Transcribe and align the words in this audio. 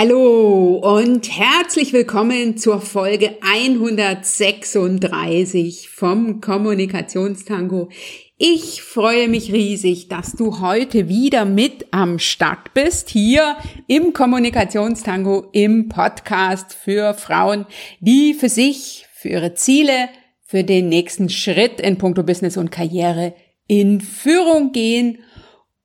Hallo 0.00 0.76
und 0.76 1.28
herzlich 1.28 1.92
willkommen 1.92 2.56
zur 2.56 2.80
Folge 2.80 3.36
136 3.40 5.88
vom 5.88 6.40
Kommunikationstango. 6.40 7.88
Ich 8.36 8.80
freue 8.80 9.26
mich 9.26 9.52
riesig, 9.52 10.06
dass 10.06 10.34
du 10.34 10.60
heute 10.60 11.08
wieder 11.08 11.44
mit 11.44 11.86
am 11.90 12.20
Start 12.20 12.74
bist, 12.74 13.10
hier 13.10 13.56
im 13.88 14.12
Kommunikationstango, 14.12 15.48
im 15.50 15.88
Podcast 15.88 16.74
für 16.74 17.14
Frauen, 17.14 17.66
die 17.98 18.34
für 18.34 18.48
sich, 18.48 19.04
für 19.12 19.30
ihre 19.30 19.54
Ziele, 19.54 20.10
für 20.44 20.62
den 20.62 20.88
nächsten 20.88 21.28
Schritt 21.28 21.80
in 21.80 21.98
puncto 21.98 22.22
Business 22.22 22.56
und 22.56 22.70
Karriere 22.70 23.34
in 23.66 24.00
Führung 24.00 24.70
gehen 24.70 25.24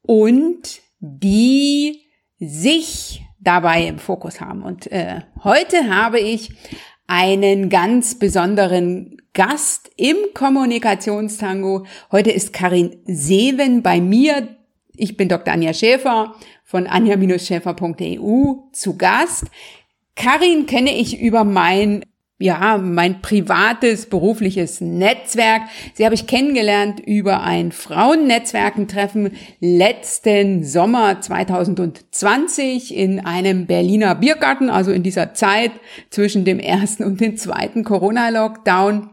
und 0.03 0.81
die 0.99 2.01
sich 2.37 3.23
dabei 3.43 3.87
im 3.87 3.99
Fokus 3.99 4.41
haben. 4.41 4.63
Und 4.63 4.91
äh, 4.91 5.21
heute 5.43 5.89
habe 5.93 6.19
ich 6.19 6.51
einen 7.07 7.69
ganz 7.69 8.17
besonderen 8.17 9.17
Gast 9.33 9.91
im 9.97 10.17
Kommunikationstango. 10.33 11.85
Heute 12.11 12.31
ist 12.31 12.53
Karin 12.53 12.97
Seven 13.05 13.81
bei 13.81 13.99
mir. 13.99 14.47
Ich 14.95 15.17
bin 15.17 15.27
Dr. 15.27 15.53
Anja 15.53 15.73
Schäfer 15.73 16.35
von 16.63 16.87
anja-schäfer.eu 16.87 18.53
zu 18.71 18.97
Gast. 18.97 19.45
Karin 20.15 20.65
kenne 20.65 20.95
ich 20.95 21.19
über 21.19 21.43
mein 21.43 22.05
ja, 22.39 22.77
mein 22.77 23.21
privates, 23.21 24.07
berufliches 24.07 24.81
Netzwerk. 24.81 25.61
Sie 25.93 26.03
habe 26.03 26.15
ich 26.15 26.27
kennengelernt 26.27 26.99
über 26.99 27.41
ein 27.41 27.71
Frauennetzwerkentreffen 27.71 29.31
letzten 29.59 30.63
Sommer 30.63 31.21
2020 31.21 32.95
in 32.95 33.25
einem 33.25 33.65
Berliner 33.65 34.15
Biergarten, 34.15 34.69
also 34.69 34.91
in 34.91 35.03
dieser 35.03 35.33
Zeit 35.33 35.71
zwischen 36.09 36.43
dem 36.43 36.59
ersten 36.59 37.03
und 37.03 37.21
dem 37.21 37.37
zweiten 37.37 37.83
Corona-Lockdown. 37.83 39.11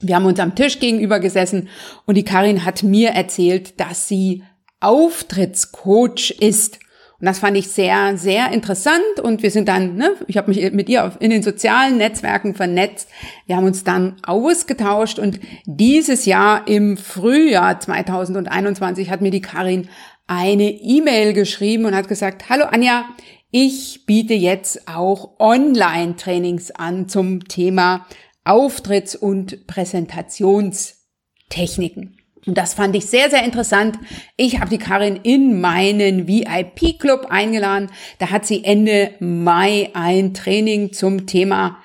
Wir 0.00 0.16
haben 0.16 0.26
uns 0.26 0.40
am 0.40 0.56
Tisch 0.56 0.80
gegenüber 0.80 1.20
gesessen 1.20 1.68
und 2.06 2.16
die 2.16 2.24
Karin 2.24 2.64
hat 2.64 2.82
mir 2.82 3.10
erzählt, 3.10 3.78
dass 3.78 4.08
sie 4.08 4.42
Auftrittscoach 4.80 6.34
ist. 6.40 6.80
Und 7.22 7.26
das 7.26 7.38
fand 7.38 7.56
ich 7.56 7.68
sehr, 7.68 8.18
sehr 8.18 8.50
interessant. 8.50 9.20
Und 9.22 9.44
wir 9.44 9.52
sind 9.52 9.68
dann, 9.68 9.94
ne, 9.94 10.16
ich 10.26 10.36
habe 10.36 10.52
mich 10.52 10.72
mit 10.72 10.88
ihr 10.88 11.12
in 11.20 11.30
den 11.30 11.44
sozialen 11.44 11.96
Netzwerken 11.96 12.56
vernetzt. 12.56 13.08
Wir 13.46 13.54
haben 13.54 13.64
uns 13.64 13.84
dann 13.84 14.16
ausgetauscht. 14.24 15.20
Und 15.20 15.38
dieses 15.64 16.24
Jahr 16.24 16.66
im 16.66 16.96
Frühjahr 16.96 17.78
2021 17.78 19.08
hat 19.08 19.20
mir 19.20 19.30
die 19.30 19.40
Karin 19.40 19.88
eine 20.26 20.68
E-Mail 20.68 21.32
geschrieben 21.32 21.84
und 21.84 21.94
hat 21.94 22.08
gesagt, 22.08 22.48
hallo 22.48 22.64
Anja, 22.64 23.04
ich 23.52 24.04
biete 24.04 24.34
jetzt 24.34 24.88
auch 24.88 25.38
Online-Trainings 25.38 26.72
an 26.72 27.08
zum 27.08 27.44
Thema 27.44 28.04
Auftritts- 28.44 29.14
und 29.14 29.68
Präsentationstechniken. 29.68 32.16
Und 32.46 32.58
das 32.58 32.74
fand 32.74 32.96
ich 32.96 33.06
sehr, 33.06 33.30
sehr 33.30 33.44
interessant. 33.44 33.98
Ich 34.36 34.58
habe 34.58 34.70
die 34.70 34.78
Karin 34.78 35.16
in 35.22 35.60
meinen 35.60 36.26
VIP-Club 36.26 37.26
eingeladen. 37.30 37.90
Da 38.18 38.30
hat 38.30 38.46
sie 38.46 38.64
Ende 38.64 39.12
Mai 39.20 39.90
ein 39.94 40.34
Training 40.34 40.92
zum 40.92 41.26
Thema 41.26 41.78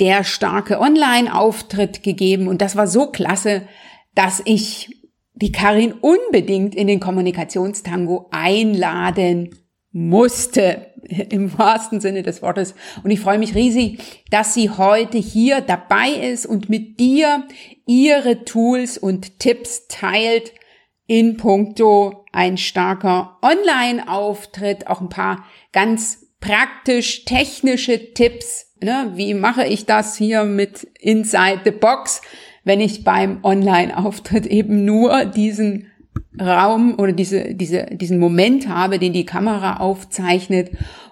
der 0.00 0.24
starke 0.24 0.80
Online-Auftritt 0.80 2.02
gegeben. 2.02 2.48
Und 2.48 2.60
das 2.60 2.74
war 2.74 2.88
so 2.88 3.06
klasse, 3.06 3.62
dass 4.14 4.42
ich 4.44 4.96
die 5.34 5.52
Karin 5.52 5.92
unbedingt 5.92 6.74
in 6.74 6.88
den 6.88 7.00
Kommunikationstango 7.00 8.28
einladen 8.30 9.50
musste, 9.92 10.89
im 11.30 11.56
wahrsten 11.58 12.00
Sinne 12.00 12.22
des 12.22 12.42
Wortes. 12.42 12.74
Und 13.02 13.10
ich 13.10 13.20
freue 13.20 13.38
mich 13.38 13.54
riesig, 13.54 13.98
dass 14.30 14.54
sie 14.54 14.70
heute 14.70 15.18
hier 15.18 15.60
dabei 15.60 16.10
ist 16.10 16.46
und 16.46 16.68
mit 16.68 17.00
dir 17.00 17.44
ihre 17.86 18.44
Tools 18.44 18.98
und 18.98 19.38
Tipps 19.38 19.88
teilt 19.88 20.52
in 21.06 21.36
puncto 21.36 22.24
ein 22.32 22.56
starker 22.56 23.38
Online-Auftritt, 23.42 24.86
auch 24.86 25.00
ein 25.00 25.08
paar 25.08 25.44
ganz 25.72 26.28
praktisch 26.40 27.24
technische 27.24 28.14
Tipps. 28.14 28.74
Ne? 28.80 29.12
Wie 29.14 29.34
mache 29.34 29.66
ich 29.66 29.86
das 29.86 30.16
hier 30.16 30.44
mit 30.44 30.84
Inside 31.00 31.62
the 31.64 31.72
Box, 31.72 32.22
wenn 32.62 32.80
ich 32.80 33.02
beim 33.02 33.40
Online-Auftritt 33.42 34.46
eben 34.46 34.84
nur 34.84 35.24
diesen 35.24 35.90
Raum 36.40 36.94
oder 36.98 37.12
diese, 37.12 37.54
diese, 37.54 37.86
diesen 37.86 38.18
Moment 38.18 38.68
habe, 38.68 38.98
den 38.98 39.12
die 39.12 39.26
Kamera 39.26 39.78
aufzeichnet. 39.78 40.70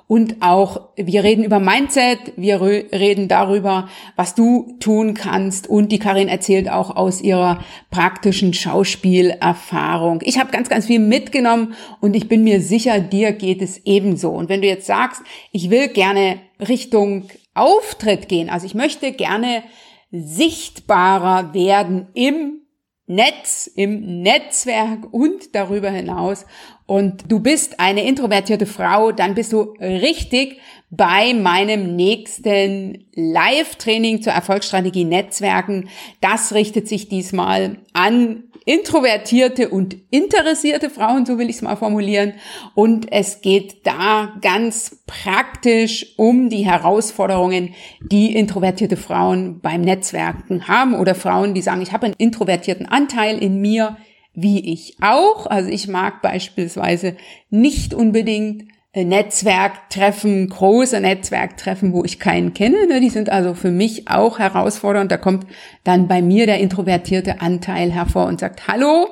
Und 0.09 0.37
auch, 0.41 0.89
wir 0.97 1.23
reden 1.23 1.45
über 1.45 1.61
Mindset, 1.61 2.33
wir 2.37 2.63
reden 2.63 3.29
darüber, 3.29 3.91
was 4.17 4.35
du 4.35 4.75
tun 4.81 5.13
kannst. 5.13 5.69
Und 5.69 5.93
die 5.93 5.99
Karin 5.99 6.29
erzählt 6.29 6.71
auch 6.71 6.97
aus 6.97 7.21
ihrer 7.21 7.63
praktischen 7.91 8.55
Schauspielerfahrung. 8.55 10.21
Ich 10.25 10.39
habe 10.39 10.51
ganz, 10.51 10.71
ganz 10.71 10.87
viel 10.87 10.99
mitgenommen 10.99 11.75
und 12.01 12.17
ich 12.17 12.27
bin 12.27 12.43
mir 12.43 12.63
sicher, 12.63 13.01
dir 13.01 13.33
geht 13.33 13.61
es 13.61 13.83
ebenso. 13.85 14.31
Und 14.31 14.49
wenn 14.49 14.63
du 14.63 14.67
jetzt 14.67 14.87
sagst, 14.87 15.21
ich 15.53 15.69
will 15.69 15.89
gerne 15.89 16.41
Richtung 16.59 17.29
Auftritt 17.53 18.31
gehen, 18.31 18.49
also 18.49 18.65
ich 18.65 18.75
möchte 18.75 19.13
gerne 19.13 19.63
sichtbarer 20.11 21.53
werden 21.53 22.09
im 22.15 22.63
Netz, 23.07 23.71
im 23.75 24.23
Netzwerk 24.23 25.13
und 25.13 25.55
darüber 25.55 25.91
hinaus 25.91 26.47
und 26.89 27.31
du 27.31 27.41
bist 27.41 27.81
eine 27.81 28.03
introvertierte 28.03 28.65
Frau, 28.65 29.13
dann 29.13 29.35
bist 29.35 29.53
du 29.53 29.75
richtig 29.79 30.59
bei 30.89 31.35
meinem 31.35 31.97
nächsten 31.97 33.05
Live-Training 33.15 34.23
zur 34.23 34.33
Erfolgsstrategie 34.33 35.05
Netzwerken. 35.05 35.91
Das 36.23 36.55
richtet 36.55 36.89
sich 36.89 37.11
diesmal 37.11 37.77
an 37.93 38.45
introvertierte 38.65 39.69
und 39.69 39.99
interessierte 40.11 40.89
Frauen, 40.89 41.27
so 41.27 41.37
will 41.37 41.51
ich 41.51 41.57
es 41.57 41.63
mal 41.63 41.77
formulieren. 41.77 42.33
Und 42.75 43.13
es 43.13 43.43
geht 43.43 43.87
da 43.87 44.33
ganz 44.41 45.03
praktisch 45.07 46.15
um 46.17 46.49
die 46.49 46.65
Herausforderungen, 46.65 47.75
die 48.01 48.35
introvertierte 48.35 48.97
Frauen 48.97 49.61
beim 49.61 49.83
Netzwerken 49.83 50.69
haben 50.69 50.95
oder 50.95 51.15
Frauen, 51.15 51.53
die 51.53 51.61
sagen, 51.61 51.83
ich 51.83 51.93
habe 51.93 52.07
einen 52.07 52.17
introvertierten 52.17 52.87
Anteil 52.87 53.37
in 53.37 53.61
mir, 53.61 53.99
wie 54.41 54.73
ich 54.73 54.97
auch. 55.01 55.47
Also 55.47 55.69
ich 55.69 55.89
mag 55.89 56.23
beispielsweise 56.23 57.17
nicht 57.51 57.93
unbedingt 57.93 58.65
äh, 58.93 59.05
Netzwerktreffen, 59.05 60.49
große 60.49 61.01
Netzwerktreffen, 61.01 61.93
wo 61.93 62.05
ich 62.05 62.21
keinen 62.21 62.55
kenne. 62.55 62.87
Ne? 62.87 63.01
Die 63.01 63.11
sind 63.11 63.31
also 63.31 63.55
für 63.55 63.73
mich 63.73 64.09
auch 64.09 64.39
herausfordernd. 64.39 65.11
Da 65.11 65.17
kommt 65.17 65.47
dann 65.83 66.07
bei 66.07 66.23
mir 66.23 66.47
der 66.47 66.61
introvertierte 66.61 67.41
Anteil 67.41 67.91
hervor 67.91 68.27
und 68.27 68.39
sagt 68.39 68.69
Hallo 68.69 69.09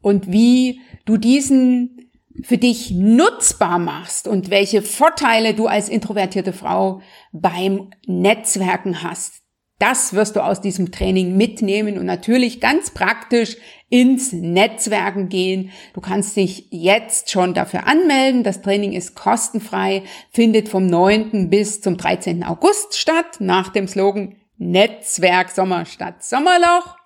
und 0.00 0.32
wie 0.32 0.80
du 1.04 1.18
diesen 1.18 2.10
für 2.42 2.56
dich 2.56 2.92
nutzbar 2.92 3.78
machst 3.78 4.26
und 4.26 4.48
welche 4.48 4.80
Vorteile 4.80 5.52
du 5.52 5.66
als 5.66 5.90
introvertierte 5.90 6.54
Frau 6.54 7.02
beim 7.30 7.90
Netzwerken 8.06 9.02
hast. 9.02 9.41
Das 9.82 10.12
wirst 10.12 10.36
du 10.36 10.40
aus 10.44 10.60
diesem 10.60 10.92
Training 10.92 11.36
mitnehmen 11.36 11.98
und 11.98 12.06
natürlich 12.06 12.60
ganz 12.60 12.90
praktisch 12.90 13.56
ins 13.88 14.32
Netzwerken 14.32 15.28
gehen. 15.28 15.72
Du 15.92 16.00
kannst 16.00 16.36
dich 16.36 16.68
jetzt 16.70 17.32
schon 17.32 17.52
dafür 17.52 17.88
anmelden. 17.88 18.44
Das 18.44 18.62
Training 18.62 18.92
ist 18.92 19.16
kostenfrei, 19.16 20.04
findet 20.30 20.68
vom 20.68 20.86
9. 20.86 21.50
bis 21.50 21.80
zum 21.80 21.96
13. 21.96 22.44
August 22.44 22.96
statt, 22.96 23.40
nach 23.40 23.70
dem 23.70 23.88
Slogan 23.88 24.36
Netzwerk 24.56 25.50
Sommer 25.50 25.84
statt 25.84 26.22
Sommerloch. 26.22 27.01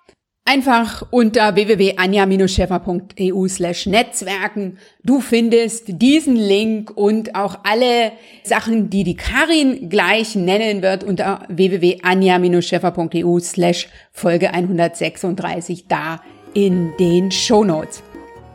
Einfach 0.49 1.05
unter 1.11 1.55
www.anja-scheffer.eu 1.55 3.47
slash 3.49 3.85
Netzwerken. 3.85 4.77
Du 5.03 5.19
findest 5.19 6.01
diesen 6.01 6.37
Link 6.37 6.89
und 6.95 7.35
auch 7.35 7.59
alle 7.63 8.13
Sachen, 8.43 8.89
die 8.89 9.03
die 9.03 9.17
Karin 9.17 9.89
gleich 9.89 10.35
nennen 10.35 10.81
wird, 10.81 11.03
unter 11.03 11.41
www.anja-scheffer.eu 11.49 13.39
slash 13.41 13.89
Folge 14.13 14.53
136 14.53 15.87
da 15.89 16.21
in 16.53 16.93
den 16.97 17.29
Shownotes. 17.29 18.01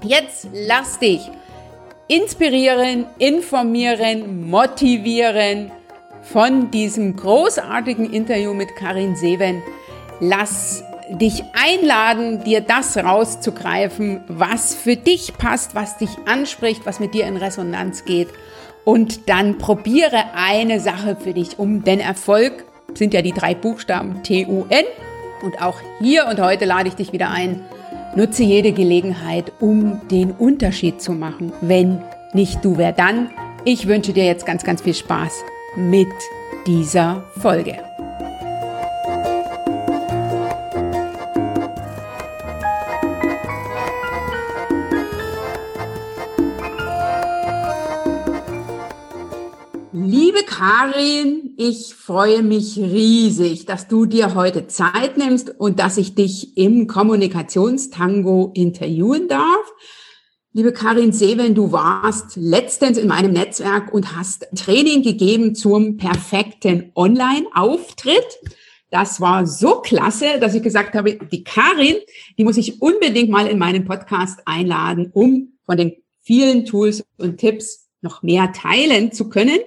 Jetzt 0.03 0.49
lass 0.67 0.99
dich 0.99 1.21
inspirieren, 2.09 3.05
informieren, 3.19 4.49
motivieren 4.49 5.71
von 6.23 6.71
diesem 6.71 7.17
großartigen 7.17 8.11
Interview 8.15 8.55
mit 8.55 8.75
Karin 8.77 9.15
Seven. 9.15 9.63
Lass 10.21 10.83
dich 11.11 11.45
einladen, 11.53 12.45
dir 12.45 12.61
das 12.61 12.97
rauszugreifen, 12.97 14.21
was 14.29 14.75
für 14.75 14.97
dich 14.97 15.35
passt, 15.37 15.75
was 15.75 15.99
dich 15.99 16.11
anspricht, 16.27 16.87
was 16.87 17.01
mit 17.01 17.15
dir 17.15 17.27
in 17.27 17.37
Resonanz 17.37 18.05
geht. 18.05 18.29
Und 18.85 19.29
dann 19.29 19.59
probiere 19.59 20.35
eine 20.35 20.81
Sache 20.81 21.17
für 21.17 21.33
dich 21.33 21.59
um, 21.59 21.85
denn 21.85 22.01
Erfolg 22.01 22.65
sind 22.95 23.15
ja 23.15 23.23
die 23.23 23.33
drei 23.33 23.55
Buchstaben 23.55 24.23
T-U-N. 24.23 24.85
Und 25.43 25.63
auch 25.63 25.79
hier 26.01 26.27
und 26.27 26.41
heute 26.41 26.65
lade 26.65 26.89
ich 26.89 26.95
dich 26.95 27.13
wieder 27.13 27.31
ein. 27.31 27.61
Nutze 28.15 28.43
jede 28.43 28.73
Gelegenheit, 28.73 29.53
um 29.61 30.01
den 30.09 30.33
Unterschied 30.33 31.01
zu 31.01 31.13
machen. 31.13 31.53
Wenn 31.61 32.03
nicht 32.33 32.65
du, 32.65 32.77
wer 32.77 32.93
dann? 32.93 33.31
Ich 33.65 33.87
wünsche 33.87 34.13
dir 34.13 34.25
jetzt 34.25 34.45
ganz, 34.45 34.65
ganz 34.65 34.83
viel 34.83 34.95
Spaß 34.95 35.45
mit 35.77 36.09
dieser 36.67 37.25
Folge. 37.41 37.92
Liebe 50.43 50.55
Karin, 50.57 51.55
ich 51.57 51.95
freue 51.95 52.43
mich 52.43 52.77
riesig, 52.77 53.65
dass 53.65 53.87
du 53.87 54.07
dir 54.07 54.35
heute 54.35 54.67
Zeit 54.67 55.17
nimmst 55.17 55.55
und 55.57 55.79
dass 55.79 55.99
ich 55.99 56.17
dich 56.17 56.57
im 56.57 56.89
Kommunikationstango 56.89 58.51
interviewen 58.53 59.29
darf. 59.29 59.73
Liebe 60.53 60.73
Karin 60.73 61.13
Seven, 61.13 61.55
du 61.55 61.71
warst 61.71 62.35
letztens 62.35 62.99
in 62.99 63.07
meinem 63.07 63.33
Netzwerk 63.33 63.95
und 63.95 64.17
hast 64.17 64.49
Training 64.57 65.03
gegeben 65.03 65.55
zum 65.55 65.97
perfekten 65.97 66.91
Online-Auftritt. 66.97 68.41
Das 68.91 69.21
war 69.21 69.47
so 69.47 69.77
klasse, 69.81 70.41
dass 70.41 70.55
ich 70.55 70.63
gesagt 70.65 70.95
habe, 70.95 71.19
die 71.31 71.45
Karin, 71.45 71.97
die 72.37 72.43
muss 72.43 72.57
ich 72.57 72.83
unbedingt 72.83 73.31
mal 73.31 73.47
in 73.47 73.59
meinen 73.59 73.85
Podcast 73.85 74.41
einladen, 74.45 75.11
um 75.13 75.53
von 75.65 75.77
den 75.77 75.93
vielen 76.21 76.65
Tools 76.65 77.05
und 77.17 77.39
Tipps 77.39 77.91
noch 78.01 78.25
mehr 78.25 78.53
teilen 78.53 79.13
zu 79.13 79.29
können. 79.29 79.61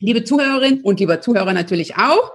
Liebe 0.00 0.24
Zuhörerin 0.24 0.80
und 0.82 1.00
lieber 1.00 1.20
Zuhörer 1.20 1.52
natürlich 1.52 1.96
auch. 1.96 2.32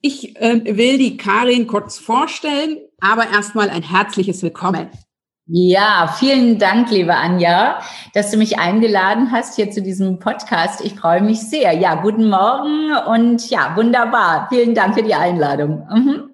Ich 0.00 0.36
äh, 0.40 0.76
will 0.76 0.98
die 0.98 1.16
Karin 1.16 1.66
kurz 1.66 1.98
vorstellen, 1.98 2.78
aber 3.00 3.30
erstmal 3.30 3.70
ein 3.70 3.82
herzliches 3.82 4.42
Willkommen. 4.42 4.90
Ja, 5.46 6.14
vielen 6.18 6.58
Dank, 6.58 6.90
liebe 6.90 7.14
Anja, 7.14 7.80
dass 8.14 8.30
du 8.30 8.38
mich 8.38 8.58
eingeladen 8.58 9.30
hast 9.30 9.56
hier 9.56 9.70
zu 9.70 9.82
diesem 9.82 10.18
Podcast. 10.18 10.80
Ich 10.82 10.94
freue 10.94 11.20
mich 11.20 11.40
sehr. 11.40 11.72
Ja, 11.72 11.96
guten 11.96 12.30
Morgen 12.30 12.96
und 13.06 13.50
ja, 13.50 13.76
wunderbar. 13.76 14.48
Vielen 14.50 14.74
Dank 14.74 14.94
für 14.94 15.02
die 15.02 15.14
Einladung. 15.14 15.86
Mhm. 15.90 16.30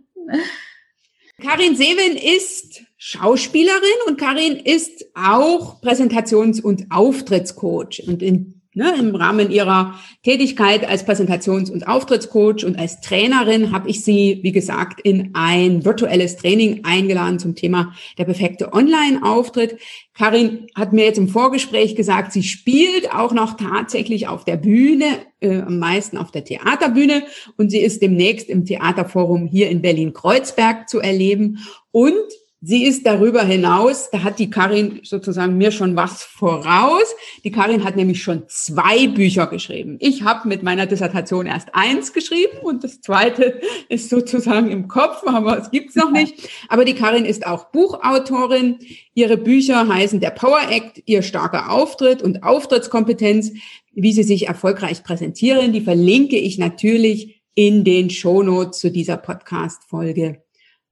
Karin 1.42 1.74
Seven 1.74 2.16
ist 2.16 2.82
Schauspielerin 2.98 3.80
und 4.06 4.18
Karin 4.18 4.56
ist 4.56 5.06
auch 5.14 5.80
Präsentations- 5.82 6.62
und 6.62 6.86
Auftrittscoach. 6.90 8.02
Und 8.06 8.22
in 8.22 8.59
Ne, 8.72 8.94
Im 9.00 9.16
Rahmen 9.16 9.50
ihrer 9.50 9.98
Tätigkeit 10.22 10.88
als 10.88 11.04
Präsentations- 11.04 11.72
und 11.72 11.88
Auftrittscoach 11.88 12.64
und 12.64 12.78
als 12.78 13.00
Trainerin 13.00 13.72
habe 13.72 13.90
ich 13.90 14.04
sie, 14.04 14.38
wie 14.44 14.52
gesagt, 14.52 15.00
in 15.00 15.30
ein 15.32 15.84
virtuelles 15.84 16.36
Training 16.36 16.84
eingeladen 16.84 17.40
zum 17.40 17.56
Thema 17.56 17.92
der 18.16 18.26
perfekte 18.26 18.72
Online-Auftritt. 18.72 19.76
Karin 20.14 20.68
hat 20.76 20.92
mir 20.92 21.04
jetzt 21.04 21.18
im 21.18 21.26
Vorgespräch 21.26 21.96
gesagt, 21.96 22.30
sie 22.30 22.44
spielt 22.44 23.12
auch 23.12 23.32
noch 23.32 23.56
tatsächlich 23.56 24.28
auf 24.28 24.44
der 24.44 24.56
Bühne, 24.56 25.06
äh, 25.40 25.62
am 25.62 25.80
meisten 25.80 26.16
auf 26.16 26.30
der 26.30 26.44
Theaterbühne 26.44 27.24
und 27.56 27.70
sie 27.70 27.80
ist 27.80 28.00
demnächst 28.02 28.48
im 28.48 28.64
Theaterforum 28.66 29.48
hier 29.48 29.68
in 29.68 29.82
Berlin-Kreuzberg 29.82 30.88
zu 30.88 31.00
erleben 31.00 31.58
und 31.90 32.14
Sie 32.62 32.84
ist 32.84 33.06
darüber 33.06 33.42
hinaus, 33.42 34.10
da 34.10 34.22
hat 34.22 34.38
die 34.38 34.50
Karin 34.50 35.00
sozusagen 35.02 35.56
mir 35.56 35.72
schon 35.72 35.96
was 35.96 36.22
voraus. 36.22 37.14
Die 37.42 37.50
Karin 37.50 37.84
hat 37.84 37.96
nämlich 37.96 38.22
schon 38.22 38.42
zwei 38.48 39.08
Bücher 39.08 39.46
geschrieben. 39.46 39.96
Ich 39.98 40.24
habe 40.24 40.46
mit 40.46 40.62
meiner 40.62 40.84
Dissertation 40.84 41.46
erst 41.46 41.74
eins 41.74 42.12
geschrieben 42.12 42.58
und 42.62 42.84
das 42.84 43.00
zweite 43.00 43.62
ist 43.88 44.10
sozusagen 44.10 44.70
im 44.70 44.88
Kopf, 44.88 45.22
aber 45.24 45.58
es 45.58 45.70
gibt's 45.70 45.96
noch 45.96 46.10
nicht. 46.10 46.50
Aber 46.68 46.84
die 46.84 46.94
Karin 46.94 47.24
ist 47.24 47.46
auch 47.46 47.70
Buchautorin. 47.70 48.78
Ihre 49.14 49.38
Bücher 49.38 49.88
heißen 49.88 50.20
Der 50.20 50.30
Power 50.30 50.60
Act, 50.68 51.02
ihr 51.06 51.22
starker 51.22 51.72
Auftritt 51.72 52.20
und 52.20 52.42
Auftrittskompetenz, 52.42 53.52
wie 53.94 54.12
sie 54.12 54.22
sich 54.22 54.48
erfolgreich 54.48 55.02
präsentieren. 55.02 55.72
Die 55.72 55.80
verlinke 55.80 56.36
ich 56.36 56.58
natürlich 56.58 57.40
in 57.54 57.84
den 57.84 58.10
Shownotes 58.10 58.80
zu 58.80 58.90
dieser 58.90 59.16
Podcast-Folge 59.16 60.42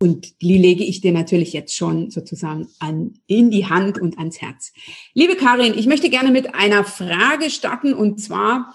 und 0.00 0.40
die 0.42 0.58
lege 0.58 0.84
ich 0.84 1.00
dir 1.00 1.12
natürlich 1.12 1.52
jetzt 1.52 1.74
schon 1.74 2.10
sozusagen 2.10 2.68
an, 2.78 3.14
in 3.26 3.50
die 3.50 3.66
Hand 3.66 4.00
und 4.00 4.18
ans 4.18 4.40
Herz. 4.40 4.72
Liebe 5.12 5.34
Karin, 5.34 5.74
ich 5.76 5.86
möchte 5.86 6.08
gerne 6.08 6.30
mit 6.30 6.54
einer 6.54 6.84
Frage 6.84 7.50
starten 7.50 7.94
und 7.94 8.20
zwar, 8.20 8.74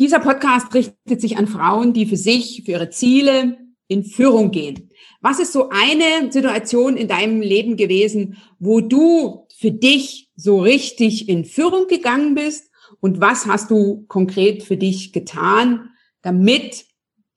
dieser 0.00 0.20
Podcast 0.20 0.74
richtet 0.74 1.20
sich 1.20 1.36
an 1.36 1.46
Frauen, 1.46 1.92
die 1.92 2.06
für 2.06 2.16
sich, 2.16 2.62
für 2.64 2.72
ihre 2.72 2.90
Ziele 2.90 3.58
in 3.86 4.04
Führung 4.04 4.50
gehen. 4.50 4.90
Was 5.20 5.38
ist 5.38 5.52
so 5.52 5.68
eine 5.68 6.32
Situation 6.32 6.96
in 6.96 7.08
deinem 7.08 7.42
Leben 7.42 7.76
gewesen, 7.76 8.38
wo 8.58 8.80
du 8.80 9.46
für 9.56 9.70
dich 9.70 10.30
so 10.34 10.60
richtig 10.60 11.28
in 11.28 11.44
Führung 11.44 11.86
gegangen 11.86 12.34
bist? 12.34 12.70
Und 13.00 13.20
was 13.20 13.46
hast 13.46 13.70
du 13.70 14.04
konkret 14.08 14.62
für 14.62 14.76
dich 14.76 15.12
getan, 15.12 15.90
damit 16.22 16.86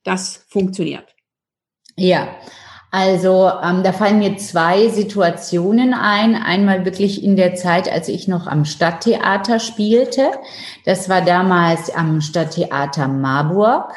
das 0.02 0.46
funktioniert? 0.48 1.14
Ja, 1.96 2.38
also 2.90 3.50
ähm, 3.62 3.82
da 3.82 3.92
fallen 3.92 4.18
mir 4.18 4.38
zwei 4.38 4.88
Situationen 4.88 5.92
ein. 5.92 6.34
Einmal 6.34 6.86
wirklich 6.86 7.22
in 7.22 7.36
der 7.36 7.54
Zeit, 7.54 7.90
als 7.90 8.08
ich 8.08 8.28
noch 8.28 8.46
am 8.46 8.64
Stadttheater 8.64 9.60
spielte. 9.60 10.30
Das 10.86 11.08
war 11.08 11.20
damals 11.20 11.94
am 11.94 12.22
Stadttheater 12.22 13.06
Marburg. 13.08 13.94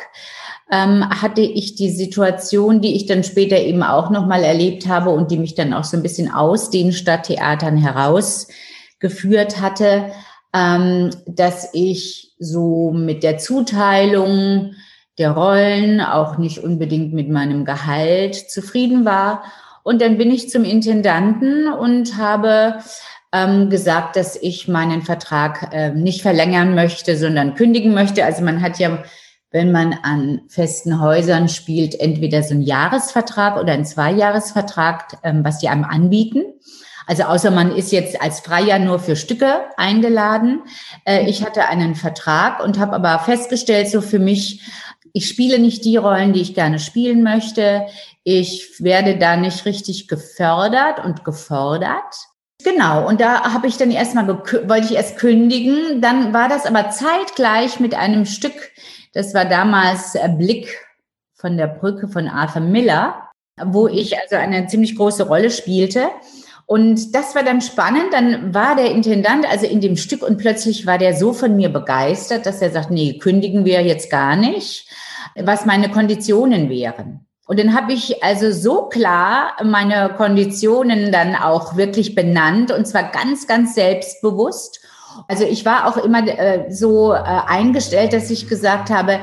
Ähm, 0.69 1.07
hatte 1.09 1.41
ich 1.41 1.75
die 1.75 1.89
Situation, 1.89 2.81
die 2.81 2.95
ich 2.95 3.05
dann 3.05 3.23
später 3.23 3.57
eben 3.57 3.83
auch 3.83 4.09
nochmal 4.09 4.43
erlebt 4.43 4.87
habe 4.87 5.09
und 5.09 5.31
die 5.31 5.37
mich 5.37 5.55
dann 5.55 5.73
auch 5.73 5.83
so 5.83 5.95
ein 5.95 6.03
bisschen 6.03 6.31
aus 6.31 6.69
den 6.69 6.91
Stadttheatern 6.91 7.77
herausgeführt 7.77 9.61
hatte, 9.61 10.11
ähm, 10.53 11.11
dass 11.25 11.69
ich 11.73 12.33
so 12.39 12.91
mit 12.91 13.23
der 13.23 13.37
Zuteilung 13.37 14.73
der 15.21 15.31
Rollen, 15.31 16.01
auch 16.01 16.37
nicht 16.37 16.59
unbedingt 16.59 17.13
mit 17.13 17.29
meinem 17.29 17.63
Gehalt 17.63 18.35
zufrieden 18.35 19.05
war. 19.05 19.43
Und 19.83 20.01
dann 20.01 20.17
bin 20.17 20.31
ich 20.31 20.49
zum 20.49 20.63
Intendanten 20.63 21.71
und 21.71 22.17
habe 22.17 22.79
ähm, 23.31 23.69
gesagt, 23.69 24.15
dass 24.15 24.35
ich 24.35 24.67
meinen 24.67 25.03
Vertrag 25.03 25.69
äh, 25.73 25.91
nicht 25.91 26.21
verlängern 26.21 26.75
möchte, 26.75 27.15
sondern 27.17 27.55
kündigen 27.55 27.93
möchte. 27.93 28.25
Also 28.25 28.43
man 28.43 28.61
hat 28.61 28.79
ja, 28.79 29.03
wenn 29.51 29.71
man 29.71 29.93
an 30.01 30.41
festen 30.47 30.99
Häusern 30.99 31.49
spielt, 31.49 31.99
entweder 31.99 32.41
so 32.41 32.53
einen 32.55 32.63
Jahresvertrag 32.63 33.57
oder 33.59 33.73
einen 33.73 33.85
Zweijahresvertrag, 33.85 35.19
ähm, 35.23 35.43
was 35.43 35.59
die 35.59 35.69
einem 35.69 35.85
anbieten. 35.85 36.43
Also 37.07 37.23
außer 37.23 37.51
man 37.51 37.75
ist 37.75 37.91
jetzt 37.91 38.21
als 38.21 38.39
Freier 38.39 38.79
nur 38.79 38.99
für 38.99 39.15
Stücke 39.15 39.65
eingeladen. 39.77 40.61
Äh, 41.05 41.29
ich 41.29 41.43
hatte 41.43 41.67
einen 41.67 41.95
Vertrag 41.95 42.63
und 42.63 42.79
habe 42.79 42.93
aber 42.93 43.19
festgestellt, 43.19 43.89
so 43.89 44.01
für 44.01 44.19
mich, 44.19 44.61
ich 45.13 45.27
spiele 45.27 45.59
nicht 45.59 45.85
die 45.85 45.97
Rollen, 45.97 46.33
die 46.33 46.41
ich 46.41 46.53
gerne 46.53 46.79
spielen 46.79 47.23
möchte. 47.23 47.85
Ich 48.23 48.75
werde 48.79 49.17
da 49.17 49.35
nicht 49.35 49.65
richtig 49.65 50.07
gefördert 50.07 51.03
und 51.03 51.23
gefordert. 51.25 52.15
Genau, 52.63 53.07
und 53.07 53.19
da 53.19 53.53
habe 53.53 53.67
ich 53.67 53.77
dann 53.77 53.91
erstmal, 53.91 54.27
wollte 54.27 54.85
ich 54.85 54.95
erst 54.95 55.17
kündigen, 55.17 55.99
dann 56.01 56.33
war 56.33 56.47
das 56.47 56.65
aber 56.65 56.91
zeitgleich 56.91 57.79
mit 57.79 57.95
einem 57.95 58.25
Stück, 58.25 58.53
das 59.13 59.33
war 59.33 59.45
damals 59.45 60.15
Blick 60.37 60.79
von 61.33 61.57
der 61.57 61.67
Brücke 61.67 62.07
von 62.07 62.27
Arthur 62.27 62.61
Miller, 62.61 63.29
wo 63.65 63.87
ich 63.87 64.15
also 64.19 64.35
eine 64.35 64.67
ziemlich 64.67 64.95
große 64.95 65.27
Rolle 65.27 65.49
spielte. 65.49 66.09
Und 66.71 67.13
das 67.13 67.35
war 67.35 67.43
dann 67.43 67.59
spannend. 67.59 68.13
Dann 68.13 68.53
war 68.53 68.75
der 68.77 68.91
Intendant 68.91 69.45
also 69.49 69.65
in 69.65 69.81
dem 69.81 69.97
Stück 69.97 70.23
und 70.23 70.37
plötzlich 70.37 70.85
war 70.85 70.97
der 70.97 71.15
so 71.15 71.33
von 71.33 71.55
mir 71.55 71.67
begeistert, 71.67 72.45
dass 72.45 72.61
er 72.61 72.71
sagt, 72.71 72.91
nee, 72.91 73.17
kündigen 73.17 73.65
wir 73.65 73.81
jetzt 73.81 74.09
gar 74.09 74.35
nicht 74.35 74.87
was 75.35 75.65
meine 75.65 75.89
Konditionen 75.89 76.69
wären. 76.69 77.25
Und 77.47 77.59
dann 77.59 77.75
habe 77.75 77.93
ich 77.93 78.23
also 78.23 78.51
so 78.51 78.83
klar 78.83 79.53
meine 79.63 80.13
Konditionen 80.15 81.11
dann 81.11 81.35
auch 81.35 81.75
wirklich 81.75 82.15
benannt 82.15 82.71
und 82.71 82.87
zwar 82.87 83.11
ganz, 83.11 83.47
ganz 83.47 83.75
selbstbewusst. 83.75 84.79
Also 85.27 85.43
ich 85.43 85.65
war 85.65 85.87
auch 85.87 85.97
immer 85.97 86.25
äh, 86.25 86.71
so 86.71 87.13
äh, 87.13 87.17
eingestellt, 87.17 88.13
dass 88.13 88.29
ich 88.29 88.47
gesagt 88.47 88.89
habe, 88.89 89.19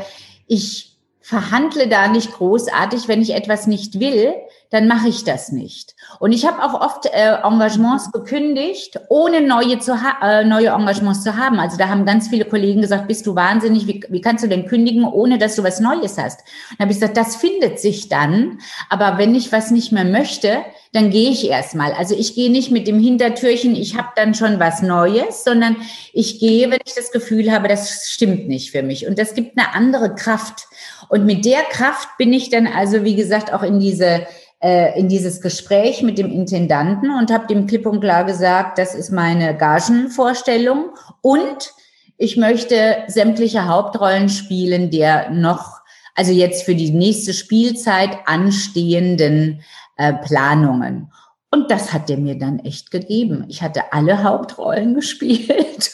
ich 0.47 0.97
verhandle 1.21 1.88
da 1.88 2.09
nicht 2.09 2.33
großartig, 2.33 3.09
wenn 3.09 3.23
ich 3.23 3.35
etwas 3.35 3.67
nicht 3.67 3.99
will, 3.99 4.35
dann 4.71 4.87
mache 4.87 5.09
ich 5.09 5.25
das 5.25 5.51
nicht. 5.51 5.95
Und 6.21 6.33
ich 6.33 6.47
habe 6.47 6.63
auch 6.63 6.81
oft 6.81 7.07
äh, 7.07 7.37
Engagements 7.43 8.13
gekündigt, 8.13 9.01
ohne 9.09 9.41
neue, 9.41 9.79
zu 9.79 9.93
äh, 10.23 10.45
neue 10.45 10.69
Engagements 10.69 11.23
zu 11.23 11.37
haben. 11.37 11.59
Also 11.59 11.79
da 11.79 11.89
haben 11.89 12.05
ganz 12.05 12.29
viele 12.29 12.45
Kollegen 12.45 12.83
gesagt, 12.83 13.09
bist 13.09 13.27
du 13.27 13.35
wahnsinnig, 13.35 13.87
wie, 13.87 14.05
wie 14.09 14.21
kannst 14.21 14.45
du 14.45 14.49
denn 14.49 14.67
kündigen, 14.67 15.05
ohne 15.05 15.39
dass 15.39 15.57
du 15.57 15.63
was 15.63 15.81
Neues 15.81 16.19
hast? 16.19 16.41
Und 16.73 16.81
habe 16.81 16.93
ich 16.93 16.99
gesagt, 16.99 17.17
das 17.17 17.37
findet 17.37 17.81
sich 17.81 18.09
dann. 18.09 18.59
Aber 18.91 19.17
wenn 19.17 19.35
ich 19.35 19.53
was 19.53 19.71
nicht 19.71 19.93
mehr 19.93 20.05
möchte, 20.05 20.59
dann 20.93 21.11
gehe 21.11 21.31
ich 21.31 21.49
erstmal. 21.49 21.93
Also 21.93 22.15
ich 22.15 22.35
gehe 22.35 22.51
nicht 22.51 22.71
mit 22.71 22.87
dem 22.87 23.01
Hintertürchen, 23.01 23.75
ich 23.75 23.97
habe 23.97 24.09
dann 24.17 24.35
schon 24.35 24.61
was 24.61 24.83
Neues, 24.83 25.45
sondern 25.45 25.77
ich 26.13 26.41
gehe, 26.41 26.71
wenn 26.71 26.81
ich 26.85 26.95
das 26.95 27.13
Gefühl 27.13 27.51
habe, 27.53 27.69
das 27.69 28.09
stimmt 28.09 28.49
nicht 28.49 28.71
für 28.71 28.83
mich. 28.83 29.07
Und 29.07 29.19
das 29.19 29.35
gibt 29.35 29.59
eine 29.59 29.75
andere 29.75 30.15
Kraft. 30.15 30.69
Und 31.09 31.25
mit 31.25 31.45
der 31.45 31.63
Kraft 31.63 32.09
bin 32.19 32.33
ich 32.33 32.51
dann 32.51 32.67
also, 32.67 33.05
wie 33.05 33.17
gesagt, 33.17 33.53
auch 33.53 33.63
in 33.63 33.81
diese 33.81 34.27
äh, 34.61 34.99
in 34.99 35.09
dieses 35.09 35.41
Gespräch 35.41 36.03
mit 36.03 36.19
dem 36.19 36.31
Intendanten 36.31 37.11
und 37.11 37.31
habe 37.31 37.47
dem 37.47 37.67
klipp 37.67 37.87
und 37.87 38.00
klar 38.00 38.25
gesagt, 38.25 38.79
das 38.79 38.95
ist 38.95 39.11
meine 39.11 39.57
Gagenvorstellung 39.57 40.91
und 41.23 41.73
ich 42.17 42.37
möchte 42.37 43.05
sämtliche 43.07 43.69
Hauptrollen 43.69 44.29
spielen 44.29 44.91
der 44.91 45.31
noch, 45.31 45.79
also 46.17 46.33
jetzt 46.33 46.65
für 46.65 46.75
die 46.75 46.91
nächste 46.91 47.33
Spielzeit 47.33 48.19
anstehenden 48.27 49.62
äh, 49.97 50.12
Planungen. 50.15 51.12
Und 51.50 51.71
das 51.71 51.93
hat 51.93 52.11
er 52.11 52.19
mir 52.19 52.37
dann 52.37 52.59
echt 52.59 52.91
gegeben. 52.91 53.45
Ich 53.49 53.62
hatte 53.62 53.93
alle 53.93 54.23
Hauptrollen 54.25 54.95
gespielt 54.97 55.93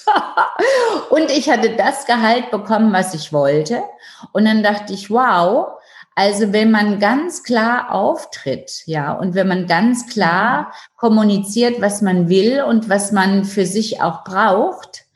und 1.11 1.31
ich 1.31 1.51
hatte 1.51 1.77
das 1.77 2.07
Gehalt 2.07 2.51
bekommen, 2.51 2.93
was 2.93 3.13
ich 3.13 3.33
wollte. 3.33 3.83
Und 4.33 4.47
dann 4.47 4.63
dachte 4.63 4.95
ich, 4.95 5.11
wow, 5.11 5.75
also 6.15 6.53
wenn 6.53 6.71
man 6.71 7.01
ganz 7.01 7.43
klar 7.43 7.93
auftritt, 7.93 8.83
ja, 8.87 9.13
und 9.13 9.35
wenn 9.35 9.49
man 9.49 9.67
ganz 9.67 10.07
klar 10.09 10.73
kommuniziert, 10.97 11.81
was 11.81 12.03
man 12.03 12.29
will 12.29 12.63
und 12.63 12.89
was 12.89 13.11
man 13.11 13.45
für 13.45 13.67
sich 13.67 14.01
auch 14.01 14.23
braucht, 14.25 15.07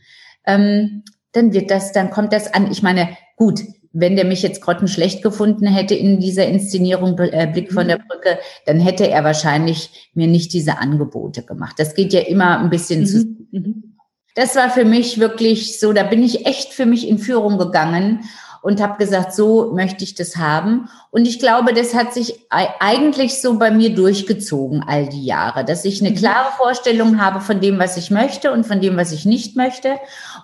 ähm, 0.45 1.05
dann 1.33 1.53
wird 1.53 1.71
das, 1.71 1.93
dann 1.93 2.11
kommt 2.11 2.33
das 2.33 2.53
an. 2.53 2.71
Ich 2.73 2.83
meine, 2.83 3.17
gut, 3.37 3.61
wenn 3.93 4.17
der 4.17 4.25
mich 4.25 4.43
jetzt 4.43 4.61
grottenschlecht 4.61 5.23
gefunden 5.23 5.67
hätte 5.67 5.95
in 5.95 6.21
dieser 6.21 6.47
Inszenierung 6.47 7.19
äh, 7.19 7.49
Blick 7.53 7.73
von 7.73 7.87
der 7.87 7.99
mhm. 7.99 8.09
Brücke, 8.09 8.39
dann 8.67 8.81
hätte 8.81 9.09
er 9.09 9.25
wahrscheinlich 9.25 10.11
mir 10.15 10.27
nicht 10.27 10.53
diese 10.53 10.79
Angebote 10.79 11.43
gemacht. 11.43 11.77
Das 11.79 11.95
geht 11.95 12.13
ja 12.13 12.21
immer 12.21 12.59
ein 12.59 12.71
bisschen 12.71 13.01
mhm. 13.01 13.07
zu. 13.07 13.25
Mhm. 13.53 13.97
Das 14.35 14.55
war 14.57 14.71
für 14.71 14.85
mich 14.85 15.19
wirklich 15.19 15.81
so, 15.81 15.93
da 15.93 16.05
bin 16.05 16.23
ich 16.23 16.47
echt 16.47 16.73
für 16.73 16.87
mich 16.87 17.09
in 17.09 17.19
Führung 17.19 17.59
gegangen 17.59 18.21
und 18.63 18.81
habe 18.81 18.99
gesagt, 18.99 19.35
so 19.35 19.73
möchte 19.73 20.05
ich 20.05 20.15
das 20.15 20.37
haben. 20.37 20.89
Und 21.11 21.27
ich 21.27 21.39
glaube, 21.39 21.73
das 21.73 21.95
hat 21.95 22.13
sich 22.13 22.47
eigentlich 22.51 23.41
so 23.41 23.59
bei 23.59 23.71
mir 23.71 23.95
durchgezogen 23.95 24.85
all 24.87 25.09
die 25.09 25.25
Jahre, 25.25 25.65
dass 25.65 25.85
ich 25.85 26.01
eine 26.01 26.11
mhm. 26.11 26.17
klare 26.17 26.53
Vorstellung 26.57 27.21
habe 27.21 27.41
von 27.41 27.61
dem, 27.61 27.79
was 27.79 27.97
ich 27.97 28.11
möchte 28.11 28.53
und 28.53 28.67
von 28.67 28.81
dem, 28.81 28.97
was 28.97 29.13
ich 29.13 29.25
nicht 29.25 29.57
möchte. 29.57 29.97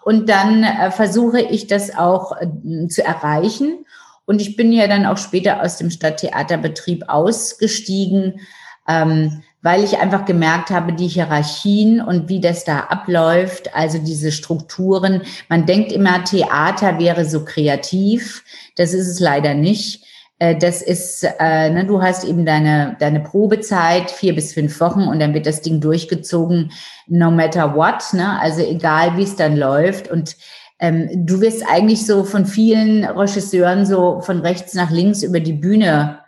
Und 0.04 0.28
dann 0.28 0.62
äh, 0.62 0.90
versuche 0.90 1.40
ich 1.40 1.66
das 1.66 1.96
auch 1.96 2.32
äh, 2.40 2.88
zu 2.88 3.04
erreichen. 3.04 3.84
Und 4.26 4.40
ich 4.40 4.56
bin 4.56 4.72
ja 4.72 4.86
dann 4.86 5.06
auch 5.06 5.18
später 5.18 5.62
aus 5.62 5.76
dem 5.76 5.90
Stadttheaterbetrieb 5.90 7.08
ausgestiegen, 7.08 8.40
ähm, 8.88 9.42
weil 9.64 9.82
ich 9.82 9.96
einfach 9.96 10.26
gemerkt 10.26 10.68
habe, 10.68 10.92
die 10.92 11.08
Hierarchien 11.08 12.02
und 12.02 12.28
wie 12.28 12.38
das 12.38 12.64
da 12.64 12.80
abläuft, 12.80 13.74
also 13.74 13.96
diese 13.96 14.30
Strukturen. 14.30 15.22
Man 15.48 15.64
denkt 15.64 15.90
immer, 15.90 16.22
Theater 16.22 16.98
wäre 16.98 17.24
so 17.24 17.46
kreativ. 17.46 18.44
Das 18.76 18.92
ist 18.92 19.08
es 19.08 19.20
leider 19.20 19.54
nicht. 19.54 20.04
Äh, 20.38 20.54
das 20.54 20.82
ist, 20.82 21.26
äh, 21.40 21.70
ne, 21.70 21.86
du 21.86 22.02
hast 22.02 22.24
eben 22.24 22.44
deine, 22.44 22.96
deine 23.00 23.20
Probezeit, 23.20 24.10
vier 24.10 24.34
bis 24.34 24.52
fünf 24.52 24.78
Wochen, 24.80 25.04
und 25.04 25.18
dann 25.18 25.32
wird 25.32 25.46
das 25.46 25.62
Ding 25.62 25.80
durchgezogen, 25.80 26.70
no 27.06 27.30
matter 27.30 27.74
what, 27.74 28.12
ne? 28.12 28.38
Also 28.40 28.60
egal, 28.60 29.16
wie 29.16 29.22
es 29.22 29.36
dann 29.36 29.56
läuft. 29.56 30.10
Und 30.10 30.36
ähm, 30.78 31.08
du 31.24 31.40
wirst 31.40 31.64
eigentlich 31.66 32.04
so 32.04 32.24
von 32.24 32.44
vielen 32.44 33.06
Regisseuren 33.06 33.86
so 33.86 34.20
von 34.20 34.40
rechts 34.40 34.74
nach 34.74 34.90
links 34.90 35.22
über 35.22 35.40
die 35.40 35.54
Bühne 35.54 36.18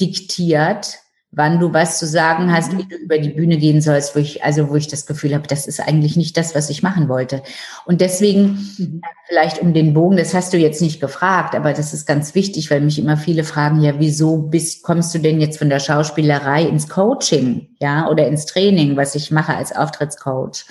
diktiert 0.00 0.98
wann 1.36 1.60
du 1.60 1.74
was 1.74 1.98
zu 1.98 2.06
sagen 2.06 2.50
hast, 2.50 2.72
mhm. 2.72 2.78
wie 2.78 2.84
du 2.84 2.96
über 2.96 3.18
die 3.18 3.28
Bühne 3.28 3.58
gehen 3.58 3.82
sollst, 3.82 4.16
wo 4.16 4.18
ich, 4.18 4.42
also 4.42 4.70
wo 4.70 4.74
ich 4.74 4.88
das 4.88 5.04
Gefühl 5.04 5.34
habe, 5.34 5.46
das 5.46 5.66
ist 5.66 5.80
eigentlich 5.80 6.16
nicht 6.16 6.36
das, 6.38 6.54
was 6.54 6.70
ich 6.70 6.82
machen 6.82 7.10
wollte. 7.10 7.42
Und 7.84 8.00
deswegen, 8.00 8.58
mhm. 8.78 9.02
vielleicht 9.28 9.60
um 9.60 9.74
den 9.74 9.92
Bogen, 9.92 10.16
das 10.16 10.32
hast 10.32 10.54
du 10.54 10.56
jetzt 10.56 10.80
nicht 10.80 10.98
gefragt, 10.98 11.54
aber 11.54 11.74
das 11.74 11.92
ist 11.92 12.06
ganz 12.06 12.34
wichtig, 12.34 12.70
weil 12.70 12.80
mich 12.80 12.98
immer 12.98 13.18
viele 13.18 13.44
fragen, 13.44 13.82
ja, 13.82 13.92
wieso 13.98 14.38
bist, 14.38 14.82
kommst 14.82 15.14
du 15.14 15.18
denn 15.18 15.38
jetzt 15.38 15.58
von 15.58 15.68
der 15.68 15.78
Schauspielerei 15.78 16.62
ins 16.62 16.88
Coaching, 16.88 17.68
ja, 17.80 18.08
oder 18.08 18.26
ins 18.26 18.46
Training, 18.46 18.96
was 18.96 19.14
ich 19.14 19.30
mache 19.30 19.54
als 19.54 19.76
Auftrittscoach? 19.76 20.64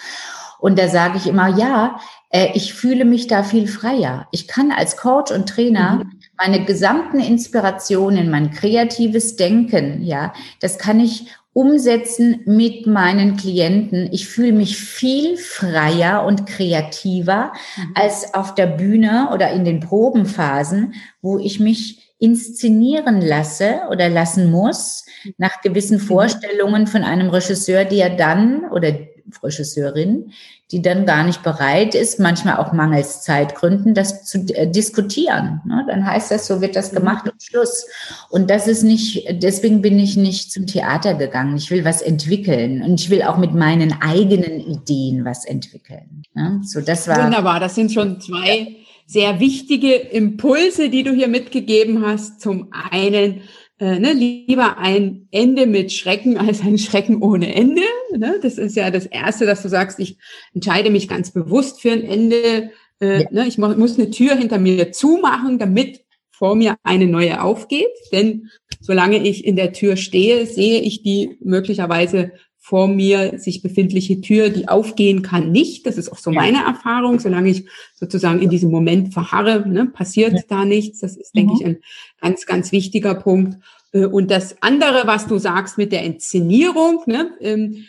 Und 0.58 0.80
da 0.80 0.88
sage 0.88 1.18
ich 1.18 1.28
immer, 1.28 1.48
ja, 1.60 2.00
äh, 2.32 2.50
ich 2.56 2.74
fühle 2.74 3.06
mich 3.06 3.28
da 3.28 3.44
viel 3.44 3.68
freier. 3.68 4.28
Ich 4.32 4.48
kann 4.48 4.72
als 4.72 4.98
Coach 4.98 5.32
und 5.32 5.48
Trainer 5.48 6.06
mhm 6.06 6.15
meine 6.38 6.66
gesamten 6.66 7.20
Inspirationen, 7.20 8.30
mein 8.30 8.52
kreatives 8.52 9.36
Denken, 9.36 10.04
ja, 10.04 10.34
das 10.60 10.78
kann 10.78 11.00
ich 11.00 11.28
umsetzen 11.56 12.42
mit 12.46 12.86
meinen 12.86 13.38
Klienten. 13.38 14.10
Ich 14.12 14.28
fühle 14.28 14.52
mich 14.52 14.78
viel 14.78 15.38
freier 15.38 16.26
und 16.26 16.46
kreativer 16.46 17.54
mhm. 17.78 17.92
als 17.96 18.34
auf 18.34 18.56
der 18.56 18.68
Bühne 18.68 19.30
oder 19.34 19.52
in 19.52 19.64
den 19.64 19.80
Probenphasen, 19.80 20.96
wo 21.22 21.40
ich 21.40 21.62
mich 21.62 22.14
inszenieren 22.20 23.22
lasse 23.22 23.84
oder 23.90 24.10
lassen 24.10 24.52
muss 24.52 25.06
nach 25.38 25.62
gewissen 25.62 25.98
mhm. 25.98 26.02
Vorstellungen 26.02 26.88
von 26.88 27.04
einem 27.04 27.30
Regisseur, 27.30 27.86
der 27.86 28.10
dann 28.10 28.66
oder 28.72 28.92
Regisseurin, 29.44 30.32
die 30.72 30.82
dann 30.82 31.06
gar 31.06 31.24
nicht 31.24 31.44
bereit 31.44 31.94
ist, 31.94 32.20
manchmal 32.20 32.58
auch 32.58 32.74
mangels 32.74 33.22
Zeitgründen, 33.22 33.94
das 33.94 34.26
zu 34.26 34.40
äh, 34.54 34.70
diskutieren. 34.70 35.62
Ne? 35.66 35.86
Dann 35.88 36.06
heißt 36.06 36.32
das, 36.32 36.48
so 36.48 36.62
wird 36.62 36.76
das 36.76 36.92
mhm. 36.92 36.98
gemacht 36.98 37.30
und 37.30 37.42
Schluss. 37.42 37.86
Und 38.30 38.50
das 38.50 38.68
ist 38.68 38.84
nicht, 38.84 39.28
deswegen 39.44 39.82
bin 39.82 40.00
ich 40.00 40.18
nicht 40.18 40.52
zum 40.52 40.66
Theater 40.66 41.14
gegangen. 41.14 41.56
Ich 41.58 41.70
will 41.70 41.86
was 41.86 42.02
entwickeln 42.02 42.82
und 42.82 43.00
ich 43.00 43.10
will 43.10 43.24
auch 43.24 43.38
mit 43.38 43.54
meinen 43.54 43.94
eigenen 44.02 44.60
Ideen 44.60 45.24
was 45.24 45.46
entwickeln. 45.46 46.24
Ne? 46.34 46.62
So, 46.64 46.82
das 46.82 47.08
war. 47.08 47.24
Wunderbar. 47.24 47.60
Das 47.60 47.76
sind 47.76 47.92
schon 47.92 48.20
zwei 48.20 48.76
sehr 49.08 49.40
wichtige 49.40 49.94
Impulse, 49.94 50.90
die 50.90 51.04
du 51.04 51.14
hier 51.14 51.28
mitgegeben 51.28 52.06
hast. 52.06 52.42
Zum 52.42 52.70
einen, 52.92 53.42
äh, 53.80 54.00
ne, 54.00 54.14
lieber 54.14 54.78
ein 54.78 55.28
Ende 55.32 55.66
mit 55.66 55.92
Schrecken 55.92 56.38
als 56.38 56.62
ein 56.62 56.78
Schrecken 56.78 57.22
ohne 57.22 57.54
Ende. 57.54 57.82
Ne? 58.16 58.40
Das 58.42 58.58
ist 58.58 58.76
ja 58.76 58.92
das 58.92 59.06
Erste, 59.06 59.46
dass 59.46 59.62
du 59.62 59.70
sagst, 59.70 60.00
ich 60.00 60.18
entscheide 60.54 60.90
mich 60.90 61.08
ganz 61.08 61.32
bewusst 61.32 61.82
für 61.82 61.92
ein 61.92 62.04
Ende. 62.04 62.72
Äh, 63.02 63.24
ja. 63.24 63.28
ne, 63.32 63.48
ich 63.48 63.58
muss 63.58 63.98
eine 63.98 64.10
Tür 64.10 64.36
hinter 64.36 64.58
mir 64.58 64.92
zumachen, 64.92 65.60
damit 65.60 66.02
vor 66.32 66.56
mir 66.56 66.76
eine 66.84 67.08
neue 67.08 67.42
aufgeht. 67.42 67.92
Denn 68.12 68.50
solange 68.82 69.26
ich 69.26 69.46
in 69.46 69.56
der 69.56 69.74
Tür 69.74 69.96
stehe, 69.98 70.46
sehe 70.46 70.82
ich 70.82 71.02
die 71.02 71.38
möglicherweise 71.42 72.32
vor 72.66 72.88
mir 72.88 73.38
sich 73.38 73.62
befindliche 73.62 74.22
Tür, 74.22 74.50
die 74.50 74.68
aufgehen 74.68 75.22
kann, 75.22 75.52
nicht. 75.52 75.86
Das 75.86 76.00
ist 76.00 76.12
auch 76.12 76.18
so 76.18 76.32
meine 76.32 76.66
Erfahrung. 76.66 77.20
Solange 77.20 77.52
ich 77.52 77.68
sozusagen 77.94 78.42
in 78.42 78.50
diesem 78.50 78.72
Moment 78.72 79.14
verharre, 79.14 79.70
ne, 79.70 79.86
passiert 79.86 80.34
ja. 80.34 80.42
da 80.50 80.66
nichts. 80.66 81.02
Das 81.02 81.16
ist, 81.16 81.36
denke 81.36 81.54
mhm. 81.54 81.60
ich, 81.60 81.66
ein 81.68 81.78
ganz, 82.20 82.48
ganz 82.48 82.72
wichtiger 82.72 83.14
Punkt. 83.14 83.60
Äh, 83.92 84.08
und 84.08 84.32
das 84.32 84.64
andere, 84.64 85.04
was 85.06 85.28
du 85.28 85.38
sagst 85.38 85.78
mit 85.78 85.92
der 85.92 86.02
Inszenierung, 86.02 87.04
ne, 87.06 87.30
ähm, 87.40 87.86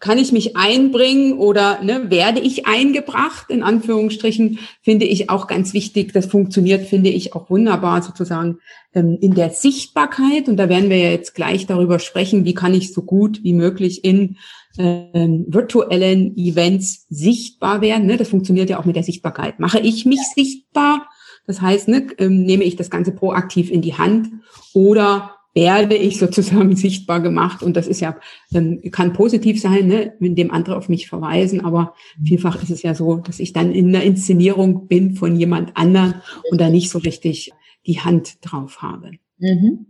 kann 0.00 0.18
ich 0.18 0.32
mich 0.32 0.56
einbringen 0.56 1.38
oder 1.38 1.82
ne, 1.82 2.10
werde 2.10 2.40
ich 2.40 2.66
eingebracht, 2.66 3.46
in 3.48 3.62
Anführungsstrichen, 3.62 4.58
finde 4.82 5.06
ich 5.06 5.30
auch 5.30 5.46
ganz 5.46 5.72
wichtig. 5.72 6.12
Das 6.12 6.26
funktioniert, 6.26 6.86
finde 6.86 7.10
ich, 7.10 7.34
auch 7.34 7.48
wunderbar 7.48 8.02
sozusagen 8.02 8.58
ähm, 8.94 9.16
in 9.20 9.34
der 9.34 9.50
Sichtbarkeit. 9.50 10.48
Und 10.48 10.58
da 10.58 10.68
werden 10.68 10.90
wir 10.90 10.98
ja 10.98 11.10
jetzt 11.10 11.34
gleich 11.34 11.66
darüber 11.66 11.98
sprechen, 11.98 12.44
wie 12.44 12.54
kann 12.54 12.74
ich 12.74 12.92
so 12.92 13.02
gut 13.02 13.42
wie 13.42 13.54
möglich 13.54 14.04
in 14.04 14.36
ähm, 14.78 15.46
virtuellen 15.48 16.36
Events 16.36 17.06
sichtbar 17.08 17.80
werden. 17.80 18.06
Ne? 18.06 18.18
Das 18.18 18.28
funktioniert 18.28 18.68
ja 18.68 18.78
auch 18.78 18.84
mit 18.84 18.96
der 18.96 19.02
Sichtbarkeit. 19.02 19.58
Mache 19.58 19.80
ich 19.80 20.04
mich 20.04 20.20
sichtbar? 20.34 21.08
Das 21.46 21.62
heißt, 21.62 21.88
ne, 21.88 22.08
ähm, 22.18 22.42
nehme 22.42 22.64
ich 22.64 22.76
das 22.76 22.90
Ganze 22.90 23.10
proaktiv 23.10 23.70
in 23.70 23.80
die 23.80 23.94
Hand 23.94 24.28
oder 24.74 25.37
werde 25.58 25.96
ich 25.96 26.18
sozusagen 26.18 26.76
sichtbar 26.86 27.20
gemacht. 27.20 27.62
Und 27.64 27.76
das 27.76 27.88
ist 27.88 28.00
ja, 28.00 28.16
ähm, 28.54 28.80
kann 28.92 29.12
positiv 29.12 29.60
sein, 29.60 29.88
ne, 29.88 30.14
indem 30.20 30.52
andere 30.52 30.76
auf 30.76 30.88
mich 30.88 31.08
verweisen. 31.08 31.64
Aber 31.64 31.94
vielfach 32.24 32.62
ist 32.62 32.70
es 32.70 32.82
ja 32.82 32.94
so, 32.94 33.16
dass 33.16 33.40
ich 33.40 33.52
dann 33.52 33.72
in 33.72 33.92
der 33.92 34.04
Inszenierung 34.04 34.86
bin 34.86 35.16
von 35.16 35.34
jemand 35.34 35.76
anderen 35.76 36.14
und 36.50 36.60
da 36.60 36.70
nicht 36.70 36.90
so 36.90 36.98
richtig 36.98 37.52
die 37.86 37.98
Hand 38.00 38.38
drauf 38.42 38.82
habe. 38.82 39.10
Mhm. 39.38 39.86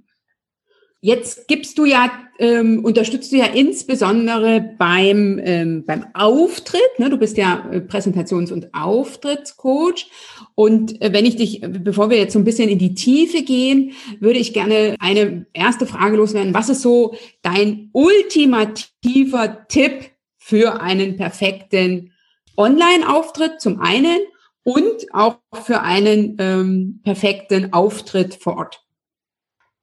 Jetzt 1.00 1.47
gibst 1.47 1.78
du 1.78 1.85
ja, 1.85 2.11
ähm, 2.40 2.85
unterstützt 2.85 3.31
du 3.31 3.37
ja 3.37 3.47
insbesondere 3.47 4.75
beim, 4.78 5.40
ähm, 5.45 5.85
beim 5.87 6.07
Auftritt. 6.12 6.99
Ne? 6.99 7.09
Du 7.09 7.19
bist 7.19 7.37
ja 7.37 7.69
äh, 7.71 7.78
Präsentations- 7.78 8.52
und 8.52 8.75
Auftrittscoach. 8.75 10.11
Und 10.57 11.00
äh, 11.00 11.12
wenn 11.12 11.25
ich 11.25 11.37
dich, 11.37 11.61
bevor 11.61 12.11
wir 12.11 12.19
jetzt 12.19 12.33
so 12.33 12.40
ein 12.40 12.45
bisschen 12.45 12.69
in 12.69 12.81
die 12.81 12.95
Tiefe 12.95 13.45
gehen, 13.45 13.93
würde 14.19 14.40
ich 14.40 14.52
gerne 14.52 14.97
eine 14.99 15.47
erste 15.52 15.87
Frage 15.87 16.17
loswerden. 16.17 16.52
Was 16.52 16.69
ist 16.69 16.83
so 16.83 17.14
dein 17.43 17.90
ultimativer 17.93 19.69
Tipp 19.69 20.11
für 20.37 20.81
einen 20.81 21.17
perfekten 21.17 22.12
Online-Auftritt 22.57 23.61
zum 23.61 23.81
einen 23.81 24.19
und 24.64 25.07
auch 25.12 25.38
für 25.62 25.83
einen 25.83 26.37
ähm, 26.40 27.00
perfekten 27.05 27.73
Auftritt 27.73 28.35
vor 28.35 28.57
Ort? 28.57 28.83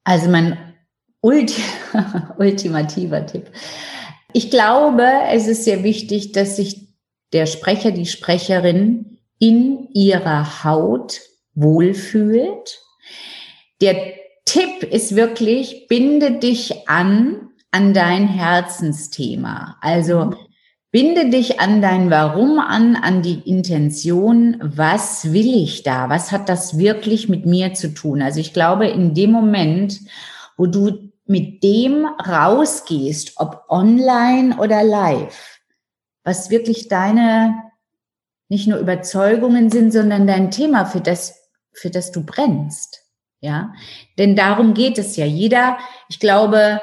Also 0.03 0.29
mein 0.29 0.74
Ulti 1.25 1.61
ultimativer 2.37 3.25
Tipp. 3.25 3.49
Ich 4.31 4.51
glaube, 4.51 5.07
es 5.31 5.47
ist 5.47 5.63
sehr 5.63 5.83
wichtig, 5.83 6.33
dass 6.33 6.57
sich 6.57 6.89
der 7.33 7.47
Sprecher, 7.47 7.91
die 7.91 8.05
Sprecherin 8.05 9.17
in 9.39 9.87
ihrer 9.93 10.63
Haut 10.63 11.21
wohlfühlt. 11.55 12.79
Der 13.81 13.95
Tipp 14.45 14.83
ist 14.83 15.15
wirklich, 15.15 15.87
binde 15.87 16.33
dich 16.33 16.87
an 16.87 17.49
an 17.71 17.93
dein 17.93 18.27
Herzensthema. 18.27 19.77
Also 19.81 20.33
Binde 20.91 21.29
dich 21.29 21.59
an 21.59 21.81
dein 21.81 22.09
Warum 22.09 22.57
an, 22.57 22.95
an 22.95 23.21
die 23.21 23.41
Intention, 23.43 24.55
was 24.61 25.33
will 25.33 25.53
ich 25.53 25.83
da? 25.83 26.07
Was 26.07 26.31
hat 26.31 26.47
das 26.47 26.77
wirklich 26.77 27.27
mit 27.27 27.45
mir 27.45 27.73
zu 27.73 27.93
tun? 27.93 28.21
Also 28.21 28.39
ich 28.39 28.53
glaube, 28.53 28.87
in 28.87 29.13
dem 29.13 29.31
Moment, 29.31 29.99
wo 30.55 30.67
du 30.67 31.04
mit 31.25 31.63
dem 31.63 32.05
rausgehst, 32.05 33.33
ob 33.37 33.65
online 33.69 34.57
oder 34.57 34.83
live, 34.83 35.59
was 36.23 36.49
wirklich 36.49 36.87
deine 36.87 37.65
nicht 38.47 38.67
nur 38.67 38.77
Überzeugungen 38.77 39.71
sind, 39.71 39.91
sondern 39.91 40.27
dein 40.27 40.51
Thema, 40.51 40.85
für 40.85 41.01
das, 41.01 41.35
für 41.73 41.89
das 41.89 42.11
du 42.11 42.23
brennst. 42.23 43.01
Ja, 43.41 43.73
denn 44.17 44.35
darum 44.35 44.73
geht 44.73 44.97
es 44.97 45.17
ja. 45.17 45.25
Jeder, 45.25 45.77
ich 46.09 46.19
glaube, 46.19 46.79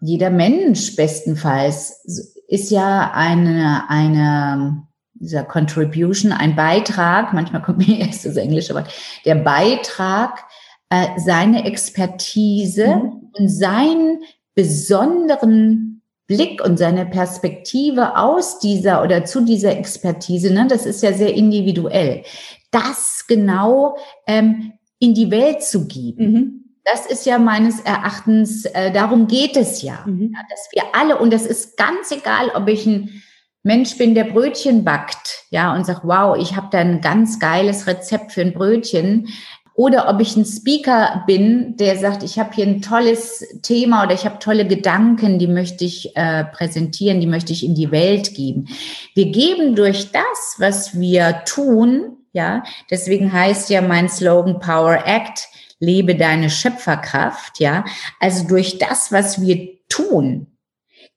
jeder 0.00 0.30
Mensch 0.30 0.94
bestenfalls 0.96 2.04
ist 2.46 2.70
ja 2.70 3.12
eine, 3.14 3.88
eine, 3.88 4.86
dieser 5.14 5.44
Contribution, 5.44 6.32
ein 6.32 6.54
Beitrag, 6.54 7.32
manchmal 7.32 7.62
kommt 7.62 7.78
mir 7.78 7.98
erst 8.06 8.26
das 8.26 8.36
englische 8.36 8.74
Wort, 8.74 8.88
der 9.24 9.36
Beitrag, 9.36 10.44
äh, 10.90 11.06
seine 11.18 11.64
Expertise 11.64 12.96
mhm. 12.96 13.30
und 13.32 13.48
seinen 13.48 14.22
besonderen 14.54 16.02
Blick 16.26 16.64
und 16.64 16.78
seine 16.78 17.04
Perspektive 17.04 18.16
aus 18.16 18.58
dieser 18.58 19.02
oder 19.02 19.24
zu 19.24 19.44
dieser 19.44 19.76
Expertise, 19.76 20.52
ne, 20.52 20.66
das 20.68 20.86
ist 20.86 21.02
ja 21.02 21.12
sehr 21.12 21.34
individuell, 21.34 22.22
das 22.70 23.24
genau 23.28 23.96
ähm, 24.26 24.72
in 24.98 25.14
die 25.14 25.30
Welt 25.30 25.62
zu 25.62 25.86
geben. 25.86 26.32
Mhm. 26.32 26.64
Das 26.84 27.06
ist 27.06 27.24
ja 27.26 27.38
meines 27.38 27.80
Erachtens, 27.80 28.64
äh, 28.66 28.90
darum 28.92 29.26
geht 29.26 29.56
es 29.56 29.82
ja, 29.82 30.04
mhm. 30.06 30.32
ja, 30.34 30.40
dass 30.48 30.68
wir 30.72 30.82
alle, 30.94 31.18
und 31.18 31.32
das 31.32 31.46
ist 31.46 31.76
ganz 31.76 32.10
egal, 32.10 32.50
ob 32.54 32.68
ich 32.68 32.86
ein 32.86 33.22
Mensch 33.62 33.96
bin, 33.96 34.14
der 34.14 34.24
Brötchen 34.24 34.84
backt, 34.84 35.44
ja, 35.50 35.74
und 35.74 35.86
sagt, 35.86 36.02
wow, 36.04 36.36
ich 36.38 36.56
habe 36.56 36.68
da 36.70 36.78
ein 36.78 37.00
ganz 37.00 37.38
geiles 37.38 37.86
Rezept 37.86 38.32
für 38.32 38.42
ein 38.42 38.52
Brötchen, 38.52 39.28
oder 39.74 40.08
ob 40.08 40.20
ich 40.20 40.36
ein 40.36 40.44
Speaker 40.44 41.24
bin, 41.26 41.76
der 41.76 41.98
sagt, 41.98 42.22
ich 42.22 42.38
habe 42.38 42.54
hier 42.54 42.64
ein 42.64 42.80
tolles 42.80 43.44
Thema 43.62 44.04
oder 44.04 44.14
ich 44.14 44.24
habe 44.24 44.38
tolle 44.38 44.66
Gedanken, 44.66 45.40
die 45.40 45.48
möchte 45.48 45.84
ich 45.84 46.16
äh, 46.16 46.44
präsentieren, 46.44 47.20
die 47.20 47.26
möchte 47.26 47.52
ich 47.52 47.64
in 47.64 47.74
die 47.74 47.90
Welt 47.90 48.34
geben. 48.34 48.68
Wir 49.14 49.26
geben 49.26 49.74
durch 49.74 50.12
das, 50.12 50.56
was 50.58 50.98
wir 50.98 51.42
tun, 51.44 52.18
ja, 52.32 52.62
deswegen 52.90 53.32
heißt 53.32 53.68
ja 53.70 53.80
mein 53.82 54.08
Slogan 54.08 54.60
Power 54.60 55.04
Act, 55.06 55.48
lebe 55.80 56.14
deine 56.14 56.50
Schöpferkraft, 56.50 57.58
ja. 57.58 57.84
Also 58.20 58.46
durch 58.46 58.78
das, 58.78 59.10
was 59.10 59.40
wir 59.40 59.70
tun, 59.88 60.46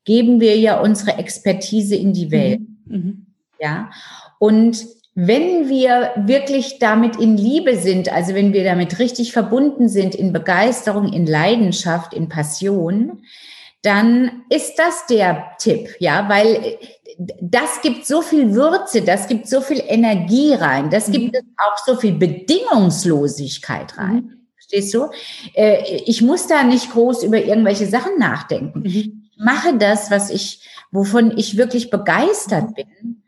geben 0.04 0.40
wir 0.40 0.58
ja 0.58 0.80
unsere 0.80 1.18
Expertise 1.20 1.96
in 1.96 2.12
die 2.14 2.32
Welt, 2.32 2.62
mhm. 2.86 2.96
mhm. 2.96 3.26
ja. 3.60 3.92
Und 4.40 4.97
wenn 5.20 5.68
wir 5.68 6.12
wirklich 6.16 6.78
damit 6.78 7.16
in 7.16 7.38
Liebe 7.38 7.76
sind, 7.76 8.14
also 8.14 8.36
wenn 8.36 8.54
wir 8.54 8.64
damit 8.64 9.00
richtig 9.00 9.34
verbunden 9.34 9.90
sind, 9.90 10.14
in 10.14 10.32
Begeisterung, 10.32 11.12
in 11.12 11.26
Leidenschaft, 11.26 12.14
in 12.14 12.30
Passion, 12.30 13.24
dann 13.82 14.44
ist 14.52 14.76
das 14.78 15.08
der 15.08 15.54
Tipp, 15.58 15.90
ja, 15.98 16.30
weil 16.30 16.78
das 17.42 17.82
gibt 17.82 18.06
so 18.06 18.22
viel 18.22 18.54
Würze, 18.54 19.02
das 19.02 19.28
gibt 19.28 19.48
so 19.48 19.62
viel 19.62 19.82
Energie 19.88 20.54
rein, 20.54 20.92
das 20.92 21.10
gibt 21.10 21.34
mhm. 21.34 21.56
auch 21.58 21.84
so 21.84 21.96
viel 21.96 22.14
Bedingungslosigkeit 22.14 23.98
rein. 23.98 24.14
Mhm. 24.14 24.48
Verstehst 24.54 24.94
du? 24.94 25.08
Äh, 25.56 26.00
ich 26.06 26.22
muss 26.22 26.46
da 26.46 26.62
nicht 26.62 26.92
groß 26.92 27.24
über 27.24 27.44
irgendwelche 27.44 27.88
Sachen 27.88 28.20
nachdenken. 28.20 28.82
Mhm. 28.82 28.86
Ich 28.86 29.12
mache 29.36 29.80
das, 29.80 30.12
was 30.12 30.30
ich, 30.30 30.62
wovon 30.92 31.36
ich 31.36 31.58
wirklich 31.58 31.90
begeistert 31.90 32.76
bin 32.76 32.86
ähm, 32.96 33.24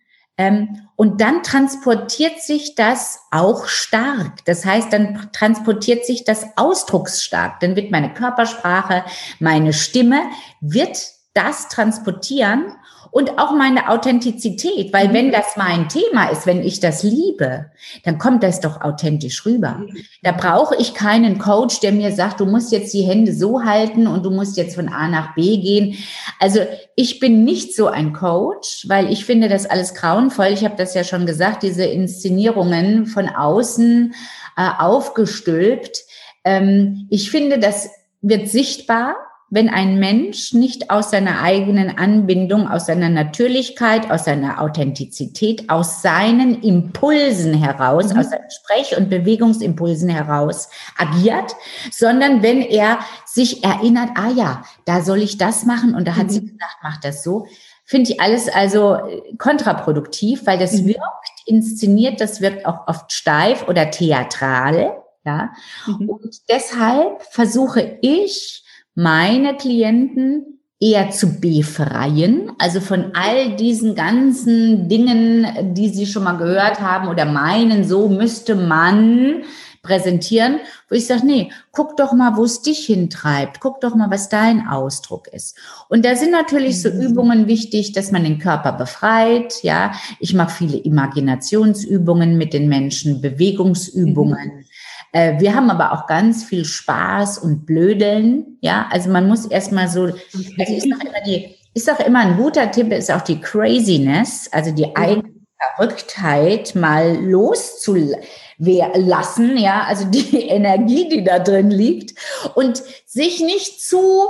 und 0.95 1.19
dann 1.19 1.43
transportiert 1.43 2.41
sich 2.41 2.75
das 2.75 3.19
auch 3.29 3.67
stark. 3.67 4.45
Das 4.45 4.65
heißt, 4.65 4.91
dann 4.93 5.29
transportiert 5.33 6.05
sich 6.05 6.23
das 6.23 6.45
ausdrucksstark. 6.55 7.59
Dann 7.59 7.75
wird 7.75 7.91
meine 7.91 8.13
Körpersprache, 8.13 9.03
meine 9.39 9.73
Stimme, 9.73 10.21
wird 10.61 10.97
das 11.33 11.67
transportieren 11.67 12.73
und 13.11 13.39
auch 13.39 13.51
meine 13.51 13.89
Authentizität, 13.89 14.93
weil 14.93 15.09
mhm. 15.09 15.13
wenn 15.13 15.31
das 15.31 15.57
mein 15.57 15.89
Thema 15.89 16.29
ist, 16.29 16.45
wenn 16.45 16.63
ich 16.63 16.79
das 16.79 17.03
liebe, 17.03 17.65
dann 18.03 18.17
kommt 18.17 18.43
das 18.43 18.59
doch 18.59 18.81
authentisch 18.81 19.45
rüber. 19.45 19.79
Mhm. 19.79 19.97
Da 20.21 20.31
brauche 20.31 20.75
ich 20.75 20.93
keinen 20.93 21.39
Coach, 21.39 21.79
der 21.79 21.91
mir 21.91 22.11
sagt, 22.11 22.39
du 22.39 22.45
musst 22.45 22.71
jetzt 22.71 22.93
die 22.93 23.01
Hände 23.01 23.33
so 23.33 23.63
halten 23.63 24.07
und 24.07 24.25
du 24.25 24.31
musst 24.31 24.57
jetzt 24.57 24.75
von 24.75 24.89
A 24.89 25.07
nach 25.07 25.33
B 25.35 25.57
gehen. 25.57 25.97
Also 26.39 26.61
ich 26.95 27.19
bin 27.19 27.43
nicht 27.43 27.75
so 27.75 27.87
ein 27.87 28.13
Coach, 28.13 28.85
weil 28.87 29.11
ich 29.11 29.25
finde 29.25 29.49
das 29.49 29.65
alles 29.65 29.93
grauenvoll. 29.93 30.47
Ich 30.47 30.63
habe 30.63 30.75
das 30.77 30.93
ja 30.93 31.03
schon 31.03 31.25
gesagt, 31.25 31.63
diese 31.63 31.85
Inszenierungen 31.85 33.05
von 33.05 33.29
außen 33.29 34.13
äh, 34.57 34.69
aufgestülpt. 34.77 35.99
Ähm, 36.43 37.07
ich 37.09 37.31
finde, 37.31 37.59
das 37.59 37.89
wird 38.21 38.49
sichtbar 38.49 39.15
wenn 39.51 39.69
ein 39.69 39.97
Mensch 39.97 40.53
nicht 40.53 40.91
aus 40.91 41.09
seiner 41.09 41.41
eigenen 41.41 41.97
Anbindung, 41.97 42.67
aus 42.67 42.85
seiner 42.85 43.09
Natürlichkeit, 43.09 44.11
aus 44.11 44.25
seiner 44.25 44.61
Authentizität, 44.61 45.69
aus 45.69 46.01
seinen 46.01 46.61
Impulsen 46.61 47.53
heraus, 47.53 48.13
mhm. 48.13 48.19
aus 48.19 48.29
seinen 48.29 48.51
Sprech- 48.51 48.97
und 48.97 49.09
Bewegungsimpulsen 49.09 50.09
heraus 50.09 50.69
agiert, 50.97 51.55
sondern 51.91 52.43
wenn 52.43 52.61
er 52.61 52.99
sich 53.25 53.63
erinnert, 53.63 54.09
ah 54.15 54.29
ja, 54.29 54.63
da 54.85 55.01
soll 55.01 55.19
ich 55.19 55.37
das 55.37 55.65
machen 55.65 55.95
und 55.95 56.07
da 56.07 56.15
hat 56.15 56.27
mhm. 56.27 56.29
sie 56.29 56.41
gesagt, 56.41 56.77
mach 56.83 56.97
das 56.97 57.23
so, 57.23 57.47
finde 57.85 58.11
ich 58.11 58.21
alles 58.21 58.49
also 58.49 58.97
kontraproduktiv, 59.39 60.45
weil 60.45 60.59
das 60.59 60.73
mhm. 60.73 60.89
wirkt 60.89 61.29
inszeniert, 61.47 62.21
das 62.21 62.39
wirkt 62.39 62.67
auch 62.67 62.87
oft 62.87 63.11
steif 63.11 63.67
oder 63.67 63.89
theatral, 63.89 64.95
ja. 65.25 65.49
Mhm. 65.87 66.09
Und 66.09 66.35
deshalb 66.49 67.23
versuche 67.23 67.97
ich, 68.01 68.63
meine 68.99 69.55
Klienten 69.55 70.59
eher 70.77 71.09
zu 71.11 71.39
befreien, 71.39 72.51
also 72.57 72.81
von 72.81 73.13
all 73.13 73.55
diesen 73.55 73.95
ganzen 73.95 74.89
Dingen, 74.89 75.73
die 75.73 75.87
sie 75.87 76.05
schon 76.05 76.25
mal 76.25 76.37
gehört 76.37 76.81
haben 76.81 77.07
oder 77.07 77.23
meinen, 77.23 77.85
so 77.85 78.09
müsste 78.09 78.55
man 78.55 79.43
präsentieren, 79.81 80.59
wo 80.89 80.95
ich 80.95 81.07
sage, 81.07 81.25
nee, 81.25 81.49
guck 81.71 81.95
doch 81.95 82.11
mal, 82.11 82.35
wo 82.35 82.43
es 82.43 82.61
dich 82.61 82.87
hintreibt, 82.87 83.61
guck 83.61 83.79
doch 83.79 83.95
mal, 83.95 84.11
was 84.11 84.27
dein 84.27 84.67
Ausdruck 84.67 85.29
ist. 85.29 85.57
Und 85.87 86.03
da 86.03 86.17
sind 86.17 86.31
natürlich 86.31 86.81
so 86.81 86.89
mhm. 86.89 87.01
Übungen 87.01 87.47
wichtig, 87.47 87.93
dass 87.93 88.11
man 88.11 88.25
den 88.25 88.39
Körper 88.39 88.73
befreit, 88.73 89.63
ja. 89.63 89.93
Ich 90.19 90.33
mache 90.33 90.49
viele 90.49 90.77
Imaginationsübungen 90.77 92.37
mit 92.37 92.51
den 92.51 92.67
Menschen, 92.67 93.21
Bewegungsübungen. 93.21 94.57
Mhm. 94.57 94.65
Äh, 95.11 95.39
wir 95.39 95.55
haben 95.55 95.69
aber 95.69 95.93
auch 95.93 96.07
ganz 96.07 96.43
viel 96.43 96.65
Spaß 96.65 97.37
und 97.39 97.65
Blödeln. 97.65 98.57
Ja, 98.61 98.87
also 98.91 99.09
man 99.09 99.27
muss 99.27 99.45
erstmal 99.45 99.87
so, 99.87 100.03
also 100.03 100.17
ich 100.33 100.81
sage 100.81 101.07
immer, 101.07 101.21
die, 101.25 101.55
ich 101.73 101.83
sage 101.83 102.03
immer, 102.03 102.19
ein 102.19 102.37
guter 102.37 102.69
Tipp 102.71 102.91
ist 102.91 103.11
auch 103.11 103.21
die 103.21 103.39
Craziness, 103.39 104.49
also 104.51 104.71
die 104.71 104.95
eigene 104.95 105.29
Verrücktheit 105.75 106.75
mal 106.75 107.17
loszulassen, 107.17 109.57
ja, 109.57 109.83
also 109.83 110.05
die 110.05 110.39
Energie, 110.49 111.09
die 111.09 111.23
da 111.23 111.39
drin 111.39 111.71
liegt 111.71 112.13
und 112.55 112.83
sich 113.05 113.41
nicht 113.41 113.81
zu 113.81 114.27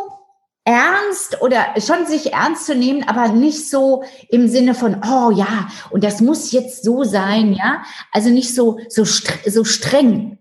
ernst 0.66 1.42
oder 1.42 1.68
schon 1.78 2.06
sich 2.06 2.34
ernst 2.34 2.66
zu 2.66 2.76
nehmen, 2.76 3.08
aber 3.08 3.30
nicht 3.30 3.70
so 3.70 4.04
im 4.30 4.48
Sinne 4.48 4.76
von, 4.76 5.02
oh 5.04 5.32
ja, 5.32 5.70
und 5.92 6.04
das 6.04 6.22
muss 6.22 6.52
jetzt 6.52 6.84
so 6.84 7.04
sein, 7.04 7.54
ja, 7.54 7.84
also 8.12 8.30
nicht 8.30 8.54
so, 8.54 8.80
so, 8.90 9.06
so 9.06 9.64
streng, 9.64 10.39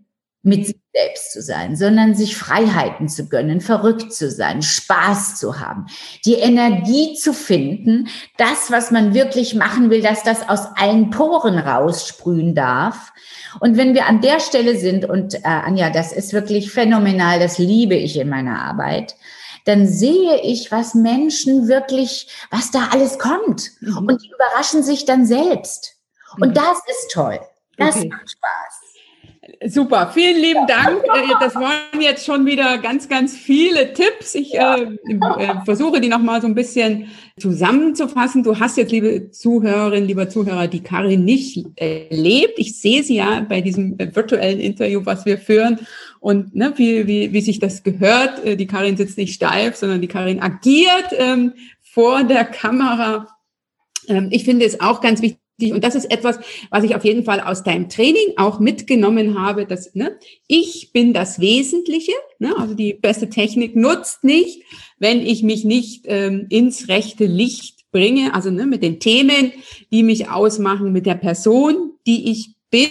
mit 0.49 0.67
sich 0.67 0.77
selbst 0.93 1.33
zu 1.33 1.43
sein, 1.43 1.77
sondern 1.77 2.15
sich 2.15 2.37
Freiheiten 2.37 3.09
zu 3.09 3.29
gönnen, 3.29 3.61
verrückt 3.61 4.13
zu 4.13 4.31
sein, 4.31 4.63
Spaß 4.63 5.37
zu 5.37 5.61
haben, 5.61 5.87
die 6.25 6.35
Energie 6.35 7.15
zu 7.15 7.33
finden, 7.33 8.09
das, 8.37 8.71
was 8.71 8.91
man 8.91 9.15
wirklich 9.15 9.55
machen 9.55 9.91
will, 9.91 10.03
dass 10.03 10.23
das 10.23 10.49
aus 10.49 10.61
allen 10.77 11.11
Poren 11.11 11.59
raussprühen 11.59 12.55
darf. 12.55 13.13
Und 13.61 13.77
wenn 13.77 13.95
wir 13.95 14.07
an 14.07 14.21
der 14.21 14.41
Stelle 14.41 14.77
sind, 14.77 15.05
und 15.05 15.35
äh, 15.35 15.41
Anja, 15.45 15.91
das 15.91 16.13
ist 16.13 16.33
wirklich 16.33 16.73
phänomenal, 16.73 17.39
das 17.39 17.59
liebe 17.59 17.95
ich 17.95 18.19
in 18.19 18.29
meiner 18.29 18.63
Arbeit, 18.63 19.15
dann 19.65 19.87
sehe 19.87 20.41
ich, 20.43 20.73
was 20.73 20.95
Menschen 20.95 21.69
wirklich, 21.69 22.29
was 22.51 22.71
da 22.71 22.89
alles 22.91 23.19
kommt. 23.19 23.71
Mhm. 23.81 23.99
Und 23.99 24.23
die 24.23 24.31
überraschen 24.31 24.83
sich 24.83 25.05
dann 25.05 25.27
selbst. 25.27 25.97
Und 26.41 26.51
mhm. 26.51 26.55
das 26.55 26.79
ist 26.89 27.11
toll. 27.13 27.39
Das 27.77 27.97
okay. 27.97 28.09
macht 28.09 28.31
Spaß. 28.31 28.78
Super, 29.67 30.11
vielen 30.13 30.41
lieben 30.41 30.67
Dank. 30.67 31.03
Äh, 31.05 31.35
das 31.41 31.55
waren 31.55 32.01
jetzt 32.01 32.27
schon 32.27 32.45
wieder 32.45 32.79
ganz, 32.79 33.09
ganz 33.09 33.37
viele 33.37 33.95
Tipps. 33.95 34.35
Ich 34.35 34.55
äh, 34.55 34.83
äh, 34.83 35.55
versuche 35.65 36.01
die 36.01 36.09
nochmal 36.09 36.43
so 36.43 36.47
ein 36.47 36.55
bisschen 36.55 37.09
zusammenzufassen. 37.39 38.43
Du 38.43 38.59
hast 38.59 38.77
jetzt, 38.77 38.93
liebe 38.93 39.31
Zuhörerinnen, 39.31 40.07
lieber 40.07 40.29
Zuhörer, 40.29 40.69
die 40.69 40.83
Karin 40.83 41.25
nicht 41.25 41.65
erlebt. 41.77 42.59
Ich 42.59 42.79
sehe 42.79 43.03
sie 43.03 43.17
ja 43.17 43.45
bei 43.49 43.61
diesem 43.61 43.99
äh, 43.99 44.15
virtuellen 44.15 44.61
Interview, 44.61 45.01
was 45.05 45.25
wir 45.25 45.39
führen. 45.39 45.79
Und 46.21 46.55
ne, 46.55 46.75
wie, 46.77 47.07
wie, 47.07 47.33
wie 47.33 47.41
sich 47.41 47.59
das 47.59 47.83
gehört, 47.83 48.43
die 48.45 48.67
Karin 48.67 48.97
sitzt 48.97 49.17
nicht 49.17 49.35
steif, 49.35 49.77
sondern 49.77 50.01
die 50.01 50.09
Karin 50.09 50.43
agiert 50.43 51.13
ähm, 51.13 51.55
vor 51.83 52.25
der 52.25 52.45
Kamera 52.45 53.29
Ähm, 54.09 54.29
ich 54.31 54.45
finde 54.45 54.65
es 54.65 54.81
auch 54.81 55.01
ganz 55.01 55.23
wichtig, 55.23 55.39
und 55.61 55.83
das 55.83 55.95
ist 55.97 56.11
etwas, 56.11 56.39
was 56.71 56.85
ich 56.85 56.95
auf 56.95 57.05
jeden 57.05 57.25
Fall 57.25 57.41
aus 57.41 57.65
deinem 57.65 57.89
Training 57.89 58.35
auch 58.37 58.61
mitgenommen 58.61 59.39
habe, 59.41 59.67
dass 59.67 59.95
ne, 59.95 60.17
ich 60.47 60.91
bin 60.93 61.13
das 61.13 61.41
Wesentliche. 61.41 62.13
Ne, 62.39 62.55
also 62.57 62.75
die 62.75 62.95
beste 62.95 63.29
Technik 63.29 63.75
nutzt 63.75 64.23
nicht, 64.23 64.63
wenn 64.99 65.25
ich 65.25 65.43
mich 65.43 65.65
nicht 65.65 66.05
ähm, 66.07 66.47
ins 66.49 66.89
rechte 66.89 67.27
Licht 67.27 67.91
bringe, 67.91 68.35
also 68.35 68.51
ne, 68.51 68.67
mit 68.67 68.83
den 68.83 69.01
Themen, 69.01 69.53
die 69.91 70.05
mich 70.05 70.31
ausmachen, 70.31 70.93
mit 70.93 71.07
der 71.07 71.17
Person, 71.17 71.93
die 72.07 72.31
ich 72.31 72.55
bin. 72.71 72.91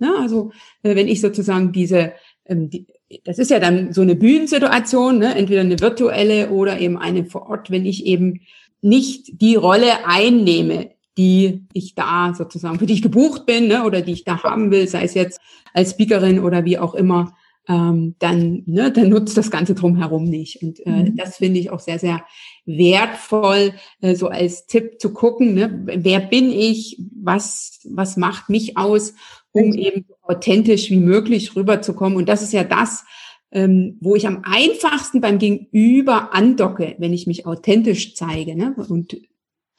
Ne, 0.00 0.12
also 0.18 0.50
äh, 0.82 0.96
wenn 0.96 1.06
ich 1.06 1.20
sozusagen 1.20 1.70
diese, 1.72 2.12
ähm, 2.46 2.70
die, 2.70 2.86
das 3.24 3.38
ist 3.38 3.50
ja 3.50 3.60
dann 3.60 3.92
so 3.92 4.00
eine 4.00 4.16
Bühnensituation, 4.16 5.18
ne, 5.18 5.36
entweder 5.36 5.60
eine 5.60 5.78
virtuelle 5.78 6.50
oder 6.50 6.80
eben 6.80 6.98
eine 6.98 7.24
vor 7.24 7.48
Ort, 7.48 7.70
wenn 7.70 7.86
ich 7.86 8.04
eben 8.06 8.40
nicht 8.82 9.40
die 9.40 9.56
Rolle 9.56 10.06
einnehme, 10.06 10.90
die 11.18 11.66
ich 11.72 11.94
da 11.94 12.34
sozusagen, 12.34 12.78
für 12.78 12.86
die 12.86 12.94
ich 12.94 13.02
gebucht 13.02 13.46
bin 13.46 13.68
ne, 13.68 13.84
oder 13.84 14.00
die 14.00 14.12
ich 14.12 14.24
da 14.24 14.42
haben 14.42 14.70
will, 14.70 14.88
sei 14.88 15.04
es 15.04 15.14
jetzt 15.14 15.40
als 15.74 15.90
Speakerin 15.90 16.40
oder 16.40 16.64
wie 16.64 16.78
auch 16.78 16.94
immer, 16.94 17.34
ähm, 17.68 18.16
dann, 18.18 18.62
ne, 18.66 18.90
dann 18.90 19.10
nutzt 19.10 19.36
das 19.36 19.50
Ganze 19.50 19.74
drumherum 19.74 20.24
nicht. 20.24 20.62
Und 20.62 20.84
äh, 20.86 20.90
mhm. 20.90 21.16
das 21.16 21.36
finde 21.36 21.60
ich 21.60 21.70
auch 21.70 21.80
sehr, 21.80 21.98
sehr 21.98 22.24
wertvoll, 22.64 23.74
äh, 24.00 24.14
so 24.14 24.28
als 24.28 24.66
Tipp 24.66 25.00
zu 25.00 25.12
gucken, 25.12 25.54
ne, 25.54 25.82
wer 25.84 26.20
bin 26.20 26.50
ich, 26.50 27.00
was, 27.14 27.80
was 27.84 28.16
macht 28.16 28.48
mich 28.48 28.76
aus, 28.76 29.14
um 29.52 29.72
eben 29.72 30.06
authentisch 30.22 30.90
wie 30.90 31.00
möglich 31.00 31.54
rüberzukommen. 31.54 32.16
Und 32.16 32.28
das 32.28 32.42
ist 32.42 32.52
ja 32.52 32.64
das, 32.64 33.04
ähm, 33.52 33.98
wo 34.00 34.14
ich 34.14 34.26
am 34.26 34.42
einfachsten 34.44 35.20
beim 35.20 35.38
Gegenüber 35.38 36.34
andocke, 36.34 36.94
wenn 36.98 37.12
ich 37.12 37.26
mich 37.26 37.46
authentisch 37.46 38.14
zeige 38.14 38.56
ne? 38.56 38.74
und 38.88 39.16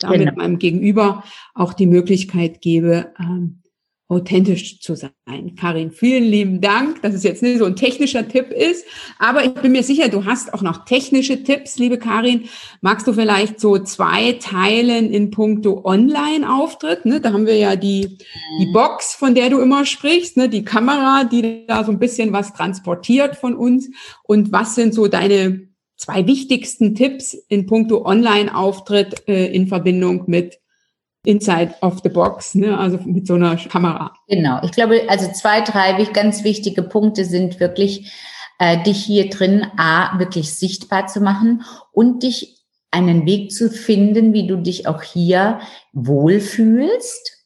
damit 0.04 0.20
genau. 0.20 0.36
meinem 0.36 0.60
Gegenüber 0.60 1.24
auch 1.54 1.74
die 1.74 1.88
Möglichkeit 1.88 2.62
gebe, 2.62 3.14
ähm, 3.20 3.62
authentisch 4.12 4.82
zu 4.82 4.96
sein. 4.96 5.56
Karin, 5.58 5.90
vielen 5.90 6.26
lieben 6.26 6.60
Dank, 6.60 7.02
dass 7.02 7.14
es 7.14 7.24
jetzt 7.24 7.42
nicht 7.42 7.60
so 7.60 7.66
ein 7.66 7.78
technischer 7.78 8.28
Tipp 8.28 8.52
ist, 8.52 8.86
aber 9.20 9.46
ich 9.46 9.54
bin 9.54 9.72
mir 9.72 9.84
sicher, 9.84 10.10
du 10.10 10.26
hast 10.26 10.54
auch 10.54 10.62
noch 10.62 10.84
technische 10.84 11.44
Tipps, 11.44 11.80
liebe 11.80 11.98
Karin. 11.98 12.50
Magst 12.82 13.08
du 13.08 13.14
vielleicht 13.14 13.62
so 13.62 13.80
zwei 13.80 14.34
teilen 14.34 15.14
in 15.14 15.32
puncto 15.32 15.86
Online-Auftritt? 15.86 17.06
Ne? 17.06 17.22
Da 17.22 17.32
haben 17.32 17.46
wir 17.46 17.56
ja 17.56 17.78
die, 17.78 18.18
die 18.60 18.68
mhm. 18.68 18.74
Box, 18.74 19.16
von 19.16 19.34
der 19.34 19.50
du 19.50 19.60
immer 19.60 19.86
sprichst, 19.86 20.36
ne? 20.36 20.50
die 20.50 20.66
Kamera, 20.66 21.24
die 21.24 21.66
da 21.66 21.86
so 21.86 21.92
ein 21.94 22.00
bisschen 22.00 22.34
was 22.34 22.54
transportiert 22.54 23.38
von 23.38 23.56
uns. 23.56 23.90
Und 24.24 24.52
was 24.52 24.76
sind 24.76 24.94
so 24.94 25.08
deine 25.08 25.71
zwei 26.02 26.26
wichtigsten 26.26 26.96
Tipps 26.96 27.34
in 27.48 27.68
puncto 27.68 28.04
Online-Auftritt 28.06 29.28
äh, 29.28 29.46
in 29.54 29.68
Verbindung 29.68 30.24
mit 30.26 30.58
Inside 31.24 31.76
of 31.82 32.00
the 32.02 32.10
Box, 32.10 32.56
ne? 32.56 32.76
also 32.76 32.98
mit 33.06 33.28
so 33.28 33.36
einer 33.36 33.56
Kamera. 33.56 34.12
Genau, 34.28 34.60
ich 34.64 34.72
glaube, 34.72 35.04
also 35.08 35.32
zwei, 35.32 35.62
drei 35.62 36.04
ganz 36.06 36.44
wichtige 36.44 36.82
Punkte 36.82 37.26
sind 37.26 37.60
wirklich, 37.60 38.12
äh, 38.58 38.82
dich 38.82 39.06
hier 39.06 39.30
drin 39.30 39.68
A, 39.78 40.18
wirklich 40.18 40.56
sichtbar 40.56 41.06
zu 41.06 41.22
machen 41.22 41.64
und 41.92 42.24
dich 42.24 42.58
einen 42.90 43.28
Weg 43.28 43.52
zu 43.52 43.70
finden, 43.70 44.34
wie 44.34 44.48
du 44.48 44.58
dich 44.58 44.88
auch 44.88 45.04
hier 45.04 45.60
wohlfühlst. 45.94 47.38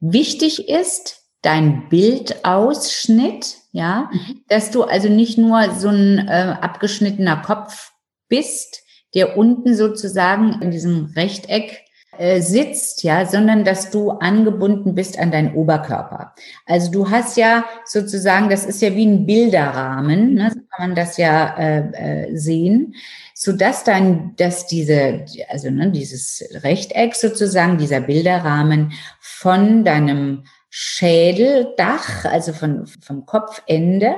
Wichtig 0.00 0.68
ist 0.68 1.22
dein 1.40 1.88
Bildausschnitt, 1.88 3.56
ja, 3.72 4.10
mhm. 4.12 4.42
dass 4.48 4.70
du 4.70 4.82
also 4.82 5.08
nicht 5.08 5.38
nur 5.38 5.70
so 5.74 5.88
ein 5.88 6.28
äh, 6.28 6.56
abgeschnittener 6.60 7.38
Kopf 7.38 7.91
bist, 8.32 8.82
der 9.14 9.36
unten 9.36 9.76
sozusagen 9.76 10.62
in 10.62 10.70
diesem 10.70 11.12
Rechteck 11.14 11.84
äh, 12.16 12.40
sitzt, 12.40 13.02
ja, 13.02 13.26
sondern 13.26 13.62
dass 13.62 13.90
du 13.90 14.10
angebunden 14.10 14.94
bist 14.94 15.18
an 15.18 15.30
deinen 15.30 15.54
Oberkörper. 15.54 16.34
Also 16.64 16.90
du 16.90 17.10
hast 17.10 17.36
ja 17.36 17.64
sozusagen, 17.84 18.48
das 18.48 18.64
ist 18.64 18.80
ja 18.80 18.94
wie 18.94 19.06
ein 19.06 19.26
Bilderrahmen, 19.26 20.34
ne, 20.34 20.50
so 20.50 20.60
kann 20.70 20.88
man 20.88 20.94
das 20.94 21.18
ja 21.18 21.54
äh, 21.58 22.28
äh, 22.30 22.36
sehen, 22.36 22.94
so 23.34 23.52
dass 23.52 23.84
dann, 23.84 24.34
dass 24.36 24.66
diese, 24.66 25.26
also 25.50 25.70
ne, 25.70 25.90
dieses 25.90 26.42
Rechteck 26.62 27.14
sozusagen, 27.14 27.76
dieser 27.76 28.00
Bilderrahmen 28.00 28.92
von 29.20 29.84
deinem 29.84 30.44
Schädeldach, 30.70 32.24
also 32.24 32.54
von, 32.54 32.86
vom 32.86 33.26
Kopfende, 33.26 34.16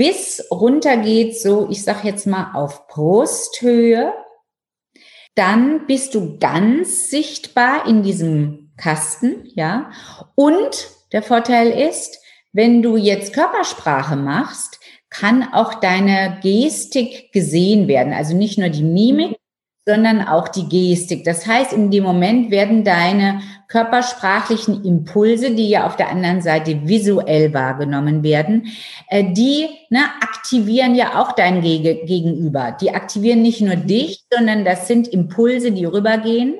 bis 0.00 0.42
runter 0.50 0.96
geht, 0.96 1.38
so, 1.38 1.68
ich 1.68 1.84
sag 1.84 2.04
jetzt 2.04 2.26
mal 2.26 2.52
auf 2.54 2.86
Brusthöhe, 2.86 4.14
dann 5.34 5.86
bist 5.86 6.14
du 6.14 6.38
ganz 6.38 7.10
sichtbar 7.10 7.86
in 7.86 8.02
diesem 8.02 8.72
Kasten, 8.78 9.46
ja. 9.54 9.90
Und 10.34 10.88
der 11.12 11.22
Vorteil 11.22 11.68
ist, 11.68 12.18
wenn 12.50 12.80
du 12.80 12.96
jetzt 12.96 13.34
Körpersprache 13.34 14.16
machst, 14.16 14.80
kann 15.10 15.52
auch 15.52 15.74
deine 15.74 16.38
Gestik 16.42 17.30
gesehen 17.32 17.86
werden. 17.86 18.14
Also 18.14 18.34
nicht 18.34 18.56
nur 18.56 18.70
die 18.70 18.82
Mimik, 18.82 19.36
sondern 19.90 20.22
auch 20.22 20.46
die 20.46 20.68
Gestik. 20.68 21.24
Das 21.24 21.46
heißt, 21.46 21.72
in 21.72 21.90
dem 21.90 22.04
Moment 22.04 22.52
werden 22.52 22.84
deine 22.84 23.40
körpersprachlichen 23.66 24.84
Impulse, 24.84 25.50
die 25.50 25.68
ja 25.68 25.86
auf 25.86 25.96
der 25.96 26.10
anderen 26.10 26.42
Seite 26.42 26.86
visuell 26.86 27.52
wahrgenommen 27.52 28.22
werden, 28.22 28.68
äh, 29.08 29.24
die 29.32 29.66
ne, 29.88 30.00
aktivieren 30.20 30.94
ja 30.94 31.20
auch 31.20 31.32
dein 31.32 31.60
Gegenüber. 31.60 32.76
Die 32.80 32.92
aktivieren 32.92 33.42
nicht 33.42 33.60
nur 33.60 33.74
dich, 33.74 34.24
sondern 34.32 34.64
das 34.64 34.86
sind 34.86 35.08
Impulse, 35.08 35.72
die 35.72 35.84
rübergehen 35.84 36.54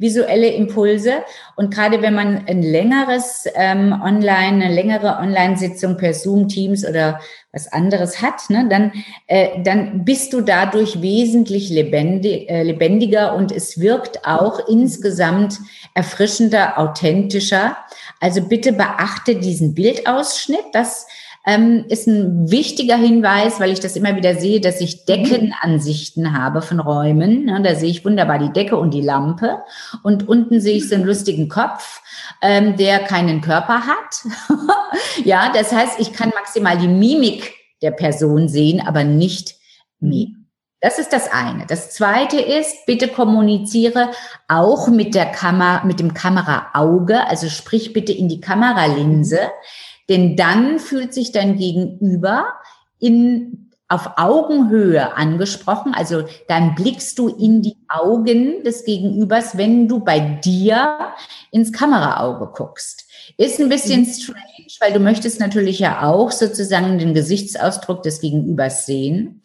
visuelle 0.00 0.48
Impulse. 0.48 1.22
Und 1.56 1.72
gerade 1.72 2.02
wenn 2.02 2.14
man 2.14 2.46
ein 2.48 2.62
längeres 2.62 3.44
ähm, 3.54 3.92
Online, 4.02 4.64
eine 4.64 4.74
längere 4.74 5.18
Online-Sitzung 5.18 5.96
per 5.96 6.14
Zoom, 6.14 6.48
Teams 6.48 6.86
oder 6.86 7.20
was 7.52 7.70
anderes 7.70 8.22
hat, 8.22 8.48
ne, 8.48 8.66
dann, 8.70 8.92
äh, 9.26 9.62
dann 9.62 10.04
bist 10.04 10.32
du 10.32 10.40
dadurch 10.40 11.02
wesentlich 11.02 11.68
lebendig, 11.68 12.48
äh, 12.48 12.62
lebendiger 12.62 13.34
und 13.34 13.52
es 13.52 13.78
wirkt 13.78 14.24
auch 14.26 14.68
insgesamt 14.68 15.58
erfrischender, 15.94 16.78
authentischer. 16.78 17.76
Also 18.20 18.42
bitte 18.42 18.72
beachte 18.72 19.36
diesen 19.36 19.74
Bildausschnitt. 19.74 20.64
Das 20.72 21.06
ähm, 21.46 21.84
ist 21.88 22.06
ein 22.06 22.50
wichtiger 22.50 22.96
Hinweis, 22.96 23.60
weil 23.60 23.70
ich 23.70 23.80
das 23.80 23.96
immer 23.96 24.16
wieder 24.16 24.34
sehe, 24.34 24.60
dass 24.60 24.80
ich 24.80 25.06
Deckenansichten 25.06 26.36
habe 26.36 26.60
von 26.60 26.80
Räumen. 26.80 27.48
Ja, 27.48 27.58
da 27.60 27.74
sehe 27.74 27.90
ich 27.90 28.04
wunderbar 28.04 28.38
die 28.38 28.52
Decke 28.52 28.76
und 28.76 28.92
die 28.92 29.00
Lampe 29.00 29.58
und 30.02 30.28
unten 30.28 30.60
sehe 30.60 30.76
ich 30.76 30.88
so 30.88 30.94
einen 30.94 31.04
lustigen 31.04 31.48
Kopf, 31.48 32.02
ähm, 32.42 32.76
der 32.76 33.00
keinen 33.00 33.40
Körper 33.40 33.86
hat. 33.86 34.24
ja, 35.24 35.50
das 35.52 35.72
heißt, 35.72 35.98
ich 35.98 36.12
kann 36.12 36.30
maximal 36.30 36.76
die 36.76 36.88
Mimik 36.88 37.54
der 37.82 37.92
Person 37.92 38.48
sehen, 38.48 38.82
aber 38.86 39.04
nicht 39.04 39.54
mich. 39.98 40.34
Das 40.82 40.98
ist 40.98 41.12
das 41.12 41.30
eine. 41.30 41.66
Das 41.66 41.90
zweite 41.90 42.40
ist, 42.40 42.86
bitte 42.86 43.08
kommuniziere 43.08 44.10
auch 44.48 44.88
mit 44.88 45.14
der 45.14 45.26
Kamera, 45.26 45.84
mit 45.84 46.00
dem 46.00 46.14
Kameraauge, 46.14 47.26
also 47.26 47.50
sprich 47.50 47.92
bitte 47.92 48.12
in 48.12 48.30
die 48.30 48.40
Kameralinse. 48.40 49.40
Denn 50.10 50.36
dann 50.36 50.80
fühlt 50.80 51.14
sich 51.14 51.30
dein 51.30 51.56
Gegenüber 51.56 52.46
in, 52.98 53.70
auf 53.86 54.10
Augenhöhe 54.16 55.16
angesprochen. 55.16 55.94
Also 55.94 56.24
dann 56.48 56.74
blickst 56.74 57.16
du 57.16 57.28
in 57.28 57.62
die 57.62 57.76
Augen 57.88 58.64
des 58.64 58.84
Gegenübers, 58.84 59.56
wenn 59.56 59.86
du 59.86 60.00
bei 60.00 60.18
dir 60.18 61.12
ins 61.52 61.72
Kameraauge 61.72 62.50
guckst. 62.52 63.06
Ist 63.36 63.60
ein 63.60 63.68
bisschen 63.68 64.00
mhm. 64.00 64.06
strange, 64.06 64.66
weil 64.80 64.92
du 64.92 64.98
möchtest 64.98 65.38
natürlich 65.38 65.78
ja 65.78 66.02
auch 66.02 66.32
sozusagen 66.32 66.98
den 66.98 67.14
Gesichtsausdruck 67.14 68.02
des 68.02 68.20
Gegenübers 68.20 68.86
sehen. 68.86 69.42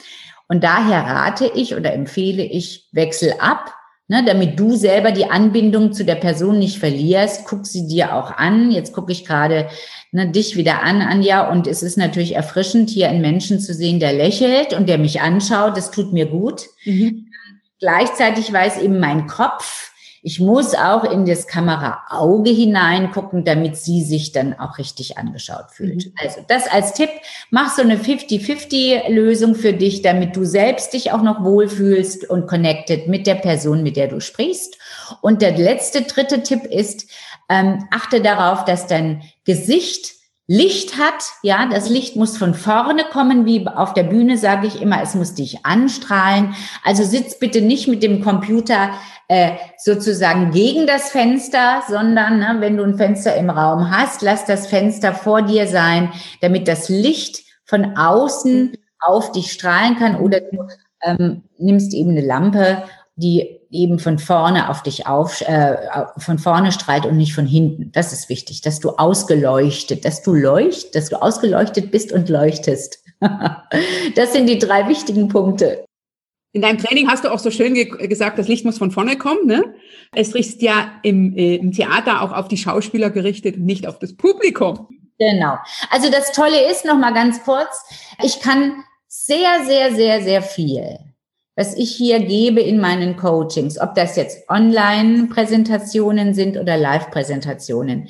Und 0.47 0.63
daher 0.63 1.03
rate 1.03 1.45
ich 1.53 1.75
oder 1.75 1.93
empfehle 1.93 2.43
ich, 2.43 2.89
wechsel 2.91 3.35
ab 3.39 3.71
Ne, 4.07 4.23
damit 4.23 4.59
du 4.59 4.75
selber 4.75 5.11
die 5.11 5.31
Anbindung 5.31 5.91
zu 5.91 6.05
der 6.05 6.13
Person 6.13 6.59
nicht 6.59 6.77
verlierst, 6.77 7.45
guck 7.45 7.65
sie 7.65 7.87
dir 7.87 8.15
auch 8.15 8.29
an. 8.29 8.69
Jetzt 8.69 8.93
gucke 8.93 9.11
ich 9.11 9.25
gerade 9.25 9.67
ne, 10.11 10.29
dich 10.29 10.55
wieder 10.55 10.83
an, 10.83 11.01
Anja, 11.01 11.49
und 11.49 11.65
es 11.65 11.81
ist 11.81 11.97
natürlich 11.97 12.35
erfrischend, 12.35 12.91
hier 12.91 13.09
einen 13.09 13.21
Menschen 13.21 13.59
zu 13.59 13.73
sehen, 13.73 13.99
der 13.99 14.13
lächelt 14.13 14.73
und 14.73 14.87
der 14.87 14.99
mich 14.99 15.21
anschaut. 15.21 15.75
Das 15.75 15.89
tut 15.89 16.13
mir 16.13 16.27
gut. 16.27 16.67
Mhm. 16.83 17.31
Gleichzeitig 17.79 18.53
weiß 18.53 18.79
eben 18.79 18.99
mein 18.99 19.25
Kopf, 19.25 19.91
ich 20.25 20.39
muss 20.39 20.73
auch 20.73 21.03
in 21.03 21.27
das 21.27 21.45
Kameraauge 21.45 22.49
hineingucken, 22.49 23.45
damit 23.45 23.77
sie 23.77 24.01
sich 24.01 24.31
dann 24.31 24.55
auch 24.55 24.79
richtig 24.79 25.19
angeschaut 25.19 25.69
fühlt. 25.69 26.07
Mhm. 26.07 26.13
Also 26.17 26.41
das 26.47 26.67
als 26.67 26.93
Tipp, 26.93 27.11
mach 27.51 27.75
so 27.75 27.83
eine 27.83 27.97
50-50-Lösung 27.97 29.53
für 29.53 29.73
dich, 29.73 30.01
damit 30.01 30.35
du 30.35 30.43
selbst 30.43 30.93
dich 30.93 31.11
auch 31.11 31.21
noch 31.21 31.43
wohlfühlst 31.43 32.27
und 32.27 32.47
connected 32.47 33.07
mit 33.07 33.27
der 33.27 33.35
Person, 33.35 33.83
mit 33.83 33.97
der 33.97 34.07
du 34.07 34.19
sprichst. 34.19 34.79
Und 35.21 35.43
der 35.43 35.55
letzte, 35.55 36.01
dritte 36.01 36.41
Tipp 36.41 36.63
ist, 36.65 37.07
ähm, 37.47 37.87
achte 37.91 38.19
darauf, 38.19 38.65
dass 38.65 38.87
dein 38.87 39.21
Gesicht 39.43 40.15
Licht 40.47 40.99
hat, 40.99 41.23
ja, 41.41 41.67
das 41.67 41.89
Licht 41.89 42.15
muss 42.15 42.37
von 42.37 42.53
vorne 42.53 43.03
kommen, 43.11 43.45
wie 43.45 43.67
auf 43.67 43.93
der 43.93 44.03
Bühne 44.03 44.37
sage 44.37 44.67
ich 44.67 44.79
immer, 44.79 45.01
es 45.01 45.15
muss 45.15 45.33
dich 45.33 45.65
anstrahlen. 45.65 46.53
Also 46.83 47.03
sitz 47.03 47.39
bitte 47.39 47.61
nicht 47.61 47.87
mit 47.87 48.03
dem 48.03 48.23
Computer 48.23 48.91
äh, 49.27 49.53
sozusagen 49.77 50.51
gegen 50.51 50.85
das 50.85 51.09
Fenster, 51.09 51.81
sondern 51.87 52.37
ne, 52.37 52.57
wenn 52.59 52.77
du 52.77 52.83
ein 52.83 52.95
Fenster 52.95 53.35
im 53.35 53.49
Raum 53.49 53.89
hast, 53.89 54.21
lass 54.21 54.45
das 54.45 54.67
Fenster 54.67 55.13
vor 55.13 55.41
dir 55.41 55.65
sein, 55.67 56.11
damit 56.41 56.67
das 56.67 56.89
Licht 56.89 57.43
von 57.65 57.97
außen 57.97 58.77
auf 58.99 59.31
dich 59.31 59.51
strahlen 59.51 59.95
kann 59.95 60.15
oder 60.17 60.41
du 60.41 60.67
ähm, 61.01 61.43
nimmst 61.57 61.93
eben 61.93 62.11
eine 62.11 62.21
Lampe, 62.21 62.83
die 63.15 63.61
eben 63.71 63.99
von 63.99 64.19
vorne 64.19 64.69
auf 64.69 64.83
dich 64.83 65.07
auf, 65.07 65.41
äh, 65.41 65.77
von 66.17 66.37
vorne 66.37 66.71
strahlt 66.71 67.05
und 67.05 67.15
nicht 67.15 67.33
von 67.33 67.45
hinten. 67.45 67.91
Das 67.93 68.11
ist 68.11 68.29
wichtig, 68.29 68.61
dass 68.61 68.79
du 68.79 68.91
ausgeleuchtet, 68.91 70.03
dass 70.03 70.21
du 70.21 70.33
leucht, 70.33 70.95
dass 70.95 71.09
du 71.09 71.21
ausgeleuchtet 71.21 71.91
bist 71.91 72.11
und 72.11 72.27
leuchtest. 72.27 72.99
das 74.15 74.33
sind 74.33 74.47
die 74.47 74.59
drei 74.59 74.87
wichtigen 74.89 75.29
Punkte. 75.29 75.85
In 76.51 76.61
deinem 76.61 76.77
Training 76.77 77.09
hast 77.09 77.23
du 77.25 77.31
auch 77.31 77.39
so 77.39 77.51
schön 77.51 77.73
ge 77.73 77.85
gesagt, 78.07 78.39
das 78.39 78.47
Licht 78.47 78.65
muss 78.65 78.77
von 78.77 78.91
vorne 78.91 79.17
kommen. 79.17 79.45
Ne? 79.45 79.75
Es 80.13 80.33
ist 80.33 80.61
ja 80.61 80.91
im, 81.03 81.35
äh, 81.37 81.55
im 81.55 81.71
Theater 81.71 82.21
auch 82.21 82.31
auf 82.31 82.47
die 82.47 82.57
Schauspieler 82.57 83.09
gerichtet, 83.09 83.57
nicht 83.57 83.87
auf 83.87 83.99
das 83.99 84.15
Publikum. 84.15 84.87
Genau. 85.19 85.57
Also 85.89 86.09
das 86.09 86.33
Tolle 86.33 86.69
ist 86.69 86.85
noch 86.85 86.97
mal 86.97 87.13
ganz 87.13 87.43
kurz, 87.43 87.85
ich 88.21 88.41
kann 88.41 88.83
sehr, 89.07 89.65
sehr, 89.65 89.95
sehr, 89.95 90.21
sehr 90.21 90.41
viel 90.41 91.04
was 91.55 91.75
ich 91.75 91.95
hier 91.95 92.19
gebe 92.19 92.61
in 92.61 92.79
meinen 92.79 93.15
Coachings, 93.15 93.79
ob 93.79 93.95
das 93.95 94.15
jetzt 94.15 94.49
Online-Präsentationen 94.49 96.33
sind 96.33 96.57
oder 96.57 96.77
Live-Präsentationen. 96.77 98.09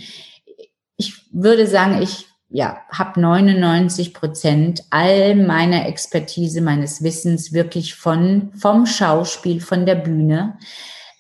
Ich 0.98 1.14
würde 1.32 1.68
sagen, 1.68 2.02
ich 2.02 2.26
ja, 2.50 2.78
habe 2.92 3.20
99 3.20 4.14
Prozent 4.14 4.84
all 4.90 5.36
meiner 5.36 5.88
Expertise, 5.88 6.62
meines 6.62 7.04
Wissens 7.04 7.54
wirklich 7.54 7.96
von, 7.96 8.52
vom 8.54 8.86
Schauspiel, 8.86 9.60
von 9.62 9.86
der 9.86 9.96
Bühne. 9.96 10.58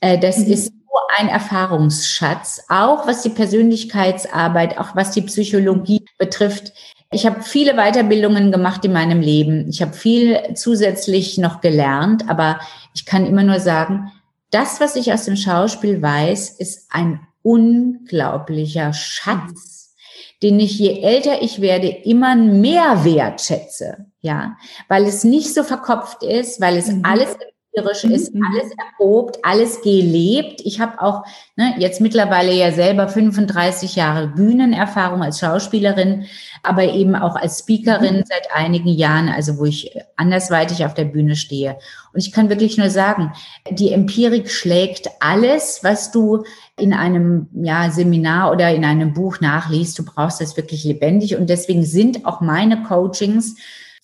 Äh, 0.01 0.17
das 0.17 0.39
mhm. 0.39 0.53
ist 0.53 0.65
so 0.67 0.99
ein 1.17 1.27
Erfahrungsschatz, 1.27 2.63
auch 2.69 3.07
was 3.07 3.21
die 3.21 3.29
Persönlichkeitsarbeit, 3.29 4.77
auch 4.77 4.95
was 4.95 5.11
die 5.11 5.23
Psychologie 5.23 6.05
betrifft. 6.17 6.71
Ich 7.15 7.25
habe 7.25 7.43
viele 7.43 7.75
Weiterbildungen 7.75 8.51
gemacht 8.51 8.83
in 8.83 8.91
meinem 8.91 9.21
Leben. 9.21 9.69
Ich 9.69 9.81
habe 9.81 9.93
viel 9.93 10.37
zusätzlich 10.53 11.37
noch 11.37 11.61
gelernt, 11.61 12.27
aber 12.27 12.59
ich 12.93 13.05
kann 13.05 13.25
immer 13.25 13.43
nur 13.43 13.61
sagen, 13.61 14.11
das, 14.51 14.81
was 14.81 14.97
ich 14.97 15.13
aus 15.13 15.23
dem 15.23 15.37
Schauspiel 15.37 16.01
weiß, 16.01 16.49
ist 16.59 16.89
ein 16.89 17.25
unglaublicher 17.41 18.91
Schatz, 18.91 19.95
den 20.43 20.59
ich 20.59 20.77
je 20.77 21.03
älter 21.03 21.41
ich 21.41 21.61
werde 21.61 21.87
immer 21.87 22.35
mehr 22.35 23.05
wertschätze, 23.05 24.07
ja, 24.19 24.57
weil 24.89 25.05
es 25.05 25.23
nicht 25.23 25.53
so 25.53 25.63
verkopft 25.63 26.21
ist, 26.21 26.59
weil 26.59 26.75
es 26.75 26.87
mhm. 26.87 27.03
alles 27.05 27.37
Spielerisch 27.75 28.03
ist 28.05 28.33
mhm. 28.33 28.41
alles 28.43 28.71
erprobt, 28.77 29.39
alles 29.43 29.81
gelebt. 29.81 30.61
Ich 30.63 30.79
habe 30.79 31.01
auch 31.01 31.25
ne, 31.55 31.75
jetzt 31.77 31.99
mittlerweile 32.01 32.53
ja 32.53 32.71
selber 32.71 33.07
35 33.07 33.95
Jahre 33.95 34.27
Bühnenerfahrung 34.27 35.21
als 35.21 35.39
Schauspielerin, 35.39 36.25
aber 36.63 36.83
eben 36.83 37.15
auch 37.15 37.35
als 37.35 37.59
Speakerin 37.59 38.17
mhm. 38.17 38.23
seit 38.25 38.51
einigen 38.53 38.89
Jahren, 38.89 39.29
also 39.29 39.57
wo 39.57 39.65
ich 39.65 39.91
andersweitig 40.15 40.85
auf 40.85 40.93
der 40.93 41.05
Bühne 41.05 41.35
stehe. 41.35 41.77
Und 42.13 42.19
ich 42.19 42.31
kann 42.31 42.49
wirklich 42.49 42.77
nur 42.77 42.89
sagen, 42.89 43.33
die 43.69 43.91
Empirik 43.91 44.49
schlägt 44.49 45.09
alles, 45.19 45.79
was 45.83 46.11
du 46.11 46.43
in 46.77 46.93
einem 46.93 47.47
ja, 47.53 47.89
Seminar 47.89 48.51
oder 48.51 48.73
in 48.73 48.85
einem 48.85 49.13
Buch 49.13 49.41
nachliest. 49.41 49.99
Du 49.99 50.05
brauchst 50.05 50.39
das 50.39 50.55
wirklich 50.55 50.83
lebendig. 50.83 51.35
Und 51.35 51.49
deswegen 51.49 51.85
sind 51.85 52.25
auch 52.25 52.41
meine 52.41 52.83
Coachings 52.83 53.55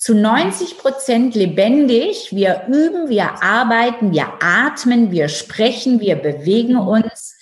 zu 0.02 0.16
90 0.16 0.80
Prozent 0.80 1.36
lebendig. 1.36 2.30
Wir 2.32 2.64
üben, 2.68 3.08
wir 3.08 3.44
arbeiten, 3.44 4.12
wir 4.12 4.30
atmen, 4.42 5.12
wir 5.12 5.30
sprechen, 5.30 6.00
wir 6.00 6.16
bewegen 6.16 6.76
uns. 6.76 7.36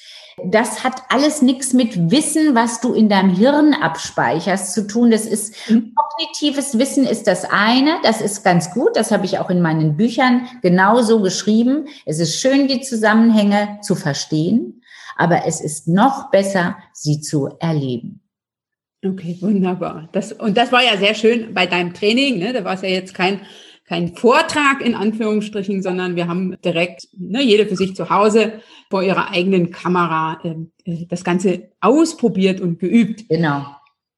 Das 0.43 0.84
hat 0.84 1.04
alles 1.08 1.41
nichts 1.41 1.72
mit 1.72 2.12
Wissen, 2.12 2.56
was 2.56 2.82
du 2.82 2.93
in 2.93 3.08
deinem 3.08 3.30
Hirn 3.30 3.74
abspeicherst, 3.74 4.74
zu 4.74 4.88
tun. 4.88 5.10
Das 5.10 5.26
ist 5.26 5.56
kognitives 5.67 6.78
Wissen 6.78 7.06
ist 7.06 7.28
das 7.28 7.45
eine. 7.50 7.98
Das 8.04 8.19
ist 8.19 8.43
ganz 8.43 8.72
gut. 8.72 8.98
Das 8.98 9.12
habe 9.12 9.26
ich 9.26 9.39
auch 9.39 9.50
in 9.50 9.62
meinen 9.62 9.95
Büchern 9.95 10.45
genauso 10.62 11.22
geschrieben. 11.22 11.88
Es 12.06 12.19
ist 12.19 12.41
schön, 12.41 12.67
die 12.67 12.82
Zusammenhänge 12.82 13.80
zu 13.82 13.95
verstehen, 13.95 14.82
aber 15.15 15.45
es 15.45 15.62
ist 15.62 15.88
noch 15.88 16.30
besser, 16.30 16.76
sie 16.91 17.22
zu 17.22 17.56
erleben. 17.62 18.22
Okay, 19.03 19.38
wunderbar. 19.39 20.09
Das, 20.12 20.33
und 20.33 20.57
das 20.57 20.71
war 20.71 20.83
ja 20.83 20.97
sehr 20.97 21.13
schön 21.13 21.53
bei 21.53 21.65
deinem 21.65 21.93
Training. 21.93 22.38
Ne? 22.38 22.51
Da 22.51 22.65
war 22.65 22.73
es 22.73 22.81
ja 22.81 22.89
jetzt 22.89 23.13
kein, 23.13 23.41
kein 23.85 24.15
Vortrag 24.15 24.81
in 24.85 24.93
Anführungsstrichen, 24.93 25.81
sondern 25.81 26.17
wir 26.17 26.27
haben 26.27 26.57
direkt 26.65 27.07
ne, 27.17 27.41
jede 27.41 27.65
für 27.65 27.77
sich 27.77 27.95
zu 27.95 28.09
Hause 28.09 28.53
vor 28.89 29.01
ihrer 29.01 29.31
eigenen 29.31 29.71
Kamera 29.71 30.39
ähm, 30.43 30.71
äh, 30.83 31.05
das 31.07 31.23
Ganze 31.23 31.69
ausprobiert 31.79 32.59
und 32.59 32.79
geübt. 32.79 33.29
Genau. 33.29 33.65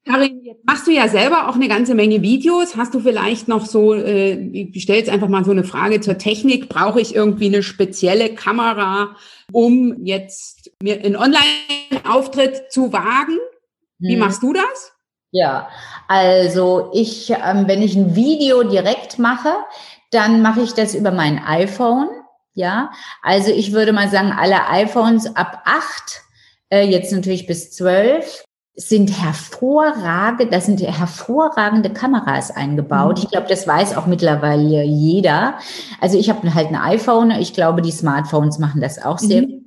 Karin, 0.04 0.42
jetzt 0.44 0.66
machst 0.66 0.88
du 0.88 0.92
ja 0.92 1.08
selber 1.08 1.48
auch 1.48 1.54
eine 1.54 1.68
ganze 1.68 1.94
Menge 1.94 2.24
Videos. 2.24 2.76
Hast 2.76 2.96
du 2.96 3.00
vielleicht 3.02 3.48
noch 3.48 3.68
so, 3.68 3.94
äh, 3.94 4.34
ich 4.34 4.82
stelle 4.82 4.98
jetzt 4.98 5.12
einfach 5.12 5.28
mal 5.28 5.46
so 5.46 5.52
eine 5.52 5.64
Frage 5.64 6.02
zur 6.02 6.18
Technik. 6.18 6.70
Brauche 6.70 7.00
ich 7.00 7.14
irgendwie 7.14 7.46
eine 7.46 7.62
spezielle 7.62 8.34
Kamera, 8.34 9.16
um 9.52 10.04
jetzt 10.04 10.72
mir 10.82 11.06
einen 11.06 11.16
Online-Auftritt 11.16 12.72
zu 12.72 12.92
wagen? 12.92 13.38
Wie 14.02 14.14
hm. 14.14 14.20
machst 14.20 14.44
du 14.44 14.54
das? 14.54 14.94
Ja, 15.32 15.70
also 16.08 16.90
ich, 16.94 17.30
ähm, 17.30 17.68
wenn 17.68 17.82
ich 17.82 17.96
ein 17.96 18.16
Video 18.16 18.64
direkt 18.64 19.18
mache, 19.18 19.54
dann 20.12 20.42
mache 20.42 20.62
ich 20.62 20.74
das 20.74 20.94
über 20.94 21.12
mein 21.12 21.42
iPhone. 21.44 22.10
Ja, 22.54 22.92
also 23.22 23.50
ich 23.50 23.72
würde 23.72 23.94
mal 23.94 24.10
sagen, 24.10 24.34
alle 24.38 24.68
iPhones 24.68 25.38
ab 25.38 25.62
acht, 25.64 26.22
äh, 26.70 26.86
jetzt 26.86 27.14
natürlich 27.14 27.48
bis 27.48 27.72
zwölf, 27.72 28.44
sind 28.76 29.10
hervorragende, 29.22 30.48
da 30.48 30.60
sind 30.60 30.82
hervorragende 30.82 31.92
Kameras 31.92 32.52
eingebaut. 32.52 33.18
Mhm. 33.18 33.24
Ich 33.24 33.32
glaube, 33.32 33.48
das 33.48 33.66
weiß 33.66 33.96
auch 33.96 34.06
mittlerweile 34.06 34.84
jeder. 34.84 35.56
Also 36.02 36.18
ich 36.18 36.30
habe 36.30 36.54
halt 36.54 36.68
ein 36.68 36.76
iPhone. 36.76 37.32
Ich 37.32 37.54
glaube, 37.54 37.82
die 37.82 37.92
Smartphones 37.92 38.60
machen 38.60 38.82
das 38.82 39.02
auch 39.02 39.18
sehr 39.18 39.44
mhm. 39.44 39.61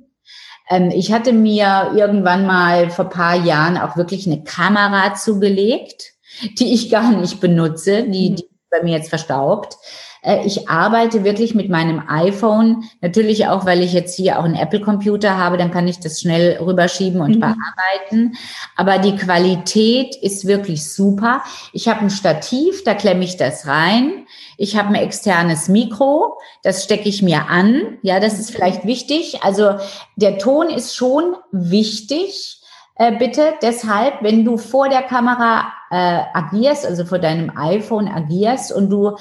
Ähm, 0.69 0.91
ich 0.91 1.11
hatte 1.11 1.33
mir 1.33 1.91
irgendwann 1.95 2.45
mal 2.45 2.89
vor 2.89 3.05
paar 3.05 3.35
Jahren 3.35 3.77
auch 3.77 3.97
wirklich 3.97 4.27
eine 4.27 4.43
Kamera 4.43 5.13
zugelegt, 5.15 6.13
die 6.59 6.73
ich 6.73 6.89
gar 6.89 7.11
nicht 7.11 7.39
benutze, 7.39 8.03
die, 8.03 8.31
mhm. 8.31 8.35
die 8.35 8.49
bei 8.69 8.83
mir 8.83 8.97
jetzt 8.97 9.09
verstaubt. 9.09 9.77
Äh, 10.25 10.45
ich 10.45 10.67
arbeite 10.67 11.23
wirklich 11.23 11.55
mit 11.55 11.69
meinem 11.69 12.01
iPhone, 12.07 12.83
natürlich 13.01 13.47
auch, 13.47 13.65
weil 13.65 13.81
ich 13.81 13.93
jetzt 13.93 14.15
hier 14.15 14.39
auch 14.39 14.43
einen 14.43 14.55
Apple-Computer 14.55 15.37
habe, 15.37 15.57
dann 15.57 15.71
kann 15.71 15.87
ich 15.87 15.99
das 15.99 16.19
schnell 16.19 16.57
rüberschieben 16.57 17.21
und 17.21 17.35
mhm. 17.35 17.39
bearbeiten. 17.39 18.33
Aber 18.75 18.97
die 18.97 19.15
Qualität 19.15 20.15
ist 20.15 20.47
wirklich 20.47 20.91
super. 20.91 21.43
Ich 21.71 21.87
habe 21.87 22.01
ein 22.01 22.09
Stativ, 22.09 22.83
da 22.83 22.95
klemme 22.95 23.23
ich 23.23 23.37
das 23.37 23.67
rein. 23.67 24.25
Ich 24.57 24.77
habe 24.77 24.89
ein 24.89 24.95
externes 24.95 25.67
Mikro, 25.67 26.37
das 26.63 26.83
stecke 26.83 27.09
ich 27.09 27.21
mir 27.21 27.49
an. 27.49 27.97
Ja, 28.01 28.19
das 28.19 28.39
ist 28.39 28.51
vielleicht 28.51 28.85
wichtig. 28.85 29.43
Also 29.43 29.75
der 30.15 30.37
Ton 30.37 30.69
ist 30.69 30.95
schon 30.95 31.35
wichtig. 31.51 32.61
Äh, 32.97 33.17
bitte 33.17 33.53
deshalb, 33.61 34.21
wenn 34.21 34.45
du 34.45 34.57
vor 34.57 34.87
der 34.87 35.03
Kamera 35.03 35.73
äh, 35.91 36.21
agierst, 36.33 36.85
also 36.85 37.05
vor 37.05 37.19
deinem 37.19 37.51
iPhone 37.57 38.07
agierst 38.07 38.71
und 38.71 38.89
du 38.89 39.17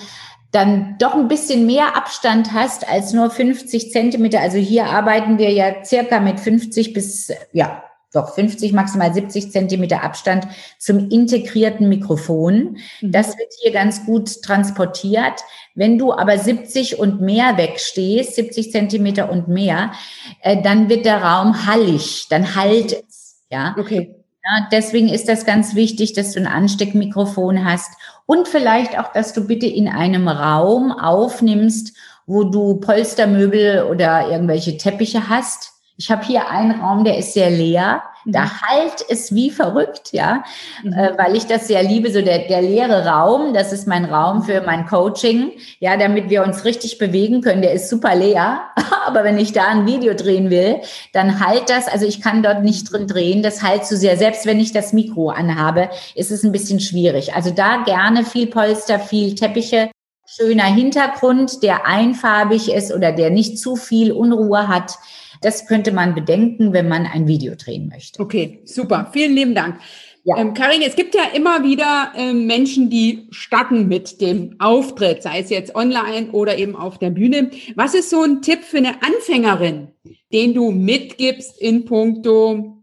dann 0.52 0.96
doch 0.98 1.14
ein 1.14 1.26
bisschen 1.26 1.66
mehr 1.66 1.96
Abstand 1.96 2.52
hast 2.52 2.88
als 2.88 3.12
nur 3.12 3.30
50 3.30 3.90
Zentimeter. 3.90 4.40
Also 4.40 4.58
hier 4.58 4.86
arbeiten 4.86 5.38
wir 5.38 5.50
ja 5.50 5.84
circa 5.84 6.20
mit 6.20 6.38
50 6.38 6.92
bis, 6.92 7.32
ja, 7.52 7.82
doch 8.14 8.34
50, 8.34 8.72
maximal 8.72 9.12
70 9.12 9.50
Zentimeter 9.50 10.02
Abstand 10.02 10.46
zum 10.78 11.10
integrierten 11.10 11.88
Mikrofon. 11.88 12.78
Mhm. 13.00 13.12
Das 13.12 13.36
wird 13.38 13.52
hier 13.60 13.72
ganz 13.72 14.06
gut 14.06 14.42
transportiert. 14.42 15.42
Wenn 15.74 15.98
du 15.98 16.12
aber 16.12 16.38
70 16.38 16.98
und 16.98 17.20
mehr 17.20 17.56
wegstehst, 17.56 18.36
70 18.36 18.70
Zentimeter 18.70 19.30
und 19.30 19.48
mehr, 19.48 19.92
äh, 20.40 20.62
dann 20.62 20.88
wird 20.88 21.04
der 21.04 21.22
Raum 21.22 21.66
hallig, 21.66 22.26
dann 22.30 22.54
halt 22.54 23.04
es. 23.08 23.42
Ja. 23.50 23.74
Okay. 23.78 24.14
Ja, 24.44 24.68
deswegen 24.70 25.08
ist 25.08 25.26
das 25.28 25.46
ganz 25.46 25.74
wichtig, 25.74 26.12
dass 26.12 26.32
du 26.32 26.40
ein 26.40 26.46
Ansteckmikrofon 26.46 27.64
hast 27.64 27.92
und 28.26 28.46
vielleicht 28.46 28.98
auch, 28.98 29.10
dass 29.12 29.32
du 29.32 29.46
bitte 29.46 29.66
in 29.66 29.88
einem 29.88 30.28
Raum 30.28 30.92
aufnimmst, 30.92 31.96
wo 32.26 32.44
du 32.44 32.76
Polstermöbel 32.76 33.84
oder 33.84 34.30
irgendwelche 34.30 34.76
Teppiche 34.76 35.30
hast. 35.30 35.73
Ich 35.96 36.10
habe 36.10 36.24
hier 36.24 36.50
einen 36.50 36.80
Raum, 36.80 37.04
der 37.04 37.18
ist 37.18 37.34
sehr 37.34 37.50
leer. 37.50 38.02
Da 38.26 38.62
halt 38.62 39.04
es 39.10 39.34
wie 39.34 39.50
verrückt, 39.50 40.12
ja, 40.12 40.44
mhm. 40.82 40.94
äh, 40.94 41.12
weil 41.18 41.36
ich 41.36 41.46
das 41.46 41.68
sehr 41.68 41.82
liebe, 41.82 42.10
so 42.10 42.22
der, 42.22 42.48
der 42.48 42.62
leere 42.62 43.04
Raum, 43.04 43.52
das 43.52 43.70
ist 43.70 43.86
mein 43.86 44.06
Raum 44.06 44.44
für 44.44 44.62
mein 44.62 44.86
Coaching, 44.86 45.52
ja, 45.78 45.98
damit 45.98 46.30
wir 46.30 46.42
uns 46.42 46.64
richtig 46.64 46.96
bewegen 46.96 47.42
können, 47.42 47.60
der 47.60 47.72
ist 47.72 47.90
super 47.90 48.14
leer, 48.14 48.62
aber 49.06 49.24
wenn 49.24 49.36
ich 49.36 49.52
da 49.52 49.66
ein 49.66 49.86
Video 49.86 50.14
drehen 50.14 50.48
will, 50.48 50.80
dann 51.12 51.44
halt 51.44 51.68
das, 51.68 51.86
also 51.86 52.06
ich 52.06 52.22
kann 52.22 52.42
dort 52.42 52.62
nicht 52.62 52.90
drin 52.90 53.06
drehen, 53.06 53.42
das 53.42 53.62
halt 53.62 53.84
zu 53.84 53.94
sehr, 53.94 54.16
selbst 54.16 54.46
wenn 54.46 54.58
ich 54.58 54.72
das 54.72 54.94
Mikro 54.94 55.28
anhabe, 55.28 55.90
ist 56.14 56.30
es 56.30 56.44
ein 56.44 56.52
bisschen 56.52 56.80
schwierig. 56.80 57.34
Also 57.34 57.50
da 57.50 57.82
gerne 57.84 58.24
viel 58.24 58.46
Polster, 58.46 58.98
viel 58.98 59.34
Teppiche, 59.34 59.90
schöner 60.26 60.64
Hintergrund, 60.64 61.62
der 61.62 61.86
einfarbig 61.86 62.72
ist 62.72 62.92
oder 62.92 63.12
der 63.12 63.28
nicht 63.28 63.58
zu 63.58 63.76
viel 63.76 64.12
Unruhe 64.12 64.66
hat. 64.68 64.96
Das 65.44 65.66
könnte 65.66 65.92
man 65.92 66.14
bedenken, 66.14 66.72
wenn 66.72 66.88
man 66.88 67.04
ein 67.04 67.28
Video 67.28 67.54
drehen 67.54 67.88
möchte. 67.88 68.18
Okay, 68.18 68.62
super. 68.64 69.10
Vielen 69.12 69.34
lieben 69.34 69.54
Dank. 69.54 69.78
Ja. 70.24 70.38
Ähm, 70.38 70.54
Karin, 70.54 70.80
es 70.80 70.96
gibt 70.96 71.14
ja 71.14 71.24
immer 71.34 71.62
wieder 71.62 72.12
ähm, 72.16 72.46
Menschen, 72.46 72.88
die 72.88 73.28
starten 73.30 73.86
mit 73.86 74.22
dem 74.22 74.56
Auftritt, 74.58 75.22
sei 75.22 75.40
es 75.40 75.50
jetzt 75.50 75.74
online 75.74 76.30
oder 76.30 76.56
eben 76.56 76.74
auf 76.74 76.96
der 76.98 77.10
Bühne. 77.10 77.50
Was 77.76 77.94
ist 77.94 78.08
so 78.08 78.22
ein 78.22 78.40
Tipp 78.40 78.64
für 78.64 78.78
eine 78.78 79.02
Anfängerin, 79.02 79.88
den 80.32 80.54
du 80.54 80.70
mitgibst 80.70 81.60
in 81.60 81.84
puncto, 81.84 82.82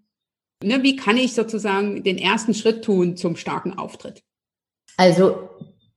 ne, 0.63 0.84
wie 0.84 0.95
kann 0.95 1.17
ich 1.17 1.34
sozusagen 1.34 2.04
den 2.04 2.19
ersten 2.19 2.54
Schritt 2.54 2.86
tun 2.86 3.17
zum 3.17 3.38
starken 3.38 3.76
Auftritt? 3.76 4.21
Also 4.97 5.50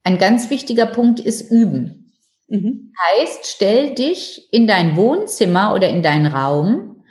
ein 0.03 0.17
ganz 0.17 0.49
wichtiger 0.49 0.87
Punkt 0.87 1.21
ist 1.21 1.51
üben. 1.51 2.04
Mhm. 2.49 2.93
Heißt, 3.03 3.47
stell 3.47 3.95
dich 3.95 4.49
in 4.53 4.67
dein 4.67 4.97
Wohnzimmer 4.97 5.75
oder 5.75 5.89
in 5.89 6.03
deinen 6.03 6.27
Raum, 6.27 7.05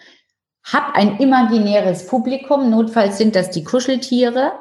hab 0.64 0.96
ein 0.96 1.18
imaginäres 1.18 2.08
Publikum, 2.08 2.70
notfalls 2.70 3.18
sind 3.18 3.36
das 3.36 3.50
die 3.50 3.64
Kuscheltiere, 3.64 4.54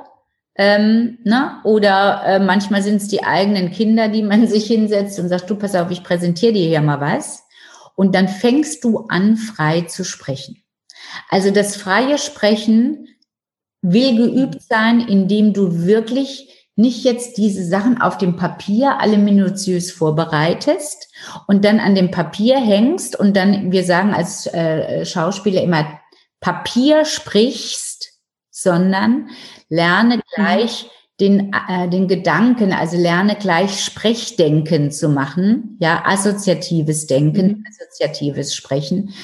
ähm, 0.56 1.18
ne? 1.24 1.60
oder 1.64 2.22
äh, 2.24 2.38
manchmal 2.38 2.82
sind 2.82 2.96
es 2.96 3.08
die 3.08 3.24
eigenen 3.24 3.70
Kinder, 3.70 4.08
die 4.08 4.22
man 4.22 4.46
sich 4.48 4.66
hinsetzt 4.66 5.18
und 5.18 5.28
sagt, 5.28 5.48
du 5.48 5.56
pass 5.56 5.74
auf, 5.74 5.90
ich 5.90 6.04
präsentiere 6.04 6.52
dir 6.52 6.66
hier 6.66 6.82
mal 6.82 7.00
was. 7.00 7.44
Und 7.94 8.14
dann 8.14 8.28
fängst 8.28 8.84
du 8.84 9.06
an, 9.08 9.36
frei 9.36 9.82
zu 9.82 10.04
sprechen. 10.04 10.62
Also 11.28 11.50
das 11.50 11.76
freie 11.76 12.16
Sprechen 12.16 13.08
will 13.82 14.16
geübt 14.16 14.62
sein, 14.62 15.00
indem 15.00 15.52
du 15.52 15.84
wirklich 15.84 16.61
nicht 16.74 17.04
jetzt 17.04 17.36
diese 17.36 17.64
Sachen 17.64 18.00
auf 18.00 18.18
dem 18.18 18.36
Papier 18.36 18.98
alle 18.98 19.18
minutiös 19.18 19.92
vorbereitest 19.92 21.12
und 21.46 21.64
dann 21.64 21.80
an 21.80 21.94
dem 21.94 22.10
Papier 22.10 22.58
hängst 22.58 23.18
und 23.18 23.36
dann, 23.36 23.72
wir 23.72 23.84
sagen 23.84 24.14
als 24.14 24.46
äh, 24.46 25.04
Schauspieler 25.04 25.62
immer, 25.62 25.86
Papier 26.40 27.04
sprichst, 27.04 28.12
sondern 28.50 29.28
lerne 29.68 30.16
mhm. 30.16 30.22
gleich 30.34 30.90
den, 31.20 31.52
äh, 31.68 31.88
den 31.88 32.08
Gedanken, 32.08 32.72
also 32.72 32.96
lerne 32.96 33.36
gleich 33.36 33.84
Sprechdenken 33.84 34.90
zu 34.90 35.08
machen, 35.08 35.76
ja, 35.78 36.02
assoziatives 36.04 37.06
Denken, 37.06 37.46
mhm. 37.46 37.64
assoziatives 37.68 38.54
Sprechen. 38.54 39.14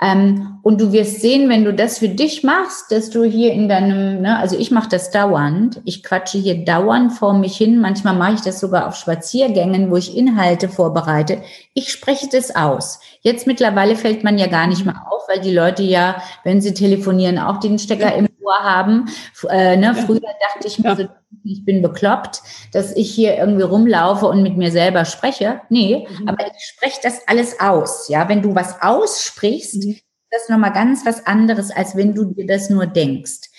Ähm, 0.00 0.58
und 0.62 0.80
du 0.80 0.92
wirst 0.92 1.20
sehen, 1.20 1.48
wenn 1.48 1.64
du 1.64 1.72
das 1.72 1.98
für 1.98 2.08
dich 2.08 2.42
machst, 2.42 2.90
dass 2.90 3.10
du 3.10 3.22
hier 3.24 3.52
in 3.52 3.68
deinem, 3.68 4.22
ne, 4.22 4.38
also 4.38 4.58
ich 4.58 4.70
mache 4.70 4.88
das 4.88 5.10
dauernd, 5.10 5.80
ich 5.84 6.02
quatsche 6.02 6.38
hier 6.38 6.64
dauernd 6.64 7.12
vor 7.12 7.34
mich 7.34 7.56
hin, 7.56 7.80
manchmal 7.80 8.14
mache 8.14 8.34
ich 8.34 8.40
das 8.40 8.60
sogar 8.60 8.88
auf 8.88 8.96
Spaziergängen, 8.96 9.90
wo 9.90 9.96
ich 9.96 10.16
Inhalte 10.16 10.68
vorbereite. 10.68 11.42
Ich 11.74 11.92
spreche 11.92 12.28
das 12.30 12.54
aus. 12.54 13.00
Jetzt 13.20 13.46
mittlerweile 13.46 13.96
fällt 13.96 14.24
man 14.24 14.38
ja 14.38 14.46
gar 14.46 14.66
nicht 14.66 14.84
mehr 14.84 15.00
auf, 15.10 15.28
weil 15.28 15.40
die 15.40 15.54
Leute 15.54 15.82
ja, 15.82 16.22
wenn 16.42 16.60
sie 16.60 16.74
telefonieren, 16.74 17.38
auch 17.38 17.58
den 17.58 17.78
Stecker 17.78 18.10
ja. 18.10 18.16
im 18.16 18.28
Ohr 18.42 18.58
haben. 18.62 19.06
Äh, 19.48 19.76
ne, 19.76 19.94
früher 19.94 20.20
dachte 20.20 20.66
ich 20.66 20.78
mir 20.78 20.90
ja. 20.90 20.96
so, 20.96 21.08
ich 21.44 21.64
bin 21.64 21.82
bekloppt, 21.82 22.42
dass 22.72 22.96
ich 22.96 23.10
hier 23.10 23.36
irgendwie 23.36 23.64
rumlaufe 23.64 24.26
und 24.26 24.42
mit 24.42 24.56
mir 24.56 24.70
selber 24.70 25.04
spreche. 25.04 25.60
Nee, 25.68 26.06
mhm. 26.08 26.28
aber 26.28 26.46
ich 26.46 26.64
spreche 26.64 27.00
das 27.02 27.26
alles 27.28 27.60
aus. 27.60 28.08
Ja, 28.08 28.28
wenn 28.28 28.42
du 28.42 28.54
was 28.54 28.80
aussprichst, 28.80 29.84
mhm. 29.84 29.98
das 30.30 30.42
ist 30.42 30.50
nochmal 30.50 30.72
ganz 30.72 31.04
was 31.04 31.26
anderes, 31.26 31.70
als 31.70 31.96
wenn 31.96 32.14
du 32.14 32.24
dir 32.24 32.46
das 32.46 32.70
nur 32.70 32.86
denkst. 32.86 33.50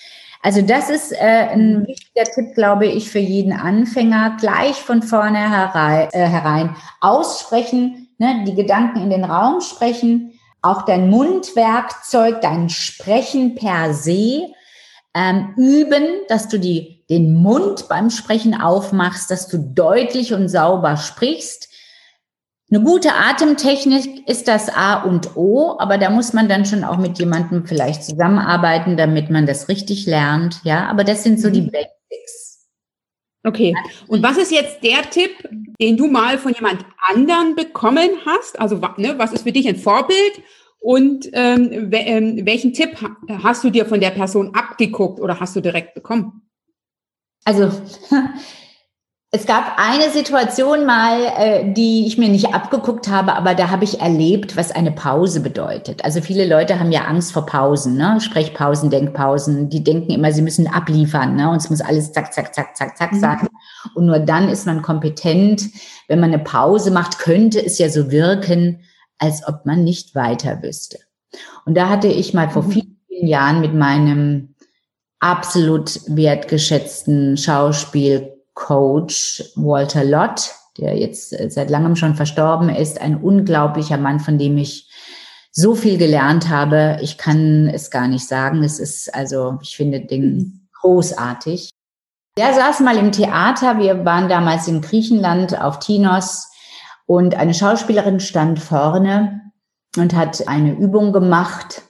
Also 0.41 0.61
das 0.61 0.91
ist 0.91 1.11
äh, 1.11 1.47
ein 1.49 1.79
mhm. 1.79 1.87
wichtiger 1.87 2.25
Tipp, 2.25 2.53
glaube 2.53 2.85
ich, 2.85 3.09
für 3.09 3.19
jeden 3.19 3.53
Anfänger. 3.53 4.37
Gleich 4.39 4.75
von 4.75 5.01
vorne 5.01 5.49
herein, 5.49 6.09
äh, 6.11 6.27
herein 6.27 6.75
aussprechen, 7.01 8.09
ne, 8.19 8.43
die 8.45 8.53
Gedanken 8.53 9.01
in 9.01 9.09
den 9.09 9.23
Raum 9.23 9.61
sprechen, 9.61 10.33
auch 10.61 10.83
dein 10.83 11.09
Mundwerkzeug, 11.09 12.41
dein 12.41 12.69
Sprechen 12.69 13.55
per 13.55 13.93
se 13.93 14.53
ähm, 15.15 15.53
üben, 15.57 16.05
dass 16.27 16.47
du 16.47 16.59
die, 16.59 16.94
den 17.09 17.35
Mund 17.35 17.87
beim 17.87 18.09
Sprechen 18.09 18.59
aufmachst, 18.59 19.29
dass 19.29 19.47
du 19.47 19.57
deutlich 19.57 20.33
und 20.33 20.49
sauber 20.49 20.97
sprichst. 20.97 21.69
Eine 22.71 22.83
gute 22.83 23.13
Atemtechnik 23.13 24.27
ist 24.27 24.47
das 24.47 24.69
A 24.69 25.03
und 25.03 25.37
O, 25.37 25.77
aber 25.77 25.99
da 25.99 26.09
muss 26.09 26.33
man 26.33 26.49
dann 26.49 26.65
schon 26.65 26.83
auch 26.83 26.97
mit 26.97 27.19
jemandem 27.19 27.67
vielleicht 27.67 28.03
zusammenarbeiten, 28.03 28.97
damit 28.97 29.29
man 29.29 29.45
das 29.45 29.69
richtig 29.69 30.07
lernt. 30.07 30.61
Ja, 30.63 30.87
aber 30.87 31.03
das 31.03 31.23
sind 31.23 31.39
so 31.39 31.51
die 31.51 31.61
mhm. 31.61 31.71
Basics. 31.71 32.65
Okay. 33.43 33.75
Und 34.07 34.23
was 34.23 34.37
ist 34.37 34.51
jetzt 34.51 34.83
der 34.83 35.07
Tipp, 35.11 35.31
den 35.79 35.97
du 35.97 36.07
mal 36.07 36.39
von 36.39 36.53
jemand 36.53 36.83
anderen 37.07 37.55
bekommen 37.55 38.09
hast? 38.25 38.59
Also, 38.59 38.81
ne, 38.97 39.13
was 39.17 39.31
ist 39.31 39.43
für 39.43 39.51
dich 39.51 39.67
ein 39.67 39.75
Vorbild? 39.75 40.41
Und 40.79 41.29
ähm, 41.33 41.91
ähm, 41.91 42.45
welchen 42.45 42.73
Tipp 42.73 42.97
hast 43.43 43.63
du 43.63 43.69
dir 43.69 43.85
von 43.85 43.99
der 43.99 44.09
Person 44.09 44.55
abgeguckt 44.55 45.19
oder 45.19 45.39
hast 45.39 45.55
du 45.55 45.61
direkt 45.61 45.93
bekommen? 45.93 46.41
Also 47.45 47.71
es 49.31 49.45
gab 49.45 49.77
eine 49.77 50.09
Situation 50.11 50.85
mal, 50.85 51.19
äh, 51.37 51.73
die 51.73 52.07
ich 52.07 52.17
mir 52.17 52.29
nicht 52.29 52.53
abgeguckt 52.53 53.07
habe, 53.07 53.33
aber 53.33 53.53
da 53.53 53.69
habe 53.69 53.83
ich 53.83 53.99
erlebt, 54.01 54.55
was 54.55 54.71
eine 54.71 54.91
Pause 54.91 55.41
bedeutet. 55.41 56.03
Also 56.05 56.21
viele 56.21 56.47
Leute 56.47 56.79
haben 56.79 56.91
ja 56.91 57.01
Angst 57.05 57.33
vor 57.33 57.45
Pausen, 57.45 57.97
ne? 57.97 58.19
Sprechpausen, 58.21 58.89
Denkpausen. 58.89 59.69
Die 59.69 59.83
denken 59.83 60.11
immer, 60.11 60.31
sie 60.31 60.41
müssen 60.41 60.67
abliefern, 60.67 61.35
ne? 61.35 61.49
Und 61.49 61.57
es 61.57 61.69
muss 61.69 61.81
alles 61.81 62.11
zack, 62.13 62.33
zack, 62.33 62.55
zack, 62.55 62.75
zack, 62.75 62.97
zack 62.97 63.11
mhm. 63.13 63.19
sagen. 63.19 63.47
Und 63.93 64.05
nur 64.05 64.19
dann 64.19 64.49
ist 64.49 64.65
man 64.65 64.81
kompetent. 64.81 65.69
Wenn 66.07 66.19
man 66.19 66.33
eine 66.33 66.43
Pause 66.43 66.91
macht, 66.91 67.19
könnte 67.19 67.63
es 67.63 67.77
ja 67.77 67.89
so 67.89 68.11
wirken, 68.11 68.81
als 69.17 69.47
ob 69.47 69.65
man 69.65 69.83
nicht 69.83 70.15
weiter 70.15 70.61
wüsste. 70.63 70.99
Und 71.65 71.75
da 71.75 71.89
hatte 71.89 72.07
ich 72.07 72.33
mal 72.33 72.49
vor 72.49 72.63
mhm. 72.63 72.71
vielen, 72.71 72.97
vielen 73.07 73.27
Jahren 73.27 73.61
mit 73.61 73.73
meinem 73.73 74.54
absolut 75.25 76.01
wertgeschätzten 76.07 77.35
Schauspielcoach 77.35 79.43
Walter 79.55 80.03
Lott, 80.03 80.51
der 80.77 80.95
jetzt 80.97 81.35
seit 81.51 81.71
langem 81.71 81.95
schon 81.95 82.13
verstorben 82.13 82.69
ist, 82.69 83.01
ein 83.01 83.17
unglaublicher 83.17 83.97
Mann, 83.97 84.19
von 84.19 84.37
dem 84.37 84.59
ich 84.59 84.87
so 85.51 85.73
viel 85.73 85.97
gelernt 85.97 86.49
habe. 86.49 86.99
Ich 87.01 87.17
kann 87.17 87.71
es 87.73 87.89
gar 87.89 88.07
nicht 88.07 88.27
sagen. 88.27 88.63
Es 88.63 88.77
ist 88.79 89.15
also, 89.15 89.57
ich 89.61 89.75
finde 89.75 90.01
den 90.01 90.69
großartig. 90.79 91.71
Der 92.37 92.53
saß 92.53 92.81
mal 92.81 92.97
im 92.97 93.11
Theater. 93.11 93.79
Wir 93.79 94.05
waren 94.05 94.29
damals 94.29 94.67
in 94.67 94.81
Griechenland 94.81 95.59
auf 95.59 95.79
Tinos 95.79 96.51
und 97.07 97.33
eine 97.35 97.55
Schauspielerin 97.55 98.19
stand 98.19 98.59
vorne 98.59 99.41
und 99.97 100.13
hat 100.13 100.47
eine 100.47 100.73
Übung 100.73 101.13
gemacht. 101.13 101.81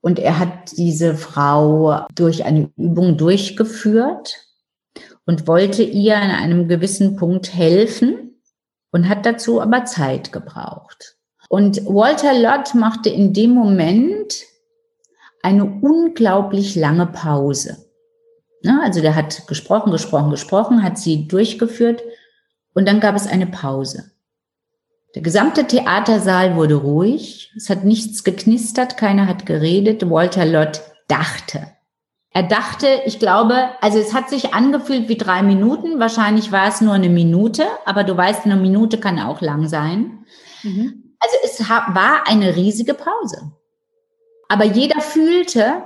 Und 0.00 0.18
er 0.18 0.38
hat 0.38 0.76
diese 0.76 1.14
Frau 1.14 2.06
durch 2.14 2.44
eine 2.44 2.70
Übung 2.76 3.16
durchgeführt 3.16 4.36
und 5.24 5.46
wollte 5.48 5.82
ihr 5.82 6.16
an 6.16 6.30
einem 6.30 6.68
gewissen 6.68 7.16
Punkt 7.16 7.52
helfen 7.52 8.40
und 8.92 9.08
hat 9.08 9.26
dazu 9.26 9.60
aber 9.60 9.84
Zeit 9.84 10.32
gebraucht. 10.32 11.16
Und 11.48 11.84
Walter 11.86 12.38
Lott 12.38 12.74
machte 12.74 13.08
in 13.08 13.32
dem 13.32 13.50
Moment 13.50 14.34
eine 15.42 15.64
unglaublich 15.64 16.74
lange 16.74 17.06
Pause. 17.06 17.86
Also 18.82 19.00
der 19.00 19.14
hat 19.14 19.46
gesprochen, 19.46 19.92
gesprochen, 19.92 20.30
gesprochen, 20.30 20.82
hat 20.82 20.98
sie 20.98 21.28
durchgeführt 21.28 22.02
und 22.74 22.86
dann 22.86 23.00
gab 23.00 23.14
es 23.14 23.26
eine 23.26 23.46
Pause. 23.46 24.10
Der 25.16 25.22
gesamte 25.22 25.66
Theatersaal 25.66 26.56
wurde 26.56 26.74
ruhig. 26.74 27.50
Es 27.56 27.70
hat 27.70 27.84
nichts 27.84 28.22
geknistert, 28.22 28.98
keiner 28.98 29.26
hat 29.26 29.46
geredet. 29.46 30.10
Walter 30.10 30.44
Lott 30.44 30.82
dachte. 31.08 31.68
Er 32.34 32.42
dachte, 32.42 32.86
ich 33.06 33.18
glaube, 33.18 33.70
also 33.80 33.98
es 33.98 34.12
hat 34.12 34.28
sich 34.28 34.52
angefühlt 34.52 35.08
wie 35.08 35.16
drei 35.16 35.42
Minuten. 35.42 35.98
Wahrscheinlich 35.98 36.52
war 36.52 36.68
es 36.68 36.82
nur 36.82 36.92
eine 36.92 37.08
Minute, 37.08 37.64
aber 37.86 38.04
du 38.04 38.14
weißt, 38.14 38.44
eine 38.44 38.56
Minute 38.56 38.98
kann 38.98 39.18
auch 39.18 39.40
lang 39.40 39.68
sein. 39.68 40.26
Mhm. 40.62 41.14
Also 41.18 41.36
es 41.44 41.66
war 41.66 42.28
eine 42.28 42.54
riesige 42.54 42.92
Pause. 42.92 43.52
Aber 44.50 44.66
jeder 44.66 45.00
fühlte, 45.00 45.82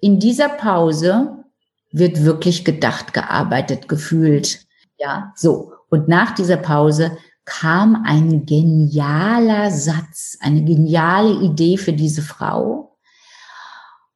in 0.00 0.20
dieser 0.20 0.48
Pause 0.48 1.42
wird 1.90 2.22
wirklich 2.22 2.64
gedacht, 2.64 3.14
gearbeitet, 3.14 3.88
gefühlt. 3.88 4.60
Ja, 4.96 5.32
so. 5.34 5.72
Und 5.88 6.06
nach 6.06 6.36
dieser 6.36 6.56
Pause 6.56 7.18
kam 7.50 8.04
ein 8.06 8.46
genialer 8.46 9.72
Satz, 9.72 10.38
eine 10.40 10.62
geniale 10.62 11.40
Idee 11.40 11.76
für 11.76 11.92
diese 11.92 12.22
Frau. 12.22 12.96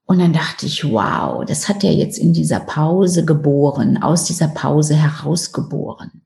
Und 0.06 0.20
dann 0.20 0.32
dachte 0.32 0.66
ich, 0.66 0.84
wow, 0.84 1.44
das 1.44 1.68
hat 1.68 1.82
er 1.82 1.92
jetzt 1.92 2.16
in 2.16 2.32
dieser 2.32 2.60
Pause 2.60 3.24
geboren, 3.24 4.00
aus 4.00 4.24
dieser 4.24 4.48
Pause 4.48 4.94
herausgeboren. 4.94 6.22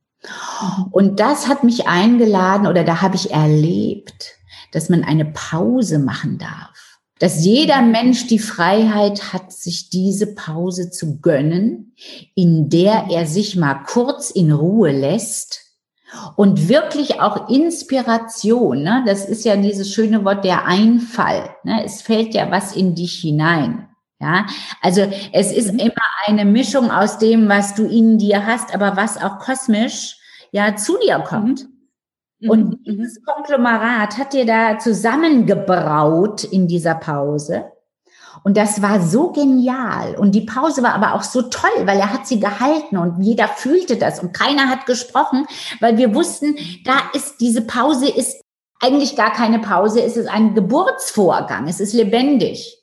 Und 0.91 1.19
das 1.19 1.49
hat 1.49 1.65
mich 1.65 1.89
eingeladen 1.89 2.67
oder 2.67 2.85
da 2.85 3.01
habe 3.01 3.17
ich 3.17 3.31
erlebt, 3.31 4.37
dass 4.73 4.91
man 4.91 5.03
eine 5.03 5.25
Pause 5.25 5.99
machen 5.99 6.37
darf. 6.39 6.99
Dass 7.21 7.43
jeder 7.43 7.81
Mensch 7.81 8.27
die 8.27 8.39
Freiheit 8.39 9.33
hat, 9.33 9.53
sich 9.53 9.89
diese 9.89 10.35
Pause 10.35 10.91
zu 10.91 11.21
gönnen, 11.21 11.95
in 12.35 12.69
der 12.69 13.07
er 13.11 13.27
sich 13.27 13.57
mal 13.57 13.83
kurz 13.87 14.31
in 14.31 14.53
Ruhe 14.53 14.93
lässt 14.93 15.68
und 16.37 16.69
wirklich 16.69 17.21
auch 17.21 17.49
Inspiration, 17.49 18.83
ne? 18.83 19.05
das 19.07 19.27
ist 19.27 19.45
ja 19.45 19.57
dieses 19.57 19.93
schöne 19.93 20.25
Wort 20.25 20.45
der 20.45 20.67
Einfall. 20.67 21.51
Ne? 21.65 21.85
Es 21.85 22.03
fällt 22.03 22.35
ja 22.35 22.51
was 22.51 22.75
in 22.75 22.95
dich 22.95 23.21
hinein. 23.21 23.89
Ja, 24.21 24.47
also 24.83 25.03
es 25.33 25.53
ist 25.53 25.73
mhm. 25.73 25.79
immer 25.79 25.93
eine 26.27 26.45
Mischung 26.45 26.91
aus 26.91 27.19
dem, 27.19 27.49
was 27.49 27.77
du 27.77 27.85
in 27.85 28.19
dir 28.19 28.45
hast, 28.45 28.75
aber 28.75 28.97
was 28.97 29.23
auch 29.23 29.39
kosmisch 29.39 30.17
ja 30.51 30.75
zu 30.75 30.99
dir 30.99 31.21
kommt. 31.21 31.69
Mhm. 32.41 32.51
Und 32.51 32.69
mhm. 32.71 32.85
dieses 32.85 33.23
Konglomerat 33.25 34.19
hat 34.19 34.33
dir 34.33 34.45
da 34.45 34.79
zusammengebraut 34.79 36.43
in 36.43 36.67
dieser 36.67 36.97
Pause. 36.97 37.67
Und 38.43 38.57
das 38.57 38.83
war 38.83 39.01
so 39.01 39.33
genial. 39.33 40.17
Und 40.17 40.35
die 40.35 40.43
Pause 40.43 40.83
war 40.83 40.95
aber 40.95 41.15
auch 41.15 41.23
so 41.23 41.43
toll, 41.43 41.71
weil 41.85 41.99
er 41.99 42.13
hat 42.13 42.27
sie 42.27 42.41
gehalten 42.41 42.97
und 42.97 43.23
jeder 43.23 43.49
fühlte 43.49 43.97
das 43.97 44.21
und 44.21 44.33
keiner 44.33 44.69
hat 44.69 44.87
gesprochen, 44.87 45.47
weil 45.81 45.97
wir 45.97 46.15
wussten, 46.15 46.57
da 46.85 46.95
ist 47.15 47.41
diese 47.41 47.63
Pause 47.63 48.09
ist 48.09 48.41
eigentlich 48.81 49.17
gar 49.17 49.33
keine 49.33 49.59
Pause, 49.59 50.03
es 50.03 50.17
ist 50.17 50.29
ein 50.29 50.55
Geburtsvorgang, 50.55 51.67
es 51.69 51.81
ist 51.81 51.93
lebendig. 51.93 52.78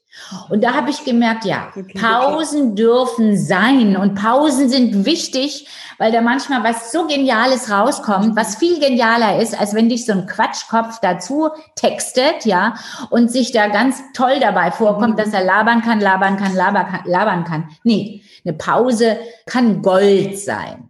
Und 0.49 0.63
da 0.63 0.73
habe 0.73 0.89
ich 0.89 1.03
gemerkt, 1.03 1.45
ja, 1.45 1.71
Pausen 1.99 2.75
dürfen 2.75 3.37
sein 3.37 3.95
und 3.95 4.15
Pausen 4.15 4.69
sind 4.69 5.05
wichtig, 5.05 5.67
weil 5.97 6.11
da 6.11 6.21
manchmal 6.21 6.63
was 6.63 6.91
so 6.91 7.07
Geniales 7.07 7.69
rauskommt, 7.69 8.35
was 8.35 8.55
viel 8.55 8.79
genialer 8.79 9.39
ist, 9.39 9.59
als 9.59 9.73
wenn 9.73 9.89
dich 9.89 10.05
so 10.05 10.13
ein 10.13 10.25
Quatschkopf 10.25 10.99
dazu 10.99 11.49
textet, 11.75 12.45
ja, 12.45 12.75
und 13.09 13.31
sich 13.31 13.51
da 13.51 13.67
ganz 13.67 14.01
toll 14.13 14.39
dabei 14.39 14.71
vorkommt, 14.71 15.19
dass 15.19 15.33
er 15.33 15.43
labern 15.43 15.81
kann, 15.81 15.99
labern 15.99 16.37
kann, 16.37 16.55
labern 16.55 16.87
kann, 16.87 17.01
labern 17.05 17.43
kann. 17.43 17.69
Nee, 17.83 18.23
eine 18.43 18.53
Pause 18.53 19.17
kann 19.45 19.81
Gold 19.81 20.39
sein. 20.39 20.89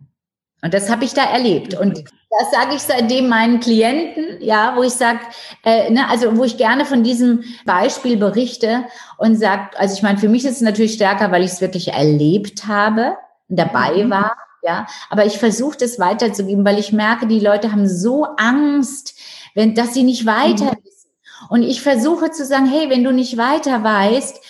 Und 0.62 0.74
das 0.74 0.90
habe 0.90 1.06
ich 1.06 1.14
da 1.14 1.24
erlebt. 1.24 1.76
Und 1.76 2.04
das 2.40 2.52
sage 2.52 2.76
ich 2.76 2.82
seitdem 2.82 3.30
meinen 3.30 3.60
Klienten, 3.60 4.42
ja, 4.42 4.74
wo 4.76 4.84
ich 4.84 4.94
sage, 4.94 5.20
äh, 5.64 5.90
ne, 5.90 6.10
also 6.10 6.36
wo 6.38 6.44
ich 6.44 6.58
gerne 6.58 6.86
von 6.86 7.04
diesem 7.04 7.44
Beispiel 7.66 8.18
berichte 8.18 8.86
und 9.18 9.38
sage, 9.38 9.70
also 9.78 9.96
ich 9.96 10.04
meine, 10.04 10.18
für 10.18 10.30
mich 10.30 10.46
ist 10.46 10.56
es 10.56 10.62
natürlich 10.62 10.94
stärker, 10.94 11.32
weil 11.32 11.44
ich 11.44 11.52
es 11.52 11.62
wirklich 11.62 11.90
erlebt 11.94 12.68
habe 12.68 13.18
und 13.48 13.58
dabei 13.58 14.04
mhm. 14.04 14.10
war, 14.10 14.38
ja, 14.64 14.88
aber 15.10 15.26
ich 15.26 15.38
versuche 15.38 15.78
das 15.78 16.00
weiterzugeben, 16.00 16.66
weil 16.66 16.80
ich 16.80 16.92
merke, 16.92 17.28
die 17.28 17.40
Leute 17.40 17.72
haben 17.72 17.88
so 17.88 18.26
Angst, 18.38 19.16
wenn, 19.54 19.76
dass 19.76 19.94
sie 19.94 20.04
nicht 20.04 20.26
weiter 20.26 20.66
mhm. 20.66 20.84
wissen. 20.84 21.10
Und 21.50 21.64
ich 21.64 21.82
versuche 21.82 22.32
zu 22.32 22.46
sagen, 22.46 22.66
hey, 22.66 22.90
wenn 22.90 23.04
du 23.04 23.12
nicht 23.12 23.38
weiter 23.38 23.84
weißt, 23.84 24.42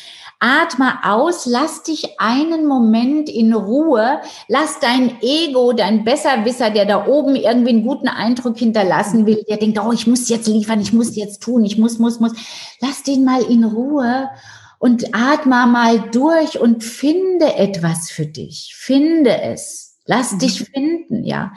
Atme 0.45 1.03
aus, 1.03 1.47
lass 1.47 1.81
dich 1.81 2.19
einen 2.19 2.67
Moment 2.67 3.29
in 3.29 3.51
Ruhe, 3.51 4.21
lass 4.47 4.79
dein 4.79 5.19
Ego, 5.23 5.73
dein 5.73 6.03
Besserwisser, 6.03 6.69
der 6.69 6.85
da 6.85 7.07
oben 7.07 7.35
irgendwie 7.35 7.69
einen 7.69 7.83
guten 7.83 8.07
Eindruck 8.07 8.55
hinterlassen 8.55 9.25
will, 9.25 9.43
der 9.49 9.57
denkt, 9.57 9.79
oh, 9.83 9.91
ich 9.91 10.05
muss 10.05 10.29
jetzt 10.29 10.47
liefern, 10.47 10.79
ich 10.81 10.93
muss 10.93 11.15
jetzt 11.15 11.41
tun, 11.41 11.65
ich 11.65 11.79
muss, 11.79 11.97
muss, 11.97 12.19
muss. 12.19 12.33
Lass 12.79 13.01
den 13.01 13.25
mal 13.25 13.41
in 13.41 13.63
Ruhe 13.63 14.29
und 14.77 15.15
atme 15.15 15.65
mal 15.65 16.11
durch 16.11 16.59
und 16.59 16.83
finde 16.83 17.55
etwas 17.55 18.11
für 18.11 18.27
dich. 18.27 18.75
Finde 18.77 19.41
es. 19.41 19.97
Lass 20.05 20.33
mhm. 20.33 20.39
dich 20.39 20.63
finden, 20.65 21.23
ja. 21.23 21.53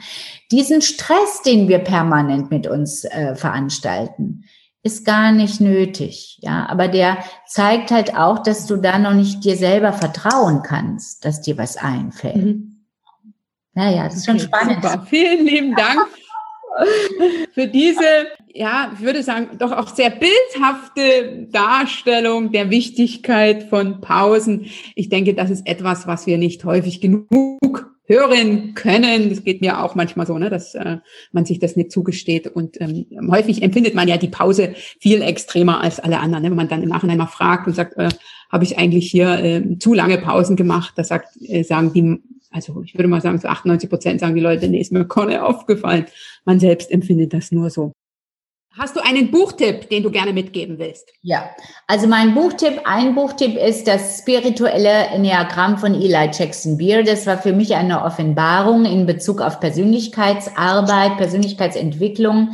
Diesen 0.51 0.81
Stress, 0.81 1.43
den 1.45 1.67
wir 1.67 1.77
permanent 1.77 2.49
mit 2.49 2.65
uns 2.65 3.03
äh, 3.03 3.35
veranstalten, 3.35 4.45
ist 4.81 5.05
gar 5.05 5.31
nicht 5.31 5.59
nötig, 5.59 6.39
ja. 6.41 6.67
Aber 6.69 6.87
der 6.87 7.17
zeigt 7.45 7.91
halt 7.91 8.15
auch, 8.15 8.39
dass 8.39 8.65
du 8.65 8.77
da 8.77 8.97
noch 8.97 9.13
nicht 9.13 9.43
dir 9.43 9.57
selber 9.57 9.93
vertrauen 9.93 10.61
kannst, 10.63 11.25
dass 11.25 11.41
dir 11.41 11.57
was 11.57 11.77
einfällt. 11.77 12.35
Mhm. 12.35 12.85
Naja, 13.73 14.05
das 14.05 14.15
ist 14.15 14.29
okay, 14.29 14.39
schon 14.39 14.47
spannend. 14.47 14.83
Super. 14.83 15.05
Vielen 15.09 15.45
lieben 15.45 15.75
Dank 15.75 15.99
für 17.53 17.67
diese, 17.67 18.27
ja, 18.53 18.91
ich 18.93 19.01
würde 19.01 19.23
sagen, 19.23 19.57
doch 19.57 19.71
auch 19.71 19.89
sehr 19.89 20.09
bildhafte 20.09 21.47
Darstellung 21.51 22.51
der 22.51 22.69
Wichtigkeit 22.69 23.63
von 23.63 24.01
Pausen. 24.01 24.65
Ich 24.95 25.09
denke, 25.09 25.33
das 25.33 25.49
ist 25.49 25.67
etwas, 25.67 26.07
was 26.07 26.25
wir 26.25 26.37
nicht 26.37 26.63
häufig 26.65 27.01
genug 27.01 27.98
hören 28.09 28.73
können. 28.73 29.29
Das 29.29 29.43
geht 29.43 29.61
mir 29.61 29.83
auch 29.83 29.95
manchmal 29.95 30.25
so, 30.25 30.37
ne, 30.37 30.49
dass 30.49 30.75
äh, 30.75 30.97
man 31.31 31.45
sich 31.45 31.59
das 31.59 31.75
nicht 31.75 31.91
zugesteht. 31.91 32.47
Und 32.47 32.81
ähm, 32.81 33.05
häufig 33.29 33.61
empfindet 33.61 33.93
man 33.93 34.07
ja 34.07 34.17
die 34.17 34.27
Pause 34.27 34.73
viel 34.99 35.21
extremer 35.21 35.81
als 35.81 35.99
alle 35.99 36.19
anderen. 36.19 36.43
Ne? 36.43 36.49
Wenn 36.49 36.57
man 36.57 36.67
dann 36.67 36.83
im 36.83 36.89
Nachhinein 36.89 37.19
mal 37.19 37.27
fragt 37.27 37.67
und 37.67 37.75
sagt, 37.75 37.95
äh, 37.97 38.09
habe 38.51 38.63
ich 38.63 38.79
eigentlich 38.79 39.09
hier 39.09 39.43
äh, 39.43 39.77
zu 39.77 39.93
lange 39.93 40.17
Pausen 40.17 40.55
gemacht? 40.55 40.93
Da 40.95 41.03
sagt, 41.03 41.37
äh, 41.47 41.63
sagen 41.63 41.93
die, 41.93 42.17
also 42.49 42.81
ich 42.83 42.95
würde 42.95 43.07
mal 43.07 43.21
sagen, 43.21 43.39
zu 43.39 43.47
98 43.47 43.89
Prozent 43.89 44.19
sagen 44.19 44.33
die 44.33 44.41
Leute, 44.41 44.67
nee, 44.67 44.81
ist 44.81 44.91
mir 44.91 45.01
nicht 45.01 45.39
aufgefallen. 45.39 46.05
Man 46.45 46.59
selbst 46.59 46.89
empfindet 46.89 47.33
das 47.33 47.51
nur 47.51 47.69
so. 47.69 47.93
Hast 48.77 48.95
du 48.95 49.03
einen 49.03 49.31
Buchtipp, 49.31 49.89
den 49.89 50.03
du 50.03 50.11
gerne 50.11 50.31
mitgeben 50.31 50.77
willst? 50.77 51.11
Ja, 51.21 51.49
also 51.87 52.07
mein 52.07 52.35
Buchtipp, 52.35 52.81
ein 52.85 53.15
Buchtipp 53.15 53.57
ist 53.57 53.87
das 53.87 54.19
spirituelle 54.19 55.07
Enneagramm 55.07 55.77
von 55.77 55.95
Eli 55.95 56.29
Jackson 56.31 56.77
Beer. 56.77 57.03
Das 57.03 57.25
war 57.25 57.39
für 57.39 57.51
mich 57.51 57.75
eine 57.75 58.03
Offenbarung 58.03 58.85
in 58.85 59.05
Bezug 59.05 59.41
auf 59.41 59.59
Persönlichkeitsarbeit, 59.59 61.17
Persönlichkeitsentwicklung, 61.17 62.51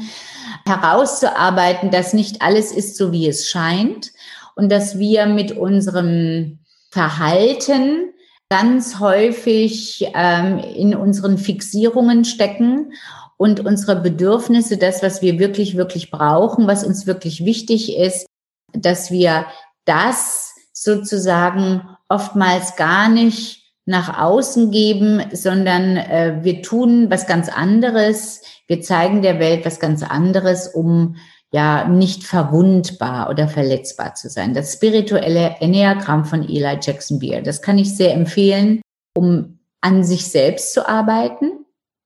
herauszuarbeiten, 0.65 1.91
dass 1.91 2.13
nicht 2.13 2.41
alles 2.41 2.71
ist 2.71 2.97
so, 2.97 3.11
wie 3.11 3.27
es 3.27 3.49
scheint 3.49 4.11
und 4.55 4.71
dass 4.71 4.97
wir 4.97 5.25
mit 5.25 5.51
unserem 5.51 6.59
Verhalten 6.91 8.13
ganz 8.49 8.99
häufig 8.99 10.07
ähm, 10.15 10.59
in 10.59 10.95
unseren 10.95 11.37
Fixierungen 11.37 12.25
stecken 12.25 12.93
und 13.37 13.59
unsere 13.59 13.97
Bedürfnisse, 13.97 14.77
das, 14.77 15.03
was 15.03 15.21
wir 15.21 15.39
wirklich, 15.39 15.75
wirklich 15.75 16.11
brauchen, 16.11 16.67
was 16.67 16.83
uns 16.83 17.05
wirklich 17.05 17.45
wichtig 17.45 17.97
ist, 17.97 18.25
dass 18.73 19.11
wir 19.11 19.45
das 19.85 20.53
sozusagen 20.73 21.81
oftmals 22.09 22.75
gar 22.75 23.09
nicht 23.09 23.63
nach 23.85 24.19
außen 24.19 24.71
geben, 24.71 25.21
sondern 25.31 25.97
äh, 25.97 26.39
wir 26.41 26.61
tun 26.61 27.09
was 27.09 27.27
ganz 27.27 27.49
anderes. 27.49 28.41
Wir 28.67 28.81
zeigen 28.81 29.21
der 29.21 29.39
Welt 29.39 29.65
was 29.65 29.79
ganz 29.79 30.01
anderes, 30.01 30.67
um 30.67 31.17
ja 31.51 31.87
nicht 31.87 32.23
verwundbar 32.23 33.29
oder 33.29 33.47
verletzbar 33.47 34.15
zu 34.15 34.29
sein. 34.29 34.53
Das 34.53 34.73
spirituelle 34.73 35.57
Enneagramm 35.59 36.25
von 36.25 36.43
Eli 36.43 36.79
Jackson 36.81 37.19
Beer, 37.19 37.41
das 37.41 37.61
kann 37.61 37.77
ich 37.77 37.95
sehr 37.95 38.13
empfehlen, 38.13 38.81
um 39.15 39.59
an 39.81 40.03
sich 40.03 40.27
selbst 40.27 40.73
zu 40.73 40.87
arbeiten 40.87 41.65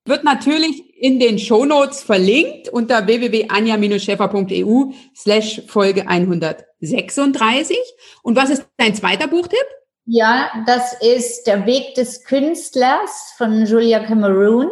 wird 0.10 0.24
natürlich 0.24 0.89
in 1.00 1.20
den 1.20 1.40
Shownotes 1.40 2.04
verlinkt 2.04 2.70
unter 2.70 3.08
www.anja-scheffer.eu 3.08 4.92
slash 5.16 5.62
Folge 5.68 6.08
136. 6.08 7.78
Und 8.22 8.36
was 8.36 8.50
ist 8.50 8.68
dein 8.78 8.94
zweiter 8.94 9.28
Buchtipp? 9.28 9.66
Ja, 10.06 10.50
das 10.66 10.94
ist 11.02 11.46
Der 11.48 11.66
Weg 11.66 11.96
des 11.96 12.24
Künstlers 12.26 13.34
von 13.38 13.66
Julia 13.66 14.00
Cameron. 14.00 14.70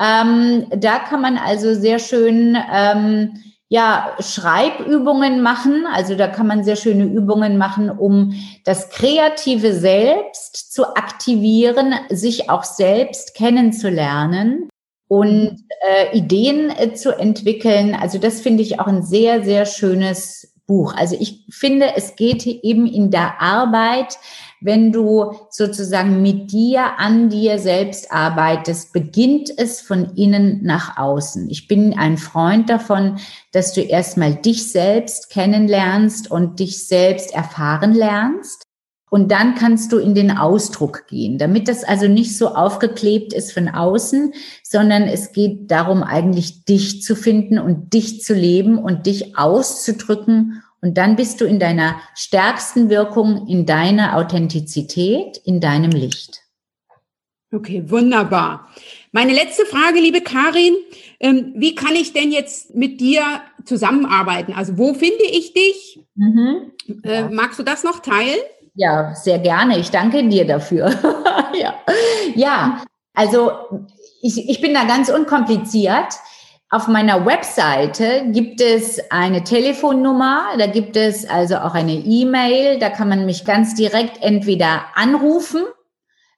Ähm, 0.00 0.66
da 0.74 1.00
kann 1.00 1.20
man 1.20 1.36
also 1.36 1.74
sehr 1.74 1.98
schön 1.98 2.56
ähm, 2.72 3.34
ja, 3.68 4.16
Schreibübungen 4.18 5.42
machen. 5.42 5.84
Also 5.92 6.14
da 6.14 6.26
kann 6.28 6.46
man 6.46 6.64
sehr 6.64 6.76
schöne 6.76 7.04
Übungen 7.04 7.58
machen, 7.58 7.90
um 7.90 8.32
das 8.64 8.88
kreative 8.88 9.74
Selbst 9.74 10.72
zu 10.72 10.94
aktivieren, 10.96 11.94
sich 12.08 12.48
auch 12.48 12.64
selbst 12.64 13.34
kennenzulernen 13.34 14.70
und 15.10 15.58
äh, 15.80 16.16
Ideen 16.16 16.70
äh, 16.70 16.94
zu 16.94 17.10
entwickeln. 17.10 17.94
Also 17.94 18.18
das 18.18 18.40
finde 18.40 18.62
ich 18.62 18.78
auch 18.78 18.86
ein 18.86 19.02
sehr, 19.02 19.42
sehr 19.42 19.66
schönes 19.66 20.54
Buch. 20.66 20.94
Also 20.94 21.16
ich 21.18 21.46
finde, 21.50 21.96
es 21.96 22.14
geht 22.14 22.46
eben 22.46 22.86
in 22.86 23.10
der 23.10 23.42
Arbeit 23.42 24.18
wenn 24.60 24.92
du 24.92 25.32
sozusagen 25.48 26.20
mit 26.20 26.52
dir 26.52 26.98
an 26.98 27.30
dir 27.30 27.58
selbst 27.58 28.12
arbeitest, 28.12 28.92
beginnt 28.92 29.50
es 29.56 29.80
von 29.80 30.14
innen 30.16 30.62
nach 30.62 30.98
außen. 30.98 31.48
Ich 31.48 31.66
bin 31.66 31.98
ein 31.98 32.18
Freund 32.18 32.68
davon, 32.68 33.18
dass 33.52 33.72
du 33.72 33.80
erstmal 33.80 34.34
dich 34.34 34.70
selbst 34.70 35.30
kennenlernst 35.30 36.30
und 36.30 36.60
dich 36.60 36.86
selbst 36.86 37.34
erfahren 37.34 37.94
lernst. 37.94 38.69
Und 39.10 39.32
dann 39.32 39.56
kannst 39.56 39.92
du 39.92 39.98
in 39.98 40.14
den 40.14 40.30
Ausdruck 40.30 41.08
gehen, 41.08 41.36
damit 41.36 41.66
das 41.66 41.82
also 41.82 42.06
nicht 42.06 42.38
so 42.38 42.48
aufgeklebt 42.48 43.32
ist 43.32 43.52
von 43.52 43.68
außen, 43.68 44.32
sondern 44.62 45.02
es 45.02 45.32
geht 45.32 45.70
darum, 45.70 46.04
eigentlich 46.04 46.64
dich 46.64 47.02
zu 47.02 47.16
finden 47.16 47.58
und 47.58 47.92
dich 47.92 48.22
zu 48.22 48.34
leben 48.34 48.78
und 48.78 49.06
dich 49.06 49.36
auszudrücken. 49.36 50.62
Und 50.80 50.96
dann 50.96 51.16
bist 51.16 51.40
du 51.40 51.44
in 51.44 51.58
deiner 51.58 51.96
stärksten 52.14 52.88
Wirkung, 52.88 53.48
in 53.48 53.66
deiner 53.66 54.16
Authentizität, 54.16 55.36
in 55.44 55.60
deinem 55.60 55.90
Licht. 55.90 56.42
Okay, 57.52 57.82
wunderbar. 57.90 58.70
Meine 59.10 59.32
letzte 59.32 59.66
Frage, 59.66 59.98
liebe 59.98 60.20
Karin, 60.20 60.76
ähm, 61.18 61.52
wie 61.56 61.74
kann 61.74 61.96
ich 61.96 62.12
denn 62.12 62.30
jetzt 62.30 62.76
mit 62.76 63.00
dir 63.00 63.22
zusammenarbeiten? 63.64 64.52
Also 64.52 64.78
wo 64.78 64.94
finde 64.94 65.24
ich 65.24 65.52
dich? 65.52 65.98
Mhm. 66.14 66.70
Äh, 67.02 67.28
magst 67.28 67.58
du 67.58 67.64
das 67.64 67.82
noch 67.82 67.98
teilen? 67.98 68.38
Ja, 68.74 69.14
sehr 69.14 69.38
gerne. 69.38 69.78
Ich 69.78 69.90
danke 69.90 70.26
dir 70.28 70.46
dafür. 70.46 70.90
ja. 71.54 71.74
ja, 72.34 72.82
also 73.14 73.52
ich, 74.22 74.48
ich 74.48 74.60
bin 74.60 74.74
da 74.74 74.84
ganz 74.84 75.08
unkompliziert. 75.08 76.14
Auf 76.72 76.86
meiner 76.86 77.26
Webseite 77.26 78.26
gibt 78.28 78.60
es 78.60 79.10
eine 79.10 79.42
Telefonnummer, 79.42 80.50
da 80.56 80.66
gibt 80.66 80.96
es 80.96 81.28
also 81.28 81.56
auch 81.56 81.74
eine 81.74 81.94
E-Mail, 81.94 82.78
da 82.78 82.90
kann 82.90 83.08
man 83.08 83.26
mich 83.26 83.44
ganz 83.44 83.74
direkt 83.74 84.22
entweder 84.22 84.84
anrufen 84.94 85.64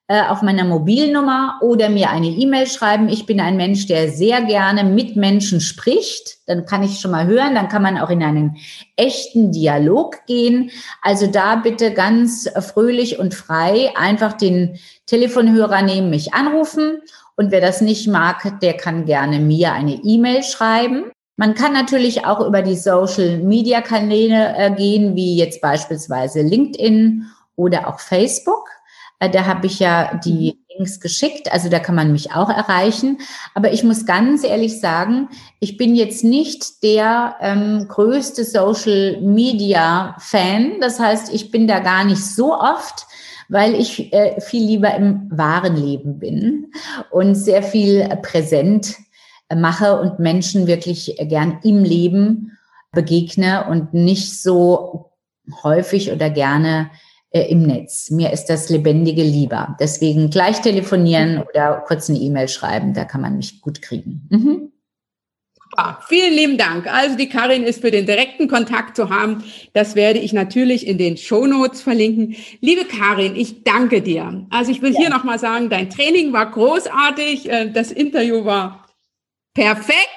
auf 0.09 0.43
meiner 0.43 0.65
Mobilnummer 0.65 1.59
oder 1.63 1.89
mir 1.89 2.11
eine 2.11 2.27
E-Mail 2.27 2.67
schreiben. 2.67 3.09
Ich 3.09 3.25
bin 3.25 3.41
ein 3.41 3.57
Mensch, 3.57 3.87
der 3.87 4.11
sehr 4.11 4.43
gerne 4.43 4.85
mit 4.85 5.17
Menschen 5.17 5.61
spricht. 5.61 6.39
Dann 6.47 6.67
kann 6.67 6.83
ich 6.83 7.01
schon 7.01 7.13
mal 7.13 7.27
hören, 7.27 7.55
dann 7.55 7.69
kann 7.69 7.83
man 7.83 7.97
auch 7.99 8.11
in 8.11 8.23
einen 8.23 8.57
echten 8.97 9.53
Dialog 9.53 10.27
gehen. 10.27 10.71
Also 11.01 11.29
da 11.29 11.57
bitte 11.57 11.93
ganz 11.93 12.51
fröhlich 12.61 13.19
und 13.19 13.35
frei 13.35 13.91
einfach 13.97 14.35
den 14.35 14.79
Telefonhörer 15.07 15.83
nehmen, 15.83 16.11
mich 16.11 16.35
anrufen. 16.35 16.99
Und 17.37 17.51
wer 17.51 17.61
das 17.61 17.81
nicht 17.81 18.07
mag, 18.09 18.61
der 18.61 18.75
kann 18.75 19.07
gerne 19.07 19.39
mir 19.39 19.73
eine 19.73 19.95
E-Mail 19.95 20.43
schreiben. 20.43 21.05
Man 21.37 21.55
kann 21.55 21.73
natürlich 21.73 22.27
auch 22.27 22.47
über 22.47 22.61
die 22.61 22.77
Social-Media-Kanäle 22.77 24.55
äh, 24.57 24.71
gehen, 24.73 25.17
wie 25.17 25.37
jetzt 25.37 25.63
beispielsweise 25.63 26.43
LinkedIn 26.43 27.27
oder 27.57 27.89
auch 27.89 27.99
Facebook. 27.99 28.69
Äh, 29.23 29.31
da 29.31 29.47
habe 29.47 29.67
ich 29.67 29.79
ja 29.79 30.21
die 30.25 30.55
mhm. 30.55 30.59
Links 30.77 31.01
geschickt, 31.01 31.53
also 31.53 31.69
da 31.69 31.79
kann 31.79 31.95
man 31.95 32.13
mich 32.13 32.33
auch 32.33 32.49
erreichen. 32.49 33.19
Aber 33.55 33.73
ich 33.73 33.85
muss 33.85 34.07
ganz 34.07 34.43
ehrlich 34.43 34.81
sagen, 34.81 35.29
ich 35.61 35.77
bin 35.77 35.95
jetzt 35.95 36.25
nicht 36.25 36.83
der 36.83 37.37
ähm, 37.41 37.87
größte 37.89 38.45
Social 38.45 39.21
Media 39.21 40.17
Fan. 40.19 40.81
Das 40.81 40.99
heißt, 40.99 41.33
ich 41.33 41.51
bin 41.51 41.69
da 41.69 41.79
gar 41.79 42.05
nicht 42.05 42.25
so 42.25 42.55
oft 42.55 43.07
weil 43.49 43.75
ich 43.75 44.15
äh, 44.15 44.41
viel 44.41 44.65
lieber 44.65 44.95
im 44.95 45.29
wahren 45.31 45.77
Leben 45.77 46.19
bin 46.19 46.73
und 47.11 47.35
sehr 47.35 47.63
viel 47.63 48.09
präsent 48.23 48.97
mache 49.55 50.01
und 50.01 50.21
Menschen 50.21 50.67
wirklich 50.67 51.17
gern 51.21 51.59
im 51.63 51.85
Leben 51.85 52.57
begegne 52.93 53.67
und 53.69 53.93
nicht 53.93 54.41
so 54.41 55.11
häufig 55.63 56.13
oder 56.13 56.31
gerne 56.31 56.91
äh, 57.33 57.51
im 57.51 57.63
Netz. 57.63 58.11
Mir 58.11 58.33
ist 58.33 58.47
das 58.47 58.69
Lebendige 58.69 59.23
lieber. 59.23 59.77
Deswegen 59.81 60.31
gleich 60.31 60.61
telefonieren 60.61 61.43
oder 61.43 61.83
kurz 61.87 62.11
eine 62.11 62.19
E-Mail 62.19 62.49
schreiben, 62.49 62.95
da 62.95 63.05
kann 63.05 63.23
man 63.23 63.37
mich 63.37 63.61
gut 63.61 63.81
kriegen. 63.81 64.29
Mhm. 64.31 64.73
Super, 65.55 66.01
vielen 66.07 66.35
lieben 66.35 66.59
Dank. 66.59 66.87
Also 66.93 67.17
die 67.17 67.31
Karin 67.31 67.63
ist 67.63 67.81
für 67.81 67.91
den 67.91 68.05
direkten 68.05 68.49
Kontakt 68.49 68.95
zu 68.95 69.09
haben. 69.09 69.43
Das 69.73 69.95
werde 69.95 70.19
ich 70.19 70.35
natürlich 70.35 70.87
in 70.87 70.99
den 70.99 71.17
Show 71.17 71.47
Notes 71.47 71.81
verlinken. 71.81 72.37
Liebe 72.61 72.85
Karin, 72.85 73.35
ich 73.35 73.65
danke 73.65 74.03
dir. 74.03 74.47
Also 74.51 74.71
ich 74.71 74.83
will 74.83 74.93
ja. 74.93 75.01
hier 75.01 75.11
nochmal 75.11 75.39
sagen, 75.39 75.71
dein 75.71 75.89
Training 75.89 76.35
war 76.35 76.51
großartig, 76.51 77.51
äh, 77.51 77.71
das 77.71 77.91
Interview 77.91 78.45
war 78.45 78.87
perfekt. 79.55 80.11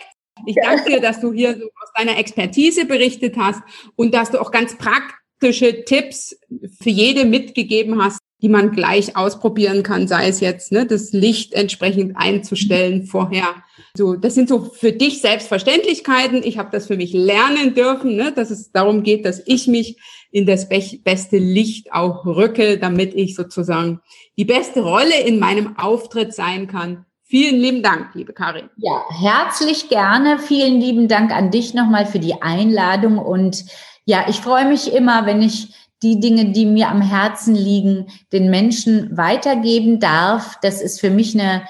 Ich 0.46 0.58
danke 0.62 0.90
dir, 0.90 1.00
dass 1.00 1.22
du 1.22 1.32
hier 1.32 1.54
so 1.54 1.64
aus 1.64 1.94
deiner 1.96 2.18
Expertise 2.18 2.84
berichtet 2.84 3.38
hast 3.38 3.62
und 3.96 4.14
dass 4.14 4.32
du 4.32 4.42
auch 4.42 4.52
ganz 4.52 4.78
praktisch 4.78 5.25
praktische 5.40 5.86
Tipps 5.86 6.38
für 6.82 6.90
jede 6.90 7.26
mitgegeben 7.26 8.02
hast, 8.04 8.20
die 8.42 8.50
man 8.50 8.72
gleich 8.72 9.16
ausprobieren 9.16 9.82
kann, 9.82 10.08
sei 10.08 10.28
es 10.28 10.40
jetzt 10.40 10.72
ne, 10.72 10.86
das 10.86 11.14
Licht 11.14 11.54
entsprechend 11.54 12.16
einzustellen 12.18 13.06
vorher. 13.06 13.56
So, 13.98 14.16
das 14.16 14.36
sind 14.36 14.50
so 14.50 14.60
für 14.66 14.92
dich 14.92 15.22
Selbstverständlichkeiten. 15.22 16.44
Ich 16.44 16.58
habe 16.58 16.70
das 16.72 16.88
für 16.88 16.98
mich 16.98 17.14
lernen 17.14 17.74
dürfen, 17.74 18.16
ne, 18.16 18.32
dass 18.34 18.52
es 18.52 18.72
darum 18.72 19.04
geht, 19.04 19.26
dass 19.26 19.42
ich 19.46 19.68
mich 19.68 19.98
in 20.32 20.46
das 20.46 20.68
be 20.68 20.84
beste 21.04 21.38
Licht 21.38 21.94
auch 21.94 22.26
rücke, 22.26 22.78
damit 22.78 23.14
ich 23.16 23.36
sozusagen 23.36 24.02
die 24.38 24.46
beste 24.46 24.82
Rolle 24.82 25.22
in 25.26 25.40
meinem 25.40 25.78
Auftritt 25.78 26.34
sein 26.34 26.68
kann. 26.68 27.06
Vielen 27.24 27.56
lieben 27.56 27.82
Dank, 27.82 28.14
liebe 28.14 28.34
Karin. 28.34 28.70
Ja, 28.76 29.02
herzlich 29.10 29.90
gerne. 29.90 30.38
Vielen 30.38 30.80
lieben 30.80 31.08
Dank 31.08 31.32
an 31.32 31.50
dich 31.50 31.74
nochmal 31.74 32.06
für 32.06 32.20
die 32.20 32.42
Einladung 32.42 33.18
und 33.18 33.66
ja, 34.06 34.26
ich 34.30 34.38
freue 34.38 34.66
mich 34.66 34.94
immer, 34.94 35.26
wenn 35.26 35.42
ich 35.42 35.74
die 36.04 36.20
Dinge, 36.20 36.52
die 36.52 36.66
mir 36.66 36.90
am 36.90 37.02
Herzen 37.02 37.56
liegen, 37.56 38.08
den 38.32 38.52
Menschen 38.52 39.18
weitergeben 39.18 40.00
darf. 40.00 40.60
Das 40.62 40.82
ist 40.82 41.00
für 41.00 41.10
mich 41.10 41.34
eine, 41.34 41.64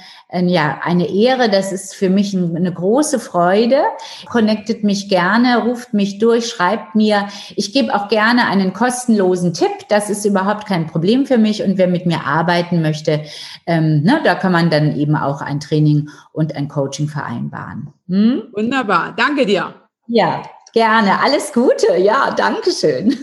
ja, 0.52 0.80
eine 0.84 1.10
Ehre. 1.10 1.50
Das 1.50 1.72
ist 1.72 1.96
für 1.96 2.10
mich 2.10 2.36
eine 2.36 2.74
große 2.74 3.20
Freude. 3.20 3.82
Connectet 4.26 4.84
mich 4.84 5.08
gerne, 5.08 5.60
ruft 5.64 5.94
mich 5.94 6.18
durch, 6.18 6.48
schreibt 6.48 6.96
mir. 6.96 7.28
Ich 7.56 7.72
gebe 7.72 7.96
auch 7.96 8.10
gerne 8.10 8.48
einen 8.48 8.74
kostenlosen 8.74 9.54
Tipp. 9.54 9.88
Das 9.88 10.10
ist 10.10 10.26
überhaupt 10.26 10.66
kein 10.66 10.88
Problem 10.88 11.26
für 11.26 11.38
mich. 11.38 11.64
Und 11.64 11.78
wer 11.78 11.88
mit 11.88 12.06
mir 12.06 12.26
arbeiten 12.26 12.82
möchte, 12.82 13.22
ähm, 13.68 14.02
ne, 14.02 14.20
da 14.26 14.36
kann 14.36 14.52
man 14.52 14.70
dann 14.70 14.98
eben 14.98 15.16
auch 15.16 15.40
ein 15.40 15.62
Training 15.62 16.10
und 16.34 16.56
ein 16.56 16.68
Coaching 16.68 17.08
vereinbaren. 17.08 17.94
Hm? 18.10 18.44
Wunderbar. 18.54 19.14
Danke 19.16 19.46
dir. 19.46 19.76
Ja, 20.08 20.44
Gerne. 20.76 21.22
Alles 21.22 21.54
Gute. 21.54 21.96
Ja, 21.96 22.32
danke 22.32 22.70
schön. 22.70 23.18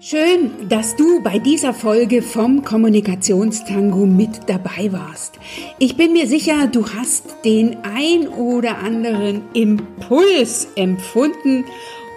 Schön, 0.00 0.68
dass 0.68 0.96
du 0.96 1.22
bei 1.22 1.38
dieser 1.38 1.72
Folge 1.72 2.20
vom 2.20 2.64
Kommunikationstango 2.64 4.06
mit 4.06 4.48
dabei 4.48 4.92
warst. 4.92 5.34
Ich 5.78 5.96
bin 5.96 6.12
mir 6.12 6.26
sicher, 6.26 6.66
du 6.66 6.84
hast 6.88 7.44
den 7.44 7.76
ein 7.84 8.26
oder 8.26 8.78
anderen 8.78 9.44
Impuls 9.54 10.66
empfunden 10.74 11.64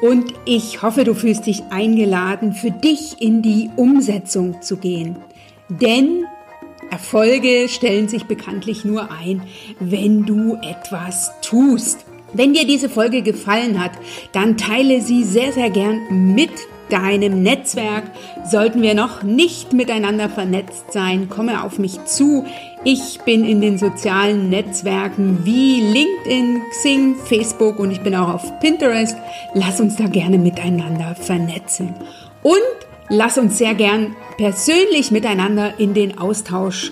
und 0.02 0.34
ich 0.46 0.82
hoffe, 0.82 1.04
du 1.04 1.14
fühlst 1.14 1.46
dich 1.46 1.62
eingeladen, 1.70 2.54
für 2.54 2.72
dich 2.72 3.22
in 3.22 3.44
die 3.44 3.70
Umsetzung 3.76 4.64
zu 4.64 4.78
gehen. 4.78 5.18
Denn 5.70 6.26
Erfolge 6.90 7.70
stellen 7.70 8.08
sich 8.08 8.26
bekanntlich 8.26 8.84
nur 8.86 9.12
ein, 9.12 9.44
wenn 9.80 10.26
du 10.26 10.56
etwas 10.64 11.32
tust. 11.42 12.09
Wenn 12.34 12.54
dir 12.54 12.66
diese 12.66 12.90
Folge 12.90 13.22
gefallen 13.22 13.84
hat, 13.84 13.92
dann 14.32 14.58
teile 14.58 15.02
sie 15.02 15.24
sehr, 15.24 15.52
sehr 15.52 15.70
gern 15.70 16.34
mit 16.34 16.52
deinem 16.90 17.42
Netzwerk. 17.44 18.04
Sollten 18.46 18.82
wir 18.82 18.94
noch 18.94 19.24
nicht 19.24 19.74
miteinander 19.74 20.30
vernetzt 20.30 20.92
sein, 20.92 21.30
komme 21.30 21.64
auf 21.64 21.80
mich 21.80 22.04
zu. 22.06 22.46
Ich 22.84 23.20
bin 23.26 23.44
in 23.46 23.62
den 23.62 23.78
sozialen 23.78 24.50
Netzwerken 24.50 25.40
wie 25.44 25.82
LinkedIn, 25.82 26.62
Xing, 26.72 27.16
Facebook 27.16 27.80
und 27.80 27.92
ich 27.92 28.02
bin 28.02 28.16
auch 28.16 28.34
auf 28.34 28.60
Pinterest. 28.60 29.18
Lass 29.54 29.80
uns 29.80 29.96
da 29.96 30.08
gerne 30.08 30.38
miteinander 30.38 31.16
vernetzen. 31.16 31.94
Und 32.42 32.56
lass 33.10 33.38
uns 33.38 33.58
sehr 33.58 33.76
gern 33.76 34.16
persönlich 34.38 35.12
miteinander 35.12 35.80
in 35.80 35.94
den 35.94 36.18
Austausch 36.18 36.92